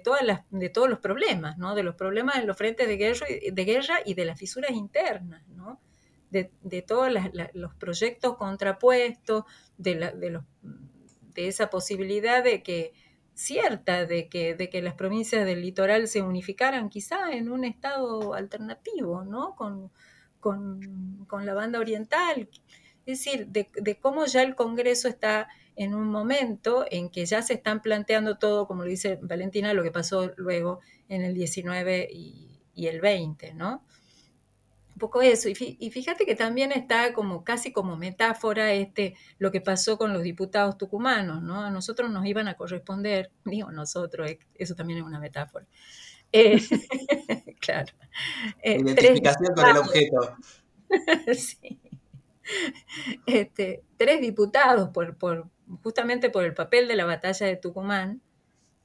todas 0.02 0.22
las, 0.24 0.40
de 0.50 0.68
todos 0.68 0.88
los 0.88 0.98
problemas, 0.98 1.58
¿no? 1.58 1.74
De 1.74 1.82
los 1.82 1.94
problemas 1.94 2.36
en 2.36 2.46
los 2.46 2.56
frentes 2.56 2.88
de 2.88 2.96
guerra, 2.96 3.26
de 3.52 3.64
guerra 3.64 3.98
y 4.04 4.14
de 4.14 4.24
las 4.24 4.38
fisuras 4.38 4.70
internas, 4.72 5.46
¿no? 5.48 5.80
de, 6.30 6.82
todos 6.82 7.10
los 7.54 7.74
proyectos 7.76 8.36
contrapuestos, 8.36 9.44
de, 9.78 9.94
de, 9.94 10.40
de, 11.34 11.48
esa 11.48 11.70
posibilidad 11.70 12.44
de 12.44 12.62
que 12.62 12.92
cierta 13.36 14.06
de 14.06 14.28
que, 14.28 14.54
de 14.54 14.70
que 14.70 14.80
las 14.80 14.94
provincias 14.94 15.44
del 15.44 15.60
litoral 15.60 16.08
se 16.08 16.22
unificaran 16.22 16.88
quizá 16.88 17.32
en 17.32 17.50
un 17.50 17.64
estado 17.64 18.32
alternativo, 18.34 19.24
¿no? 19.24 19.54
Con, 19.54 19.92
la 21.44 21.54
banda 21.54 21.80
oriental. 21.80 22.48
Es 23.04 23.24
decir, 23.24 23.48
de, 23.48 23.98
cómo 24.00 24.24
ya 24.26 24.42
el 24.42 24.54
Congreso 24.54 25.08
está 25.08 25.48
en 25.76 25.94
un 25.94 26.08
momento 26.08 26.84
en 26.90 27.10
que 27.10 27.26
ya 27.26 27.42
se 27.42 27.54
están 27.54 27.82
planteando 27.82 28.38
todo, 28.38 28.66
como 28.66 28.82
lo 28.82 28.88
dice 28.88 29.18
Valentina, 29.22 29.74
lo 29.74 29.82
que 29.82 29.92
pasó 29.92 30.32
luego 30.36 30.80
en 31.08 31.22
el 31.22 31.34
19 31.34 32.08
y, 32.10 32.60
y 32.74 32.86
el 32.88 33.00
20, 33.00 33.54
¿no? 33.54 33.84
un 34.96 35.00
poco 35.00 35.20
eso. 35.20 35.50
Y 35.50 35.90
fíjate 35.90 36.24
que 36.24 36.34
también 36.34 36.72
está 36.72 37.12
como 37.12 37.44
casi 37.44 37.70
como 37.70 37.98
metáfora 37.98 38.72
este, 38.72 39.14
lo 39.38 39.52
que 39.52 39.60
pasó 39.60 39.98
con 39.98 40.14
los 40.14 40.22
diputados 40.22 40.78
tucumanos, 40.78 41.42
¿no? 41.42 41.60
A 41.60 41.70
nosotros 41.70 42.10
nos 42.10 42.24
iban 42.24 42.48
a 42.48 42.54
corresponder, 42.54 43.30
digo 43.44 43.70
nosotros, 43.70 44.30
eso 44.54 44.74
también 44.74 45.00
es 45.00 45.04
una 45.04 45.20
metáfora. 45.20 45.66
Eh, 46.32 46.58
claro. 47.60 47.92
Eh, 48.62 48.78
Identificación 48.80 49.54
con 49.54 49.66
el 49.66 49.76
objeto. 49.76 50.36
sí. 51.34 51.78
Este, 53.26 53.82
tres 53.98 54.22
diputados 54.22 54.88
por, 54.90 55.18
por, 55.18 55.50
justamente 55.82 56.30
por 56.30 56.44
el 56.44 56.54
papel 56.54 56.88
de 56.88 56.96
la 56.96 57.04
batalla 57.04 57.46
de 57.46 57.56
Tucumán 57.56 58.22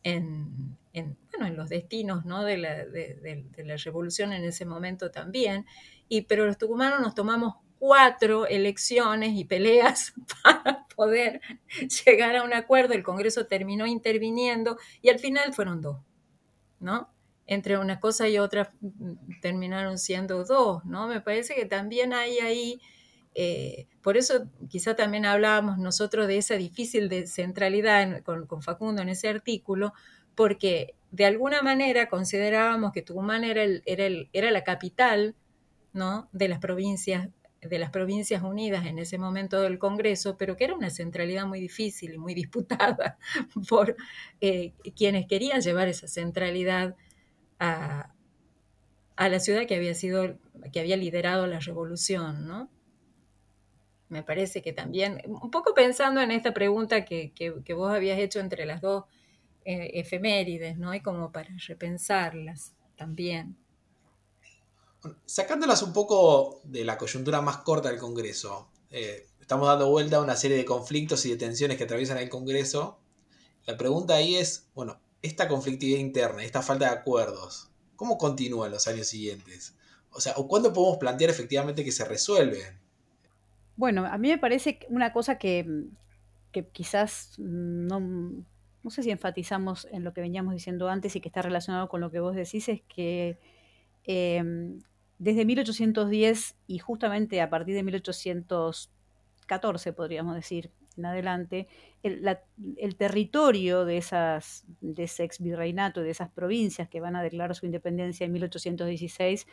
en, 0.04 0.78
en, 0.94 1.18
bueno, 1.32 1.48
en 1.48 1.56
los 1.56 1.70
destinos 1.70 2.26
¿no? 2.26 2.44
de, 2.44 2.58
la, 2.58 2.86
de, 2.86 3.46
la, 3.58 3.78
revolución 3.78 4.34
en 4.34 4.44
ese 4.44 4.66
momento 4.66 5.12
también, 5.12 5.66
y, 6.10 6.22
pero 6.24 6.46
los 6.46 6.58
tucumanos 6.58 7.00
nos 7.02 7.16
tomamos 7.16 7.56
cuatro 7.80 8.46
elecciones 8.46 9.32
y 9.34 9.46
peleas 9.46 10.14
para 10.44 10.86
poder 10.96 11.42
llegar 12.06 12.36
a 12.36 12.44
un 12.44 12.54
acuerdo, 12.54 12.94
el 12.94 13.04
Congreso 13.04 13.48
terminó 13.48 13.88
interviniendo 13.88 14.78
y 15.02 15.10
al 15.10 15.20
final 15.20 15.54
fueron 15.54 15.82
dos, 15.82 15.98
¿no? 16.80 17.10
Entre 17.48 17.78
una 17.78 18.00
cosa 18.00 18.30
y 18.30 18.38
otra 18.38 18.72
mm, 18.82 19.40
terminaron 19.42 19.98
siendo 19.98 20.44
dos, 20.46 20.86
¿no? 20.86 21.08
Me 21.08 21.22
parece 21.22 21.56
que 21.56 21.66
también 21.66 22.14
hay 22.14 22.38
ahí, 22.40 22.82
eh, 23.34 23.88
por 24.02 24.18
eso 24.18 24.46
quizá 24.70 24.96
también 24.96 25.26
hablábamos 25.26 25.78
nosotros 25.78 26.28
de 26.28 26.38
esa 26.38 26.56
difícil 26.56 27.08
de 27.08 27.28
centralidad 27.28 28.24
con, 28.24 28.62
Facundo 28.62 29.02
en 29.02 29.10
ese 29.10 29.30
artículo, 29.30 29.94
porque 30.36 30.96
de 31.12 31.26
alguna 31.26 31.62
manera 31.62 32.10
considerábamos 32.10 32.92
que 32.92 33.02
Tucumán 33.02 33.44
era, 33.44 34.52
la 34.52 34.64
capital 34.64 35.36
de 36.32 36.48
las 36.48 36.60
provincias 36.60 37.30
de 37.62 37.78
las 37.78 37.92
provincias 37.92 38.42
unidas 38.42 38.88
en 38.88 38.98
ese 38.98 39.20
momento 39.20 39.62
del 39.62 39.78
Congreso, 39.78 40.36
pero 40.36 40.58
que 40.58 40.64
era 40.64 40.74
una 40.74 40.90
centralidad 40.90 41.46
muy 41.46 41.60
difícil 41.60 42.16
y 42.16 42.18
muy 42.18 42.34
disputada 42.34 43.20
por 43.70 43.96
eh, 44.40 44.74
quienes 44.96 45.28
querían 45.28 45.62
llevar 45.62 45.88
esa 45.88 46.08
centralidad 46.08 46.96
a, 47.60 48.16
a, 49.16 49.30
la 49.30 49.40
ciudad 49.40 49.68
que 49.68 49.76
había 49.76 49.94
sido, 49.94 50.40
que 50.74 50.80
había 50.80 50.98
liderado 50.98 51.46
la 51.46 51.60
revolución, 51.60 52.48
¿no? 52.48 52.72
Me 54.12 54.24
parece 54.24 54.62
que 54.62 54.74
también, 54.74 55.22
un 55.26 55.50
poco 55.50 55.74
pensando 55.74 56.22
en 56.22 56.32
esta 56.32 56.54
pregunta 56.54 57.06
que, 57.06 57.34
que 57.34 57.74
vos 57.74 57.92
habías 57.92 58.20
hecho 58.20 58.40
entre 58.40 58.66
las 58.66 58.82
dos 58.82 59.06
eh, 59.64 60.00
efemérides, 60.00 60.80
¿no? 60.80 60.92
Y 60.96 61.02
como 61.02 61.32
para 61.32 61.50
repensarlas 61.68 62.74
también. 62.96 63.56
Sacándolas 65.26 65.84
un 65.84 65.94
poco 65.94 66.62
de 66.64 66.84
la 66.84 66.98
coyuntura 66.98 67.42
más 67.42 67.58
corta 67.58 67.90
del 67.90 68.00
Congreso, 68.00 68.72
eh, 68.90 69.28
estamos 69.40 69.68
dando 69.68 69.90
vuelta 69.92 70.18
a 70.18 70.22
una 70.22 70.36
serie 70.36 70.58
de 70.58 70.66
conflictos 70.66 71.26
y 71.28 71.30
de 71.30 71.38
tensiones 71.38 71.78
que 71.78 71.84
atraviesan 71.84 72.18
el 72.18 72.30
Congreso. 72.30 73.00
La 73.68 73.78
pregunta 73.78 74.16
ahí 74.16 74.36
es, 74.36 74.68
bueno, 74.74 75.00
esta 75.22 75.48
conflictividad 75.48 76.00
interna, 76.00 76.44
esta 76.44 76.64
falta 76.64 76.86
de 76.86 76.98
acuerdos, 76.98 77.70
¿cómo 77.96 78.18
continúa 78.18 78.66
en 78.66 78.72
los 78.72 78.88
años 78.88 79.08
siguientes? 79.08 79.76
O 80.10 80.22
sea, 80.22 80.34
¿o 80.38 80.48
cuándo 80.48 80.74
podemos 80.74 80.98
plantear 80.98 81.30
efectivamente 81.30 81.86
que 81.86 81.92
se 81.92 82.04
resuelven? 82.04 82.81
Bueno, 83.82 84.06
a 84.06 84.18
mí 84.20 84.30
me 84.30 84.38
parece 84.38 84.78
una 84.90 85.12
cosa 85.12 85.40
que, 85.40 85.66
que 86.52 86.68
quizás 86.68 87.34
no, 87.40 88.00
no 88.00 88.90
sé 88.92 89.02
si 89.02 89.10
enfatizamos 89.10 89.88
en 89.92 90.04
lo 90.04 90.14
que 90.14 90.22
veníamos 90.22 90.54
diciendo 90.54 90.88
antes 90.88 91.16
y 91.16 91.20
que 91.20 91.30
está 91.30 91.42
relacionado 91.42 91.90
con 91.90 92.00
lo 92.00 92.12
que 92.12 92.20
vos 92.20 92.36
decís, 92.36 92.70
es 92.70 92.84
que 92.84 93.40
em, 94.04 94.84
desde 95.18 95.46
1810 95.46 96.58
y 96.68 96.78
justamente 96.78 97.42
a 97.42 97.50
partir 97.50 97.74
de 97.74 97.82
1814, 97.82 99.94
podríamos 99.94 100.36
decir, 100.36 100.70
en 100.96 101.08
adelante, 101.08 101.68
el, 102.04 102.38
el 102.78 102.96
territorio 102.96 103.84
de, 103.84 103.98
esas, 103.98 104.64
de 104.82 105.06
ese 105.06 105.24
ex 105.24 105.40
virreinato, 105.40 106.02
de 106.02 106.12
esas 106.12 106.30
provincias 106.30 106.88
que 106.88 107.00
van 107.00 107.16
a 107.16 107.24
declarar 107.24 107.56
su 107.56 107.66
independencia 107.66 108.28
en 108.28 108.34
1816, 108.34 109.48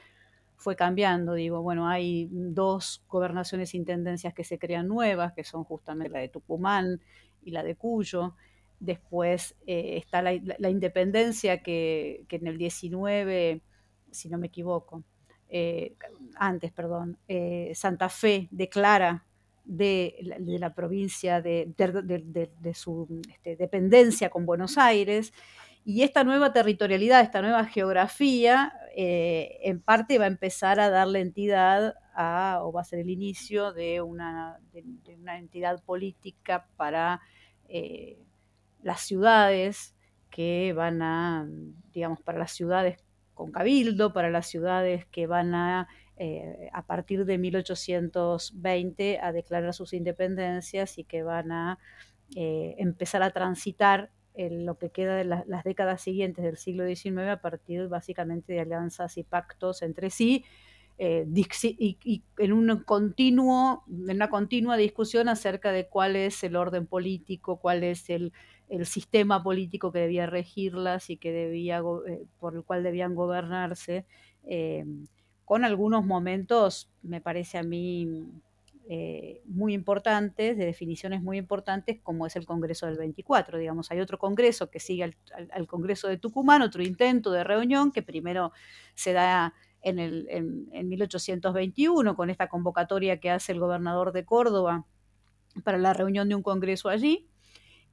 fue 0.58 0.76
cambiando. 0.76 1.34
Digo, 1.34 1.62
bueno, 1.62 1.88
hay 1.88 2.28
dos 2.30 3.02
gobernaciones 3.08 3.72
e 3.72 3.76
intendencias 3.78 4.34
que 4.34 4.44
se 4.44 4.58
crean 4.58 4.88
nuevas, 4.88 5.32
que 5.32 5.44
son 5.44 5.64
justamente 5.64 6.12
la 6.12 6.18
de 6.18 6.28
Tucumán 6.28 7.00
y 7.42 7.52
la 7.52 7.62
de 7.62 7.76
Cuyo. 7.76 8.34
Después 8.80 9.56
eh, 9.66 9.96
está 9.96 10.20
la, 10.20 10.68
independencia 10.68 11.62
que, 11.62 12.26
en 12.28 12.46
el 12.46 12.58
19, 12.58 13.62
si 14.10 14.28
no 14.28 14.38
me 14.38 14.48
equivoco, 14.48 15.04
eh, 15.48 15.96
antes, 16.36 16.72
perdón, 16.72 17.18
eh, 17.28 17.72
Santa 17.74 18.08
Fe 18.08 18.48
declara 18.50 19.24
de 19.64 20.16
la, 20.44 20.74
provincia 20.74 21.40
de, 21.40 21.72
su 22.74 23.22
este, 23.30 23.56
dependencia 23.56 24.28
con 24.28 24.44
Buenos 24.44 24.76
Aires. 24.76 25.32
Y 25.90 26.02
esta 26.02 26.22
nueva 26.22 26.52
territorialidad, 26.52 27.22
esta 27.22 27.40
nueva 27.40 27.64
geografía, 27.64 28.74
en 28.94 29.80
parte 29.80 30.18
va 30.18 30.24
a 30.24 30.28
empezar 30.28 30.80
a 30.80 30.90
darle 30.90 31.20
entidad 31.20 31.94
a, 32.14 32.58
o 32.60 32.72
va 32.72 32.82
a 32.82 32.84
ser 32.84 32.98
el 32.98 33.08
inicio 33.08 33.72
de 33.72 34.02
una, 34.02 34.60
una 35.18 35.38
entidad 35.38 35.82
política 35.82 36.68
para 36.76 37.22
las 38.82 39.00
ciudades 39.00 39.94
que 40.30 40.74
van 40.74 41.00
a, 41.00 41.48
digamos, 41.92 42.20
para 42.20 42.38
las 42.38 42.52
ciudades 42.52 42.98
con 43.34 43.52
cabildo, 43.52 44.12
para 44.12 44.30
las 44.30 44.46
ciudades 44.46 45.06
que 45.06 45.26
van 45.26 45.54
a, 45.54 45.88
eh, 46.16 46.68
a 46.72 46.84
partir 46.86 47.24
de 47.24 47.38
1820, 47.38 49.20
a 49.20 49.32
declarar 49.32 49.72
sus 49.74 49.92
independencias 49.92 50.98
y 50.98 51.04
que 51.04 51.22
van 51.22 51.52
a 51.52 51.78
eh, 52.36 52.74
empezar 52.78 53.22
a 53.22 53.30
transitar 53.30 54.10
lo 54.50 54.78
que 54.78 54.90
queda 54.90 55.16
de 55.16 55.24
las 55.24 55.64
décadas 55.64 56.00
siguientes 56.00 56.44
del 56.44 56.56
siglo 56.56 56.86
XIX 56.86 57.28
a 57.28 57.40
partir 57.40 57.88
básicamente 57.88 58.52
de 58.52 58.60
alianzas 58.60 59.18
y 59.18 59.24
pactos 59.24 59.82
entre 59.82 60.10
sí, 60.10 60.44
eh, 61.00 61.24
y, 61.78 62.24
en 62.38 62.52
un 62.52 62.82
continuo, 62.84 63.84
en 63.88 64.16
una 64.16 64.30
continua 64.30 64.76
discusión 64.76 65.28
acerca 65.28 65.70
de 65.70 65.86
cuál 65.86 66.16
es 66.16 66.42
el 66.42 66.56
orden 66.56 66.86
político, 66.86 67.60
cuál 67.60 67.84
es 67.84 68.10
el, 68.10 68.32
el 68.68 68.84
sistema 68.84 69.42
político 69.44 69.92
que 69.92 70.00
debía 70.00 70.26
regirlas 70.26 71.08
y 71.08 71.16
que 71.16 71.30
debía, 71.30 71.82
eh, 72.08 72.24
por 72.40 72.56
el 72.56 72.64
cual 72.64 72.82
debían 72.82 73.14
gobernarse, 73.14 74.06
eh, 74.44 74.84
con 75.44 75.64
algunos 75.64 76.04
momentos, 76.04 76.90
me 77.02 77.20
parece 77.20 77.58
a 77.58 77.62
mí, 77.62 78.26
eh, 78.90 79.42
muy 79.44 79.74
importantes, 79.74 80.56
de 80.56 80.64
definiciones 80.64 81.20
muy 81.22 81.36
importantes, 81.36 82.00
como 82.02 82.26
es 82.26 82.36
el 82.36 82.46
Congreso 82.46 82.86
del 82.86 82.96
24. 82.96 83.58
Digamos, 83.58 83.90
hay 83.90 84.00
otro 84.00 84.18
Congreso 84.18 84.70
que 84.70 84.80
sigue 84.80 85.14
al, 85.52 85.66
Congreso 85.66 86.08
de 86.08 86.16
Tucumán, 86.16 86.62
otro 86.62 86.82
intento 86.82 87.30
de 87.30 87.44
reunión 87.44 87.92
que 87.92 88.00
primero 88.00 88.50
se 88.94 89.12
da 89.12 89.52
en, 89.82 89.98
el, 89.98 90.26
en 90.30 90.88
1821 90.88 92.16
con 92.16 92.30
esta 92.30 92.48
convocatoria 92.48 93.20
que 93.20 93.30
hace 93.30 93.52
el 93.52 93.60
gobernador 93.60 94.12
de 94.12 94.24
Córdoba 94.24 94.86
para 95.64 95.76
la 95.76 95.92
reunión 95.92 96.30
de 96.30 96.36
un 96.36 96.42
Congreso 96.42 96.88
allí 96.88 97.28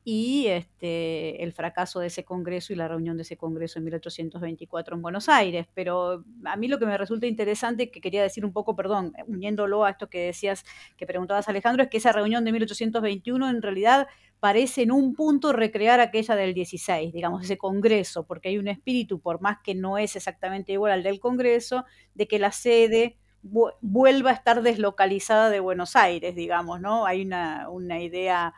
y 0.07 0.45
este, 0.49 1.43
el 1.43 1.51
fracaso 1.51 1.99
de 1.99 2.07
ese 2.07 2.23
Congreso 2.23 2.71
y 2.71 2.75
la 2.75 2.87
reunión 2.87 3.17
de 3.17 3.23
ese 3.23 3.37
Congreso 3.37 3.79
en 3.79 3.85
1824 3.85 4.95
en 4.95 5.01
Buenos 5.01 5.27
Aires. 5.29 5.65
Pero 5.73 6.23
a 6.45 6.55
mí 6.57 6.67
lo 6.67 6.77
que 6.77 6.85
me 6.85 6.95
resulta 6.95 7.25
interesante, 7.25 7.89
que 7.89 8.01
quería 8.01 8.21
decir 8.21 8.45
un 8.45 8.53
poco, 8.53 8.75
perdón, 8.75 9.13
uniéndolo 9.25 9.83
a 9.83 9.89
esto 9.89 10.07
que 10.07 10.27
decías, 10.27 10.63
que 10.95 11.07
preguntabas 11.07 11.49
Alejandro, 11.49 11.83
es 11.83 11.89
que 11.89 11.97
esa 11.97 12.11
reunión 12.11 12.45
de 12.45 12.51
1821 12.51 13.49
en 13.49 13.63
realidad 13.63 14.07
parece 14.39 14.83
en 14.83 14.91
un 14.91 15.15
punto 15.15 15.53
recrear 15.53 15.99
aquella 15.99 16.35
del 16.35 16.53
16, 16.53 17.11
digamos, 17.11 17.43
ese 17.43 17.57
Congreso, 17.57 18.27
porque 18.27 18.49
hay 18.49 18.59
un 18.59 18.67
espíritu, 18.67 19.19
por 19.19 19.41
más 19.41 19.57
que 19.63 19.73
no 19.73 19.97
es 19.97 20.15
exactamente 20.15 20.73
igual 20.73 20.91
al 20.91 21.01
del 21.01 21.19
Congreso, 21.19 21.83
de 22.13 22.27
que 22.27 22.37
la 22.37 22.51
sede 22.51 23.17
vuelva 23.41 24.29
a 24.29 24.33
estar 24.33 24.61
deslocalizada 24.61 25.49
de 25.49 25.61
Buenos 25.61 25.95
Aires, 25.95 26.35
digamos, 26.35 26.79
¿no? 26.79 27.07
Hay 27.07 27.23
una, 27.23 27.69
una 27.69 28.01
idea 28.01 28.53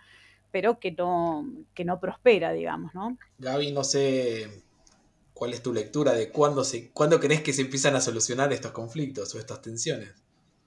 pero 0.58 0.80
que 0.80 0.92
no, 0.92 1.48
que 1.76 1.86
no 1.86 2.00
prospera, 2.00 2.52
digamos, 2.52 2.96
¿no? 2.96 3.16
Gaby, 3.38 3.74
no 3.74 3.84
sé 3.84 4.64
cuál 5.32 5.54
es 5.54 5.62
tu 5.62 5.72
lectura 5.72 6.14
de 6.14 6.32
cuándo, 6.32 6.64
se, 6.64 6.90
cuándo 6.90 7.20
crees 7.20 7.44
que 7.44 7.54
se 7.54 7.62
empiezan 7.62 7.96
a 7.96 8.02
solucionar 8.02 8.52
estos 8.52 8.72
conflictos 8.72 9.36
o 9.36 9.38
estas 9.38 9.62
tensiones. 9.62 10.16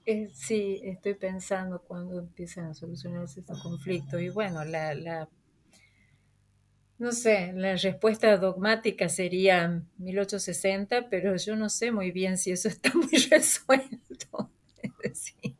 Eh, 0.05 0.29
sí, 0.33 0.79
estoy 0.81 1.15
pensando 1.15 1.81
cuándo 1.81 2.19
empiezan 2.19 2.67
a 2.67 2.73
solucionarse 2.73 3.41
estos 3.41 3.61
conflictos. 3.61 4.21
Y 4.21 4.29
bueno, 4.29 4.63
la, 4.63 4.95
la, 4.95 5.27
no 6.97 7.11
sé, 7.11 7.51
la 7.51 7.75
respuesta 7.75 8.37
dogmática 8.37 9.09
sería 9.09 9.83
1860, 9.97 11.09
pero 11.09 11.35
yo 11.35 11.57
no 11.57 11.67
sé 11.67 11.91
muy 11.91 12.11
bien 12.11 12.37
si 12.37 12.51
eso 12.51 12.67
está 12.69 12.93
muy 12.93 13.17
resuelto. 13.29 14.49
Es 14.81 14.97
decir, 15.03 15.55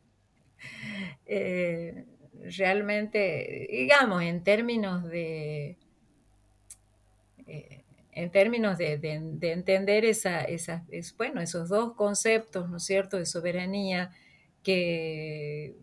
eh, 1.26 2.06
realmente, 2.44 3.68
digamos, 3.70 4.24
en 4.24 4.44
términos 4.44 5.04
de, 5.04 5.78
eh, 7.48 7.84
en 8.14 8.32
términos 8.32 8.78
de, 8.78 8.94
entender 9.42 10.06
esa, 10.06 10.46
bueno, 11.18 11.42
esos 11.42 11.70
dos 11.70 11.94
conceptos, 11.94 12.70
¿no 12.70 12.78
es 12.78 12.84
cierto?, 12.84 13.18
de 13.18 13.26
soberanía 13.26 14.12
que, 14.64 15.76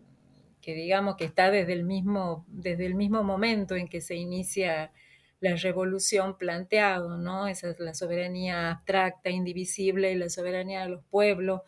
que, 0.61 0.73
digamos 0.73 1.15
que 1.15 1.25
está 1.25 1.49
desde 1.49 1.73
el, 1.73 1.83
mismo, 1.83 2.45
desde 2.47 2.85
el 2.85 2.95
mismo 2.95 3.23
momento 3.23 3.75
en 3.75 3.87
que 3.87 4.01
se 4.01 4.15
inicia 4.15 4.91
la 5.39 5.55
revolución 5.55 6.37
planteado, 6.37 7.17
¿no? 7.17 7.47
Esa 7.47 7.69
es 7.69 7.79
la 7.79 7.93
soberanía 7.93 8.71
abstracta, 8.71 9.29
indivisible, 9.29 10.11
y 10.11 10.15
la 10.15 10.29
soberanía 10.29 10.83
de 10.83 10.89
los 10.89 11.03
pueblos. 11.05 11.61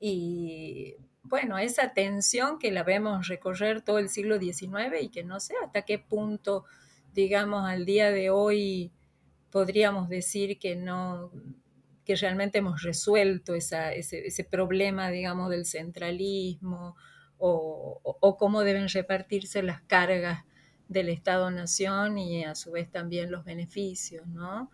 Y 0.00 0.96
bueno, 1.22 1.58
esa 1.58 1.92
tensión 1.92 2.58
que 2.58 2.72
la 2.72 2.82
vemos 2.82 3.28
recorrer 3.28 3.82
todo 3.82 3.98
el 3.98 4.08
siglo 4.08 4.38
XIX 4.38 5.00
y 5.00 5.10
que 5.10 5.22
no 5.22 5.40
sé 5.40 5.54
hasta 5.64 5.82
qué 5.82 5.98
punto, 5.98 6.64
digamos, 7.12 7.68
al 7.68 7.84
día 7.84 8.10
de 8.10 8.30
hoy 8.30 8.92
podríamos 9.50 10.08
decir 10.08 10.58
que 10.58 10.76
no, 10.76 11.30
que 12.04 12.16
realmente 12.16 12.58
hemos 12.58 12.82
resuelto 12.82 13.54
ese, 13.54 14.46
problema, 14.50 15.10
digamos, 15.10 15.50
del 15.50 15.66
centralismo 15.66 16.96
o, 17.38 18.36
cómo 18.38 18.62
deben 18.62 18.88
repartirse 18.88 19.62
las 19.62 19.82
cargas 19.82 20.44
del 20.88 21.08
Estado-Nación 21.08 22.18
y 22.18 22.44
a 22.44 22.54
su 22.54 22.72
vez 22.72 22.90
también 22.90 23.30
los 23.30 23.44
beneficios, 23.44 24.26
¿no? 24.26 24.70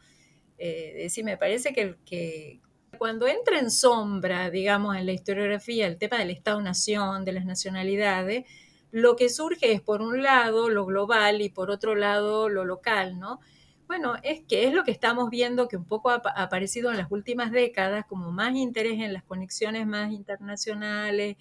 Eh, 0.58 1.08
me 1.22 1.36
parece 1.36 1.74
que, 1.74 2.60
cuando 2.98 3.26
entra 3.26 3.58
en 3.58 3.70
sombra, 3.70 4.50
digamos, 4.50 4.96
en 4.96 5.06
la 5.06 5.12
historiografía 5.12 5.86
el 5.86 5.98
tema 5.98 6.18
del 6.18 6.30
Estado-Nación, 6.30 7.24
de 7.24 7.32
las 7.32 7.44
nacionalidades, 7.44 8.44
lo 8.90 9.16
que 9.16 9.28
surge 9.28 9.72
es, 9.72 9.80
por 9.80 10.02
un 10.02 10.22
lado, 10.22 10.68
lo 10.70 10.86
global 10.86 11.42
y 11.42 11.48
por 11.48 11.70
otro 11.70 11.94
lado, 11.94 12.48
lo 12.48 12.64
local, 12.64 13.18
¿no? 13.18 13.40
Bueno, 13.86 14.14
es 14.22 14.42
que 14.42 14.66
es 14.66 14.74
lo 14.74 14.84
que 14.84 14.90
estamos 14.90 15.30
viendo 15.30 15.68
que 15.68 15.76
un 15.76 15.84
poco 15.84 16.10
ha 16.10 16.16
aparecido 16.16 16.90
en 16.90 16.96
las 16.96 17.10
últimas 17.10 17.52
décadas, 17.52 18.04
como 18.06 18.32
más 18.32 18.54
interés 18.56 19.00
en 19.00 19.12
las 19.12 19.22
conexiones 19.22 19.86
más 19.86 20.12
internacionales, 20.12 21.36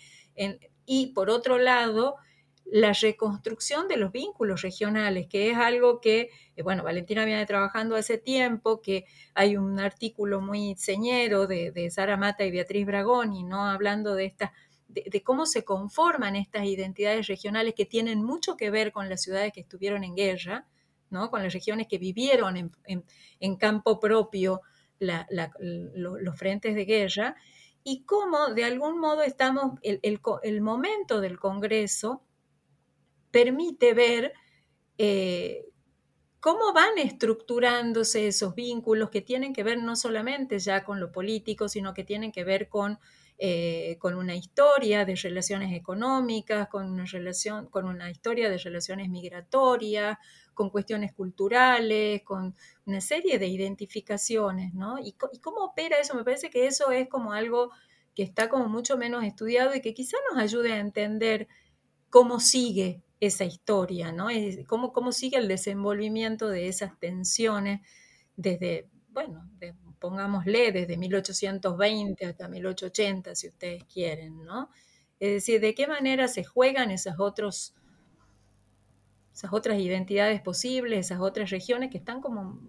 y 0.86 1.08
por 1.08 1.30
otro 1.30 1.58
lado, 1.58 2.18
la 2.66 2.94
reconstrucción 2.94 3.88
de 3.88 3.98
los 3.98 4.12
vínculos 4.12 4.62
regionales, 4.64 5.28
que 5.28 5.52
es 5.52 5.58
algo 5.58 6.02
que, 6.02 6.32
eh, 6.56 6.64
bueno, 6.64 6.84
Valentina 6.84 7.24
viene 7.24 7.46
trabajando 7.46 7.96
hace 7.96 8.18
tiempo, 8.18 8.82
que 8.82 9.06
hay 9.36 9.56
un 9.56 9.80
artículo 9.80 10.42
muy 10.42 10.76
señero 10.76 11.48
de, 11.48 11.90
Sara 11.92 12.18
Mata 12.18 12.44
y 12.44 12.52
Beatriz 12.52 12.86
Bragoni, 12.86 13.44
¿no? 13.44 13.68
Hablando 13.68 14.16
de 14.16 14.26
esta 14.26 14.52
de, 14.88 15.24
cómo 15.24 15.46
se 15.46 15.64
conforman 15.64 16.36
estas 16.36 16.66
identidades 16.66 17.28
regionales 17.28 17.74
que 17.76 17.86
tienen 17.86 18.24
mucho 18.24 18.56
que 18.56 18.70
ver 18.70 18.92
con 18.92 19.10
las 19.10 19.22
ciudades 19.22 19.52
que 19.52 19.62
estuvieron 19.62 20.04
en 20.04 20.16
guerra, 20.16 20.68
¿no? 21.10 21.30
con 21.30 21.44
las 21.44 21.54
regiones 21.54 21.88
que 21.88 21.98
vivieron 21.98 22.72
en, 22.86 23.56
campo 23.58 24.00
propio 24.00 24.62
los 25.00 26.38
frentes 26.38 26.76
de 26.76 26.86
guerra, 26.86 27.36
y 27.84 28.04
cómo 28.04 28.54
de 28.54 28.64
algún 28.64 29.00
modo 29.00 29.22
estamos, 29.22 29.80
el, 29.84 30.00
el 30.44 30.62
momento 30.62 31.22
del 31.22 31.38
Congreso 31.40 32.25
permite 33.36 33.94
ver 33.94 34.32
eh, 34.98 35.66
cómo 36.40 36.72
van 36.72 36.98
estructurándose 36.98 38.28
esos 38.28 38.56
vínculos 38.56 39.10
que 39.10 39.20
tienen 39.20 39.52
que 39.52 39.62
ver 39.62 39.84
no 39.84 39.98
solamente 39.98 40.58
ya 40.58 40.86
con 40.86 41.02
lo 41.02 41.12
político, 41.12 41.68
sino 41.68 41.94
que 41.94 42.06
tienen 42.06 42.32
que 42.32 42.46
ver 42.46 42.70
con, 42.70 42.98
eh, 43.38 43.98
con 44.00 44.16
una 44.16 44.36
historia 44.38 45.04
de 45.04 45.16
relaciones 45.16 45.74
económicas, 45.74 46.70
con 46.70 46.90
una, 46.90 47.04
relación, 47.04 47.68
con 47.68 47.88
una 47.88 48.10
historia 48.10 48.50
de 48.50 48.58
relaciones 48.58 49.10
migratorias, 49.10 50.18
con 50.54 50.70
cuestiones 50.70 51.12
culturales, 51.12 52.24
con 52.24 52.56
una 52.86 53.02
serie 53.02 53.38
de 53.38 53.48
identificaciones, 53.48 54.74
¿no? 54.74 54.98
¿Y, 54.98 55.14
y 55.34 55.40
cómo 55.40 55.66
opera 55.66 56.00
eso? 56.00 56.16
Me 56.16 56.24
parece 56.24 56.50
que 56.50 56.68
eso 56.68 56.90
es 56.92 57.10
como 57.10 57.34
algo 57.34 57.72
que 58.16 58.24
está 58.24 58.48
como 58.48 58.70
mucho 58.70 58.98
menos 58.98 59.26
estudiado 59.26 59.76
y 59.76 59.82
que 59.82 59.94
quizá 59.94 60.16
nos 60.32 60.42
ayude 60.42 60.72
a 60.72 60.80
entender 60.80 61.50
cómo 62.10 62.40
sigue 62.40 63.04
esa 63.20 63.46
historia, 63.46 64.12
¿no? 64.12 64.28
Cómo, 64.68 64.94
cómo 64.94 65.12
sigue 65.12 65.38
el 65.38 65.48
desenvolvimiento 65.48 66.50
de 66.50 66.68
esas 66.68 67.00
tensiones 67.00 67.82
desde, 68.36 68.88
bueno, 69.10 69.50
pongámosle, 70.00 70.72
desde 70.72 70.98
1820 70.98 72.26
hasta 72.26 72.48
1880, 72.48 73.36
si 73.36 73.48
ustedes 73.48 73.84
quieren, 73.86 74.44
¿no? 74.44 74.70
Es 75.20 75.32
decir, 75.32 75.62
de 75.62 75.74
qué 75.74 75.88
manera 75.88 76.28
se 76.28 76.44
juegan 76.44 76.92
esas, 76.92 77.20
otros, 77.20 77.74
esas 79.34 79.54
otras 79.54 79.80
identidades 79.80 80.42
posibles, 80.42 81.06
esas 81.06 81.22
otras 81.22 81.50
regiones 81.50 81.90
que 81.90 81.98
están 81.98 82.22
como 82.22 82.60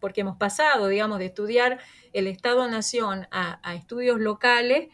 porque 0.00 0.20
hemos 0.20 0.36
pasado, 0.36 0.88
digamos, 0.88 1.18
de 1.18 1.26
estudiar 1.26 1.78
el 2.12 2.26
Estado-Nación 2.26 3.26
a, 3.30 3.74
estudios 3.74 4.20
locales, 4.20 4.88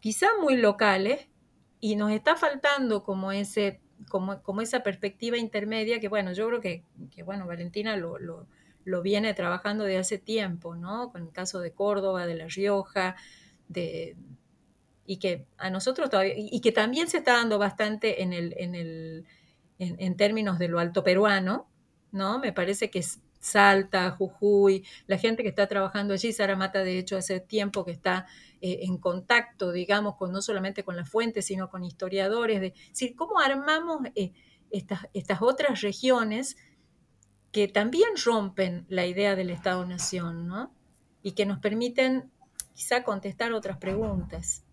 quizá 0.00 0.28
muy 0.40 0.56
locales, 0.56 1.28
y 1.80 1.96
nos 1.96 2.12
está 2.12 2.36
faltando 2.36 3.02
como, 3.02 3.32
ese, 3.32 3.80
como, 4.08 4.42
como 4.42 4.60
esa 4.60 4.82
perspectiva 4.82 5.38
intermedia 5.38 5.98
que, 6.00 6.08
bueno, 6.08 6.32
yo 6.32 6.46
creo 6.48 6.60
que, 6.60 6.84
bueno, 7.24 7.46
Valentina 7.46 7.96
lo, 7.96 8.18
lo, 8.18 9.02
viene 9.02 9.34
trabajando 9.34 9.84
de 9.84 9.98
hace 9.98 10.18
tiempo, 10.18 10.74
¿no? 10.74 11.10
Con 11.10 11.22
el 11.22 11.32
caso 11.32 11.60
de 11.60 11.72
Córdoba, 11.72 12.26
de 12.26 12.34
La 12.34 12.46
Rioja, 12.48 13.16
de, 13.68 14.16
y 15.06 15.18
que 15.18 15.46
a 15.56 15.70
nosotros 15.70 16.10
todavía, 16.10 16.34
y 16.36 16.60
que 16.60 16.72
también 16.72 17.08
se 17.08 17.18
está 17.18 17.34
dando 17.34 17.58
bastante 17.58 18.22
en, 18.22 18.32
el, 18.32 18.54
en, 18.58 18.74
el, 18.74 19.24
en, 19.78 20.16
términos 20.16 20.58
de 20.58 20.68
lo 20.68 20.78
alto 20.78 21.02
peruano, 21.02 21.68
¿no? 22.12 22.38
Me 22.38 22.52
parece 22.52 22.90
que 22.90 22.98
es, 22.98 23.20
Salta, 23.40 24.10
Jujuy, 24.10 24.84
la 25.06 25.16
gente 25.16 25.42
que 25.42 25.48
está 25.48 25.66
trabajando 25.66 26.12
allí, 26.12 26.32
Sara 26.32 26.56
Mata 26.56 26.84
de 26.84 26.98
hecho 26.98 27.16
hace 27.16 27.40
tiempo 27.40 27.86
que 27.86 27.90
está 27.90 28.26
eh, 28.60 28.80
en 28.82 28.98
contacto, 28.98 29.72
digamos, 29.72 30.16
con 30.16 30.30
no 30.30 30.42
solamente 30.42 30.84
con 30.84 30.94
las 30.94 31.08
fuentes, 31.08 31.46
sino 31.46 31.70
con 31.70 31.82
historiadores, 31.82 32.60
de 32.60 32.74
cómo 33.16 33.40
armamos 33.40 34.02
eh, 34.14 34.32
estas, 34.70 35.08
otras 35.40 35.80
regiones 35.80 36.58
que 37.50 37.66
también 37.66 38.10
rompen 38.22 38.84
la 38.90 39.06
idea 39.06 39.34
del 39.34 39.50
Estado-Nación. 39.50 40.70
Y 41.22 41.32
que 41.32 41.44
nos 41.44 41.58
permiten 41.58 42.30
quizá 42.74 43.04
contestar 43.04 43.52
otras 43.52 43.76
preguntas. 43.76 44.64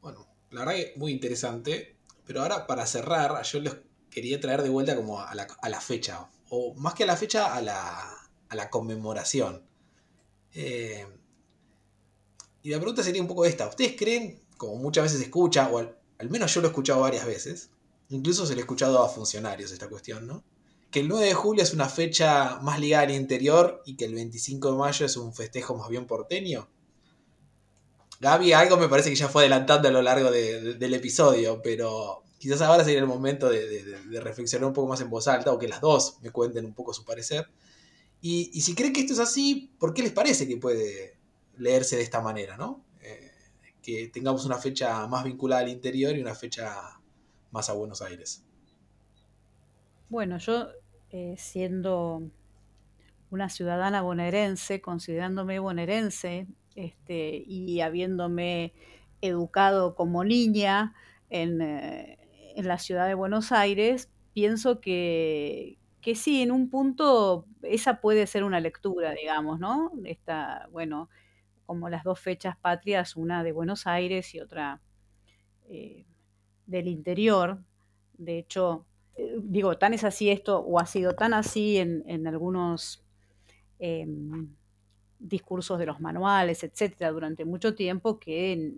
Bueno, 0.00 0.28
la 0.50 0.60
verdad 0.60 0.74
que 0.74 0.92
muy 0.96 1.10
interesante, 1.10 1.96
pero 2.24 2.42
ahora 2.42 2.68
para 2.68 2.86
cerrar, 2.86 3.42
yo 3.42 3.58
les 3.58 3.76
quería 4.08 4.38
traer 4.38 4.62
de 4.62 4.68
vuelta 4.68 4.94
como 4.94 5.18
a 5.18 5.30
a 5.30 5.68
la 5.68 5.80
fecha, 5.80 6.28
o 6.50 6.74
más 6.74 6.94
que 6.94 7.04
a 7.04 7.06
la 7.06 7.16
fecha, 7.16 7.54
a 7.54 7.62
la, 7.62 8.70
conmemoración. 8.70 9.64
Eh, 10.52 11.06
y 12.62 12.70
la 12.70 12.78
pregunta 12.78 13.02
sería 13.02 13.22
un 13.22 13.28
poco 13.28 13.44
esta. 13.44 13.68
¿Ustedes 13.68 13.94
creen, 13.96 14.42
como 14.56 14.76
muchas 14.76 15.04
veces 15.04 15.18
se 15.18 15.24
escucha, 15.24 15.68
o 15.70 15.78
al, 15.78 16.30
menos 16.30 16.52
yo 16.52 16.60
lo 16.60 16.66
he 16.66 16.70
escuchado 16.70 17.00
varias 17.00 17.24
veces, 17.24 17.70
incluso 18.08 18.44
se 18.46 18.54
lo 18.54 18.58
he 18.58 18.62
escuchado 18.62 19.02
a 19.02 19.08
funcionarios 19.08 19.72
esta 19.72 19.88
cuestión, 19.88 20.26
¿no? 20.26 20.44
Que 20.90 21.00
el 21.00 21.08
9 21.08 21.26
de 21.26 21.34
julio 21.34 21.62
es 21.62 21.72
una 21.72 21.88
fecha 21.88 22.58
más 22.62 22.80
ligada 22.80 23.04
al 23.04 23.12
interior 23.12 23.80
y 23.86 23.96
que 23.96 24.04
el 24.04 24.14
25 24.14 24.72
de 24.72 24.76
mayo 24.76 25.06
es 25.06 25.16
un 25.16 25.32
festejo 25.32 25.76
más 25.76 25.88
bien 25.88 26.06
porteño. 26.06 26.68
Gaby, 28.18 28.52
algo 28.52 28.76
me 28.76 28.88
parece 28.88 29.08
que 29.08 29.16
ya 29.16 29.28
fue 29.28 29.42
adelantando 29.42 29.88
a 29.88 29.92
lo 29.92 30.02
largo 30.02 30.30
del 30.32 30.94
episodio, 30.94 31.62
pero 31.62 32.24
quizás 32.40 32.62
ahora 32.62 32.82
sería 32.82 33.00
el 33.00 33.06
momento 33.06 33.50
de, 33.50 33.98
reflexionar 34.22 34.66
un 34.66 34.72
poco 34.72 34.88
más 34.88 35.00
en 35.02 35.10
voz 35.10 35.28
alta 35.28 35.52
o 35.52 35.58
que 35.58 35.68
las 35.68 35.82
dos 35.82 36.16
me 36.22 36.30
cuenten 36.30 36.64
un 36.64 36.72
poco 36.72 36.94
su 36.94 37.04
parecer. 37.04 37.46
Y, 38.22 38.60
si 38.62 38.74
creen 38.74 38.94
que 38.94 39.00
esto 39.00 39.12
es 39.12 39.18
así, 39.18 39.74
¿por 39.78 39.92
qué 39.92 40.02
les 40.02 40.12
parece 40.12 40.48
que 40.48 40.56
puede 40.56 41.18
leerse 41.58 41.96
de 41.96 42.02
esta 42.02 42.22
manera? 42.22 42.56
¿no? 42.56 42.82
Eh, 43.02 43.30
que 43.82 44.08
tengamos 44.08 44.46
una 44.46 44.56
fecha 44.56 45.06
más 45.06 45.22
vinculada 45.22 45.62
al 45.62 45.68
interior 45.68 46.16
y 46.16 46.22
una 46.22 46.34
fecha 46.34 46.98
más 47.50 47.68
a 47.68 47.74
Buenos 47.74 48.00
Aires. 48.00 48.42
Bueno, 50.08 50.38
yo 50.38 50.68
eh, 51.10 51.34
siendo 51.36 52.22
una 53.30 53.50
ciudadana 53.50 54.00
bonaerense, 54.00 54.80
considerándome 54.80 55.58
bonaerense 55.58 56.46
este, 56.74 57.44
y 57.46 57.82
habiéndome 57.82 58.72
educado 59.20 59.94
como 59.94 60.24
niña 60.24 60.94
en, 61.28 61.60
eh, 61.60 62.19
en 62.60 62.68
la 62.68 62.78
ciudad 62.78 63.06
de 63.06 63.14
Buenos 63.14 63.52
Aires, 63.52 64.10
pienso 64.32 64.80
que, 64.80 65.78
que 66.00 66.14
sí, 66.14 66.42
en 66.42 66.52
un 66.52 66.70
punto 66.70 67.46
esa 67.62 68.00
puede 68.00 68.26
ser 68.26 68.44
una 68.44 68.60
lectura, 68.60 69.12
digamos, 69.12 69.58
¿no? 69.58 69.92
Esta, 70.04 70.68
bueno, 70.72 71.08
como 71.66 71.88
las 71.88 72.04
dos 72.04 72.20
fechas 72.20 72.56
patrias, 72.56 73.16
una 73.16 73.42
de 73.44 73.52
Buenos 73.52 73.86
Aires 73.86 74.34
y 74.34 74.40
otra 74.40 74.80
eh, 75.68 76.04
del 76.66 76.88
interior. 76.88 77.62
De 78.16 78.38
hecho, 78.38 78.86
eh, 79.16 79.36
digo, 79.42 79.76
tan 79.78 79.94
es 79.94 80.04
así 80.04 80.30
esto, 80.30 80.60
o 80.60 80.78
ha 80.78 80.86
sido 80.86 81.14
tan 81.14 81.34
así 81.34 81.76
en, 81.78 82.26
algunos 82.26 83.04
em, 83.78 84.48
discursos 85.18 85.78
de 85.78 85.86
los 85.86 86.00
manuales, 86.00 86.64
etcétera, 86.64 87.10
durante 87.12 87.44
mucho 87.44 87.74
tiempo, 87.74 88.18
que 88.18 88.72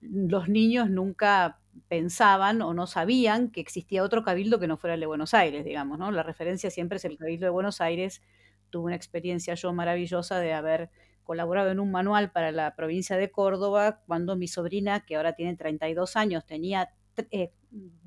los 0.00 0.48
niños 0.48 0.90
nunca 0.90 1.59
pensaban 1.88 2.62
o 2.62 2.74
no 2.74 2.86
sabían 2.86 3.50
que 3.50 3.60
existía 3.60 4.02
otro 4.02 4.22
cabildo 4.22 4.58
que 4.58 4.66
no 4.66 4.76
fuera 4.76 4.94
el 4.94 5.00
de 5.00 5.06
Buenos 5.06 5.34
Aires, 5.34 5.64
digamos, 5.64 5.98
¿no? 5.98 6.10
La 6.10 6.22
referencia 6.22 6.70
siempre 6.70 6.96
es 6.96 7.04
el 7.04 7.18
cabildo 7.18 7.46
de 7.46 7.50
Buenos 7.50 7.80
Aires. 7.80 8.22
Tuve 8.70 8.86
una 8.86 8.96
experiencia 8.96 9.54
yo 9.54 9.72
maravillosa 9.72 10.38
de 10.38 10.52
haber 10.52 10.90
colaborado 11.24 11.70
en 11.70 11.80
un 11.80 11.90
manual 11.90 12.32
para 12.32 12.50
la 12.52 12.74
provincia 12.74 13.16
de 13.16 13.30
Córdoba 13.30 14.00
cuando 14.06 14.36
mi 14.36 14.48
sobrina, 14.48 15.04
que 15.04 15.16
ahora 15.16 15.34
tiene 15.34 15.56
32 15.56 16.16
años, 16.16 16.44
tenía 16.46 16.90
10, 17.20 17.48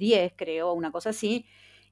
eh, 0.03 0.33
creo, 0.35 0.73
una 0.73 0.91
cosa 0.91 1.11
así, 1.11 1.45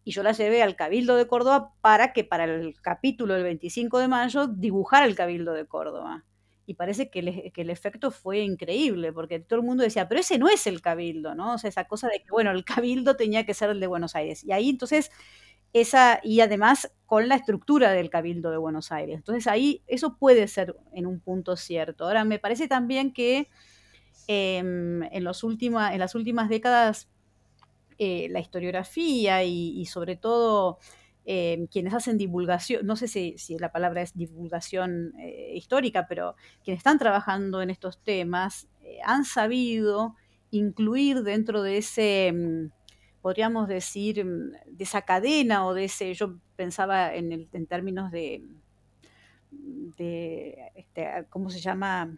y 0.03 0.11
yo 0.11 0.23
la 0.23 0.31
llevé 0.31 0.63
al 0.63 0.75
Cabildo 0.75 1.15
de 1.15 1.27
Córdoba 1.27 1.73
para 1.81 2.11
que 2.11 2.23
para 2.23 2.45
el 2.45 2.73
capítulo 2.81 3.33
del 3.35 3.43
25 3.43 3.99
de 3.99 4.07
mayo 4.07 4.47
dibujara 4.47 5.05
el 5.05 5.15
Cabildo 5.15 5.53
de 5.53 5.65
Córdoba 5.67 6.25
y 6.71 6.73
parece 6.73 7.09
que, 7.09 7.51
el 7.53 7.69
efecto 7.69 8.11
fue 8.11 8.39
increíble, 8.39 9.11
porque 9.11 9.41
todo 9.41 9.59
el 9.59 9.65
mundo 9.65 9.83
decía, 9.83 10.07
pero 10.07 10.21
ese 10.21 10.37
no 10.37 10.47
es 10.47 10.65
el 10.67 10.81
cabildo, 10.81 11.35
¿no? 11.35 11.55
O 11.55 11.57
sea, 11.57 11.69
esa 11.69 11.85
cosa 11.85 12.07
de 12.07 12.23
que, 12.23 12.31
bueno, 12.31 12.49
el 12.51 12.63
cabildo 12.63 13.17
tenía 13.17 13.45
que 13.45 13.53
ser 13.53 13.71
el 13.71 13.81
de 13.81 13.87
Buenos 13.87 14.15
Aires. 14.15 14.45
Y 14.45 14.53
ahí 14.53 14.69
entonces, 14.69 15.11
esa, 15.73 16.21
y 16.23 16.39
además 16.39 16.89
con 17.05 17.27
la 17.27 17.35
estructura 17.35 17.91
del 17.91 18.09
cabildo 18.09 18.51
de 18.51 18.57
Buenos 18.57 18.93
Aires. 18.93 19.17
Entonces 19.17 19.47
ahí 19.47 19.83
eso 19.85 20.15
puede 20.15 20.47
ser 20.47 20.77
en 20.93 21.07
un 21.07 21.19
punto 21.19 21.57
cierto. 21.57 22.05
Ahora, 22.05 22.23
me 22.23 22.39
parece 22.39 22.69
también 22.69 23.11
que 23.11 23.49
em, 24.27 25.03
en, 25.03 25.23
los 25.25 25.43
en 25.43 25.99
las 25.99 26.15
últimas 26.15 26.47
décadas 26.47 27.09
eh, 27.97 28.27
la 28.29 28.39
historiografía 28.39 29.43
y 29.43 29.85
sobre 29.87 30.15
todo 30.15 30.79
eh, 31.23 31.67
quienes 31.71 31.93
hacen 31.93 32.17
divulgación, 32.17 32.85
no 32.85 32.95
sé 32.95 33.07
si, 33.07 33.35
la 33.59 33.71
palabra 33.71 34.01
es 34.01 34.15
divulgación 34.17 35.13
eh, 35.19 35.53
histórica, 35.55 36.07
pero 36.07 36.35
quienes 36.63 36.79
están 36.79 36.97
trabajando 36.97 37.61
en 37.61 37.69
estos 37.69 37.99
temas 37.99 38.67
eh, 38.81 38.97
han 39.05 39.23
sabido 39.23 40.15
incluir 40.49 41.21
dentro 41.21 41.61
de 41.61 41.77
ese, 41.77 42.33
mm, 42.33 42.71
podríamos 43.21 43.67
decir, 43.67 44.25
mm, 44.25 44.51
de 44.65 44.83
esa 44.83 45.03
cadena 45.03 45.67
o 45.67 45.75
de 45.75 45.85
ese, 45.85 46.11
yo 46.15 46.37
pensaba 46.55 47.13
en, 47.13 47.31
el, 47.31 47.49
en 47.53 47.67
términos 47.67 48.11
de, 48.11 48.43
este, 50.75 51.27
¿cómo 51.29 51.51
se 51.51 51.59
llama? 51.59 52.17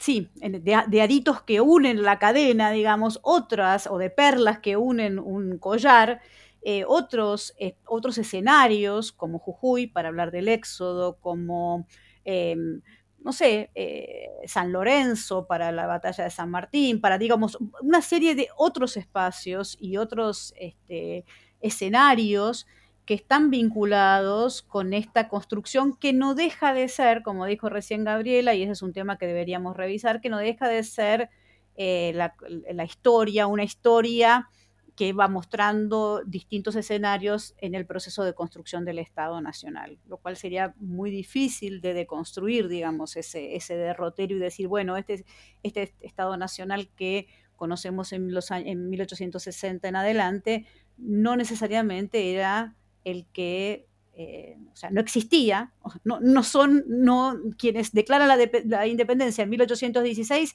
Sí, 0.00 0.30
de, 0.34 0.82
de, 0.88 1.02
aritos 1.02 1.42
que 1.42 1.60
unen 1.60 2.02
la 2.02 2.18
cadena, 2.18 2.70
digamos, 2.70 3.20
otras, 3.22 3.86
o 3.86 3.98
de 3.98 4.10
perlas 4.10 4.58
que 4.58 4.76
unen 4.76 5.18
un 5.18 5.58
collar, 5.58 6.20
eh, 6.64 6.84
otros, 6.86 7.54
eh, 7.58 7.76
otros 7.86 8.18
escenarios, 8.18 9.10
como 9.10 9.40
Jujuy, 9.40 9.88
para 9.88 10.08
hablar 10.08 10.30
del 10.30 10.46
éxodo, 10.46 11.18
como, 11.18 11.88
em, 12.24 12.82
no 13.18 13.32
sé, 13.32 13.70
eh, 13.74 14.28
San 14.46 14.70
Lorenzo 14.70 15.46
para 15.48 15.72
la 15.72 15.86
batalla 15.88 16.22
de 16.22 16.30
San 16.30 16.50
Martín, 16.50 17.00
para, 17.00 17.18
digamos, 17.18 17.58
una 17.82 18.00
serie 18.00 18.36
de 18.36 18.48
otros 18.56 18.96
espacios 18.96 19.76
y 19.80 19.96
otros 19.96 20.54
este, 20.56 21.24
escenarios 21.60 22.66
que 23.06 23.14
están 23.14 23.50
vinculados 23.50 24.62
con 24.62 24.94
esta 24.94 25.28
construcción 25.28 25.96
que 25.96 26.12
no 26.12 26.36
deja 26.36 26.72
de 26.72 26.86
ser, 26.86 27.24
como 27.24 27.46
dijo 27.46 27.70
recién 27.70 28.04
Gabriela, 28.04 28.54
y 28.54 28.62
ese 28.62 28.72
es 28.72 28.82
un 28.82 28.92
tema 28.92 29.18
que 29.18 29.26
deberíamos 29.26 29.76
revisar, 29.76 30.20
que 30.20 30.28
no 30.28 30.38
deja 30.38 30.68
de 30.68 30.84
ser 30.84 31.30
la, 31.76 32.36
la, 32.72 32.84
historia, 32.84 33.48
una 33.48 33.64
historia 33.64 34.48
que 34.96 35.12
va 35.12 35.26
mostrando 35.26 36.22
distintos 36.26 36.76
escenarios 36.76 37.54
en 37.58 37.74
el 37.74 37.86
proceso 37.86 38.24
de 38.24 38.34
construcción 38.34 38.84
del 38.84 38.98
Estado 38.98 39.40
Nacional, 39.40 39.98
lo 40.06 40.18
cual 40.18 40.36
sería 40.36 40.74
muy 40.78 41.10
difícil 41.10 41.80
de 41.80 41.94
deconstruir, 41.94 42.68
digamos, 42.68 43.16
ese, 43.16 43.56
ese 43.56 43.74
derrotero 43.76 44.36
y 44.36 44.38
decir, 44.38 44.68
bueno, 44.68 44.96
este, 44.96 45.24
este 45.62 45.94
Estado 46.00 46.36
Nacional 46.36 46.90
que 46.94 47.26
conocemos 47.56 48.12
en, 48.12 48.34
los, 48.34 48.50
en 48.50 48.90
1860 48.90 49.88
en 49.88 49.96
adelante, 49.96 50.66
no 50.98 51.36
necesariamente 51.36 52.32
era 52.32 52.76
el 53.04 53.26
que 53.32 53.88
eh, 54.14 54.58
o 54.70 54.76
sea, 54.76 54.90
no 54.90 55.00
existía, 55.00 55.72
no, 56.04 56.20
no 56.20 56.42
son 56.42 56.84
no, 56.86 57.38
quienes 57.56 57.92
declaran 57.92 58.28
la, 58.28 58.36
la, 58.66 58.86
independencia 58.86 59.44
en 59.44 59.48
1816, 59.48 60.54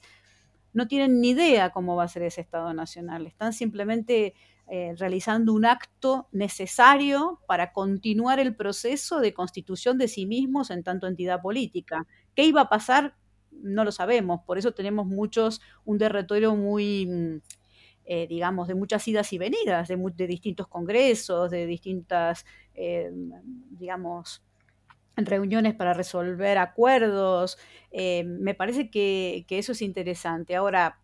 no 0.72 0.88
tienen 0.88 1.20
ni 1.20 1.30
idea 1.30 1.70
cómo 1.70 1.96
va 1.96 2.04
a 2.04 2.08
ser 2.08 2.22
ese 2.22 2.40
Estado 2.40 2.72
Nacional, 2.74 3.26
están 3.26 3.52
simplemente 3.52 4.34
eh, 4.70 4.94
realizando 4.98 5.54
un 5.54 5.64
acto 5.64 6.28
necesario 6.30 7.40
para 7.46 7.72
continuar 7.72 8.38
el 8.38 8.54
proceso 8.54 9.20
de 9.20 9.32
constitución 9.32 9.96
de 9.96 10.08
sí 10.08 10.26
mismos 10.26 10.70
en 10.70 10.82
tanto 10.82 11.06
entidad 11.06 11.40
política. 11.40 12.06
¿Qué 12.34 12.44
iba 12.44 12.62
a 12.62 12.68
pasar? 12.68 13.16
No 13.50 13.84
lo 13.84 13.92
sabemos, 13.92 14.40
por 14.46 14.58
eso 14.58 14.72
tenemos 14.72 15.06
muchos, 15.06 15.62
un 15.84 15.98
derretorio 15.98 16.54
muy 16.54 17.06
mm, 17.06 17.40
eh, 18.10 18.26
digamos, 18.26 18.68
de 18.68 18.74
muchas 18.74 19.06
idas 19.06 19.30
y 19.34 19.38
venidas, 19.38 19.86
de, 19.86 19.98
de 20.16 20.26
distintos 20.26 20.66
congresos, 20.66 21.50
de 21.50 21.66
distintas, 21.66 22.46
eh, 22.74 23.10
digamos, 23.68 24.42
reuniones 25.26 25.74
para 25.74 25.94
resolver 25.94 26.58
acuerdos. 26.58 27.58
Eh, 27.90 28.24
me 28.24 28.54
parece 28.54 28.90
que, 28.90 29.44
que, 29.48 29.58
eso 29.58 29.72
es 29.72 29.82
interesante. 29.82 30.56
Ahora, 30.56 31.00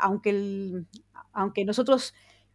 aunque, 0.00 0.30
el, 0.30 0.86
aunque 1.32 1.64
nosotros 1.64 2.14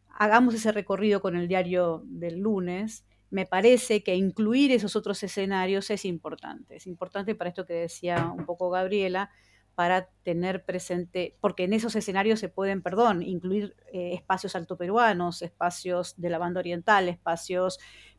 hagamos 0.10 0.54
ese 0.54 0.72
recorrido 0.72 1.22
con 1.22 1.36
el 1.36 1.48
diario 1.48 2.04
del 2.06 2.40
lunes, 2.40 3.06
me 3.30 3.46
parece 3.46 4.04
que 4.04 4.16
incluir 4.16 4.72
esos 4.72 4.96
otros 4.96 5.22
escenarios 5.24 5.90
es 5.90 6.06
importante. 6.06 6.78
Es 6.78 6.88
importante 6.88 7.36
para 7.36 7.50
esto 7.50 7.66
que 7.66 7.74
decía 7.74 8.32
un 8.36 8.46
poco 8.46 8.70
Gabriela, 8.70 9.32
para 9.76 10.10
tener 10.24 10.66
presente, 10.66 11.38
porque 11.40 11.66
en 11.66 11.74
esos 11.74 11.96
escenarios 11.96 12.40
se 12.40 12.50
pueden, 12.50 12.82
perdón, 12.82 13.22
incluir 13.22 13.76
eh, 13.94 14.14
espacios 14.16 14.56
altoperuanos, 14.56 15.44
espacios 15.44 16.16
de 16.18 16.32
la 16.32 16.40
banda 16.40 16.62
oriental, 16.62 17.08
espacios 17.10 17.78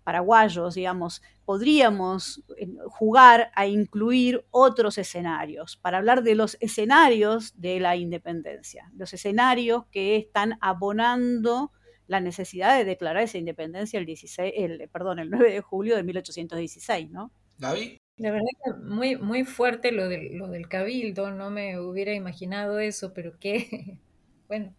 paraguayos, 0.09 0.75
digamos, 0.75 1.21
podríamos 1.45 2.43
eh, 2.57 2.67
jugar 2.87 3.51
a 3.55 3.67
incluir 3.67 4.47
otros 4.51 4.97
escenarios 4.97 5.77
para 5.77 5.99
hablar 5.99 6.23
de 6.23 6.35
los 6.35 6.57
escenarios 6.61 7.61
de 7.61 7.79
la 7.79 7.95
independencia, 7.95 8.91
los 8.97 9.13
escenarios 9.13 9.85
que 9.91 10.17
están 10.17 10.57
abonando 10.63 11.73
la 12.07 12.21
necesidad 12.21 12.79
de 12.79 12.87
declarar 12.87 13.23
esa 13.25 13.37
independencia 13.37 14.01
el, 14.01 14.07
16, 14.07 14.55
el, 14.57 14.89
perdón, 14.89 15.19
el 15.19 15.29
9 15.29 15.53
de 15.53 15.61
julio 15.61 15.95
de 15.95 16.05
1816, 16.05 17.11
¿no? 17.11 17.31
Gaby. 17.59 17.99
La 18.17 18.31
verdad 18.31 18.49
que 18.65 18.73
muy, 18.83 19.17
muy 19.17 19.45
fuerte 19.45 19.93
lo 19.93 20.09
del, 20.09 20.39
lo 20.39 20.49
del 20.49 20.69
cabildo, 20.69 21.31
no 21.33 21.51
me 21.51 21.79
hubiera 21.79 22.15
imaginado 22.15 22.79
eso, 22.79 23.13
pero 23.13 23.39
qué, 23.39 23.99
bueno, 24.49 24.75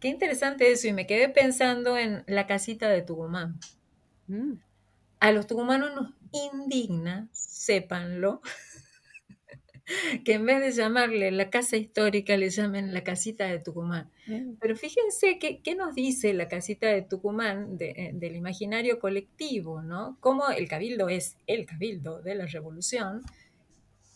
qué 0.00 0.08
interesante 0.08 0.72
eso. 0.72 0.88
Y 0.88 0.94
me 0.94 1.06
quedé 1.06 1.28
pensando 1.28 1.98
en 1.98 2.24
la 2.26 2.46
casita 2.46 2.88
de 2.88 3.02
Tucumán. 3.02 3.60
Mm. 4.26 4.54
A 5.20 5.32
los 5.32 5.46
tucumanos 5.46 5.94
nos 5.94 6.10
indigna, 6.32 7.28
sépanlo, 7.32 8.40
que 10.24 10.34
en 10.34 10.46
vez 10.46 10.60
de 10.60 10.72
llamarle 10.72 11.30
la 11.30 11.50
casa 11.50 11.76
histórica 11.76 12.36
le 12.36 12.50
llamen 12.50 12.94
la 12.94 13.04
casita 13.04 13.46
de 13.46 13.58
Tucumán. 13.58 14.10
Mm. 14.26 14.54
Pero 14.60 14.76
fíjense 14.76 15.38
qué, 15.38 15.60
qué 15.60 15.74
nos 15.74 15.94
dice 15.94 16.32
la 16.34 16.48
casita 16.48 16.88
de 16.88 17.02
Tucumán 17.02 17.76
eh, 17.80 18.10
del 18.14 18.36
imaginario 18.36 18.98
colectivo, 18.98 19.82
¿no? 19.82 20.16
Cómo 20.20 20.50
el 20.50 20.68
cabildo 20.68 21.08
es 21.08 21.36
el 21.46 21.66
cabildo 21.66 22.20
de 22.20 22.34
la 22.34 22.46
revolución 22.46 23.22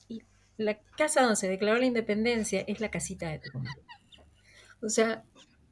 y 0.08 0.22
la 0.56 0.78
casa 0.96 1.22
donde 1.22 1.36
se 1.36 1.48
declaró 1.48 1.78
la 1.78 1.86
independencia 1.86 2.64
es 2.66 2.80
la 2.80 2.90
casita 2.90 3.30
de 3.30 3.38
Tucumán. 3.38 3.74
O 4.82 4.88
sea, 4.88 5.24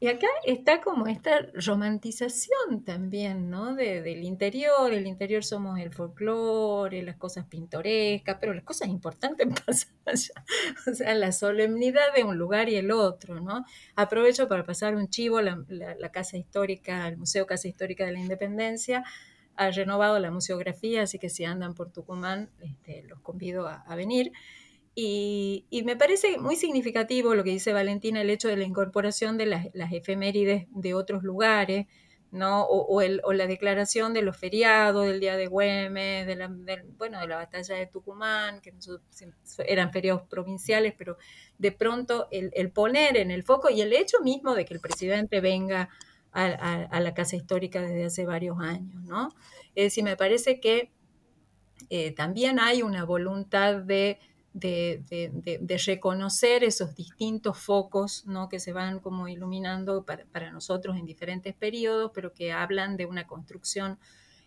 y 0.04 0.08
acá 0.08 0.26
está 0.44 0.82
como 0.82 1.06
esta 1.06 1.46
romantización 1.54 2.84
también, 2.84 3.48
¿no? 3.48 3.74
De, 3.74 4.02
del 4.02 4.22
interior, 4.22 4.92
el 4.92 5.06
interior 5.06 5.42
somos 5.42 5.80
el 5.80 5.94
folclore, 5.94 7.02
las 7.02 7.16
cosas 7.16 7.46
pintorescas, 7.46 8.36
pero 8.38 8.52
las 8.52 8.64
cosas 8.64 8.88
importantes 8.88 9.48
pasan 9.66 9.94
allá. 10.04 10.44
O 10.86 10.94
sea, 10.94 11.14
la 11.14 11.32
solemnidad 11.32 12.12
de 12.14 12.22
un 12.22 12.36
lugar 12.36 12.68
y 12.68 12.76
el 12.76 12.90
otro, 12.90 13.40
¿no? 13.40 13.64
Aprovecho 13.96 14.46
para 14.46 14.66
pasar 14.66 14.94
un 14.94 15.08
chivo, 15.08 15.40
la, 15.40 15.64
la, 15.70 16.12
Casa 16.12 16.36
Histórica, 16.36 17.08
el 17.08 17.16
Museo 17.16 17.46
Casa 17.46 17.66
Histórica 17.66 18.04
de 18.04 18.12
la 18.12 18.20
Independencia, 18.20 19.04
ha 19.56 19.70
renovado 19.70 20.18
la 20.18 20.30
museografía, 20.30 21.04
así 21.04 21.18
que 21.18 21.30
si 21.30 21.46
andan 21.46 21.72
por 21.72 21.92
Tucumán, 21.92 22.50
este, 22.60 23.04
los 23.04 23.20
convido 23.20 23.68
a, 23.68 23.76
a 23.76 23.96
venir. 23.96 24.32
Y, 24.96 25.82
me 25.84 25.96
parece 25.96 26.38
muy 26.38 26.54
significativo 26.56 27.34
lo 27.34 27.42
que 27.42 27.50
dice 27.50 27.72
Valentina, 27.72 28.20
el 28.20 28.30
hecho 28.30 28.48
de 28.48 28.56
la 28.56 28.64
incorporación 28.64 29.36
de 29.36 29.46
las, 29.46 29.92
efemérides 29.92 30.66
de 30.70 30.94
otros 30.94 31.24
lugares, 31.24 31.86
¿no? 32.30 32.64
O, 32.64 33.02
la 33.02 33.46
declaración 33.46 34.12
de 34.12 34.22
los 34.22 34.36
feriados, 34.36 35.06
del 35.06 35.18
Día 35.18 35.36
de 35.36 35.48
Güemes, 35.48 36.26
de 36.26 36.36
la, 36.36 36.48
bueno, 36.96 37.20
de 37.20 37.26
la 37.26 37.36
batalla 37.36 37.74
de 37.74 37.86
Tucumán, 37.86 38.60
que 38.60 38.72
eran 39.66 39.92
feriados 39.92 40.22
provinciales, 40.22 40.94
pero 40.96 41.16
de 41.58 41.72
pronto 41.72 42.28
el, 42.30 42.70
poner 42.70 43.16
en 43.16 43.32
el 43.32 43.42
foco 43.42 43.70
y 43.70 43.80
el 43.80 43.92
hecho 43.92 44.20
mismo 44.20 44.54
de 44.54 44.64
que 44.64 44.74
el 44.74 44.80
presidente 44.80 45.40
venga 45.40 45.88
a, 46.32 47.00
la 47.00 47.14
Casa 47.14 47.36
Histórica 47.36 47.80
desde 47.80 48.04
hace 48.04 48.26
varios 48.26 48.58
años, 48.60 49.02
¿no? 49.04 49.28
Es 49.74 49.84
decir, 49.86 50.04
me 50.04 50.16
parece 50.16 50.60
que 50.60 50.92
eh, 51.90 52.12
también 52.12 52.58
hay 52.60 52.82
una 52.82 53.04
voluntad 53.04 53.76
de 53.76 54.18
de, 54.54 55.80
reconocer 55.84 56.62
esos 56.62 56.94
distintos 56.94 57.58
focos 57.58 58.24
¿no? 58.26 58.48
que 58.48 58.60
se 58.60 58.72
van 58.72 59.00
como 59.00 59.28
iluminando 59.28 60.06
para, 60.06 60.52
nosotros 60.52 60.96
en 60.96 61.04
diferentes 61.04 61.54
periodos, 61.54 62.12
pero 62.14 62.32
que 62.32 62.52
hablan 62.52 62.96
de 62.96 63.06
una 63.06 63.26
construcción 63.26 63.98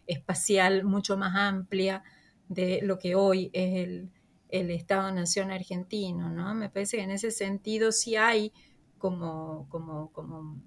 espacial 0.07 0.85
mucho 0.85 1.17
más 1.17 1.35
amplia 1.35 2.03
de 2.47 2.79
lo 2.81 2.97
que 2.97 3.15
hoy 3.15 3.49
es 3.53 3.87
el, 3.87 4.11
Estado-Nación 4.49 5.51
argentino. 5.51 6.29
¿no? 6.29 6.55
Me 6.55 6.69
parece 6.69 6.97
que 6.97 7.03
en 7.03 7.11
ese 7.11 7.31
sentido 7.31 7.91
sí 7.91 8.15
hay 8.15 8.53
como, 8.97 9.67
como, 9.67 10.09
como, 10.13 10.63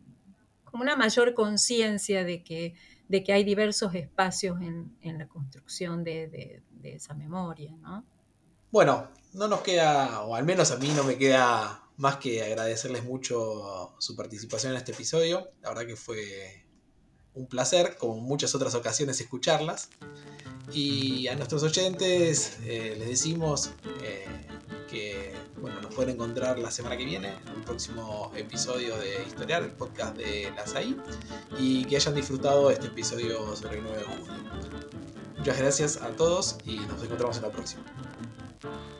como 0.64 0.82
una 0.82 0.96
mayor 0.96 1.32
conciencia 1.32 2.24
de 2.24 2.44
que, 2.44 2.74
de 3.08 3.24
que 3.24 3.32
hay 3.32 3.42
diversos 3.42 3.94
espacios 3.94 4.60
en, 4.60 4.94
en 5.00 5.16
la 5.16 5.28
construcción 5.28 6.04
de, 6.04 6.62
de 6.70 6.94
esa 6.94 7.14
memoria. 7.14 7.74
¿no? 7.78 8.04
Bueno, 8.72 9.10
no 9.32 9.48
nos 9.48 9.62
queda, 9.62 10.22
o 10.22 10.36
al 10.36 10.44
menos 10.44 10.70
a 10.70 10.76
mí 10.76 10.92
no 10.94 11.02
me 11.02 11.18
queda 11.18 11.82
más 11.96 12.16
que 12.16 12.44
agradecerles 12.44 13.02
mucho 13.02 13.94
su 13.98 14.14
participación 14.14 14.72
en 14.72 14.78
este 14.78 14.92
episodio. 14.92 15.50
La 15.60 15.70
verdad 15.70 15.86
que 15.86 15.96
fue 15.96 16.64
un 17.34 17.46
placer, 17.48 17.96
como 17.98 18.16
muchas 18.20 18.54
otras 18.54 18.76
ocasiones, 18.76 19.20
escucharlas. 19.20 19.90
Y 20.72 21.26
a 21.26 21.34
nuestros 21.34 21.64
oyentes 21.64 22.58
eh, 22.62 22.94
les 22.96 23.08
decimos 23.08 23.72
eh, 24.02 24.24
que 24.88 25.34
bueno, 25.60 25.80
nos 25.80 25.92
pueden 25.92 26.14
encontrar 26.14 26.56
la 26.60 26.70
semana 26.70 26.96
que 26.96 27.04
viene 27.04 27.34
en 27.46 27.56
un 27.56 27.64
próximo 27.64 28.30
episodio 28.36 28.96
de 28.98 29.24
Historial, 29.26 29.64
el 29.64 29.72
podcast 29.72 30.16
de 30.16 30.52
la 30.54 30.64
SAI, 30.64 30.96
y 31.58 31.84
que 31.86 31.96
hayan 31.96 32.14
disfrutado 32.14 32.70
este 32.70 32.86
episodio 32.86 33.56
sobre 33.56 33.78
el 33.78 33.82
9 33.82 33.98
de 33.98 34.04
julio. 34.04 34.32
Muchas 35.38 35.58
gracias 35.58 35.96
a 35.96 36.10
todos 36.10 36.58
y 36.64 36.76
nos 36.76 37.02
encontramos 37.02 37.36
en 37.38 37.42
la 37.42 37.50
próxima. 37.50 37.82
Bye. 38.62 38.99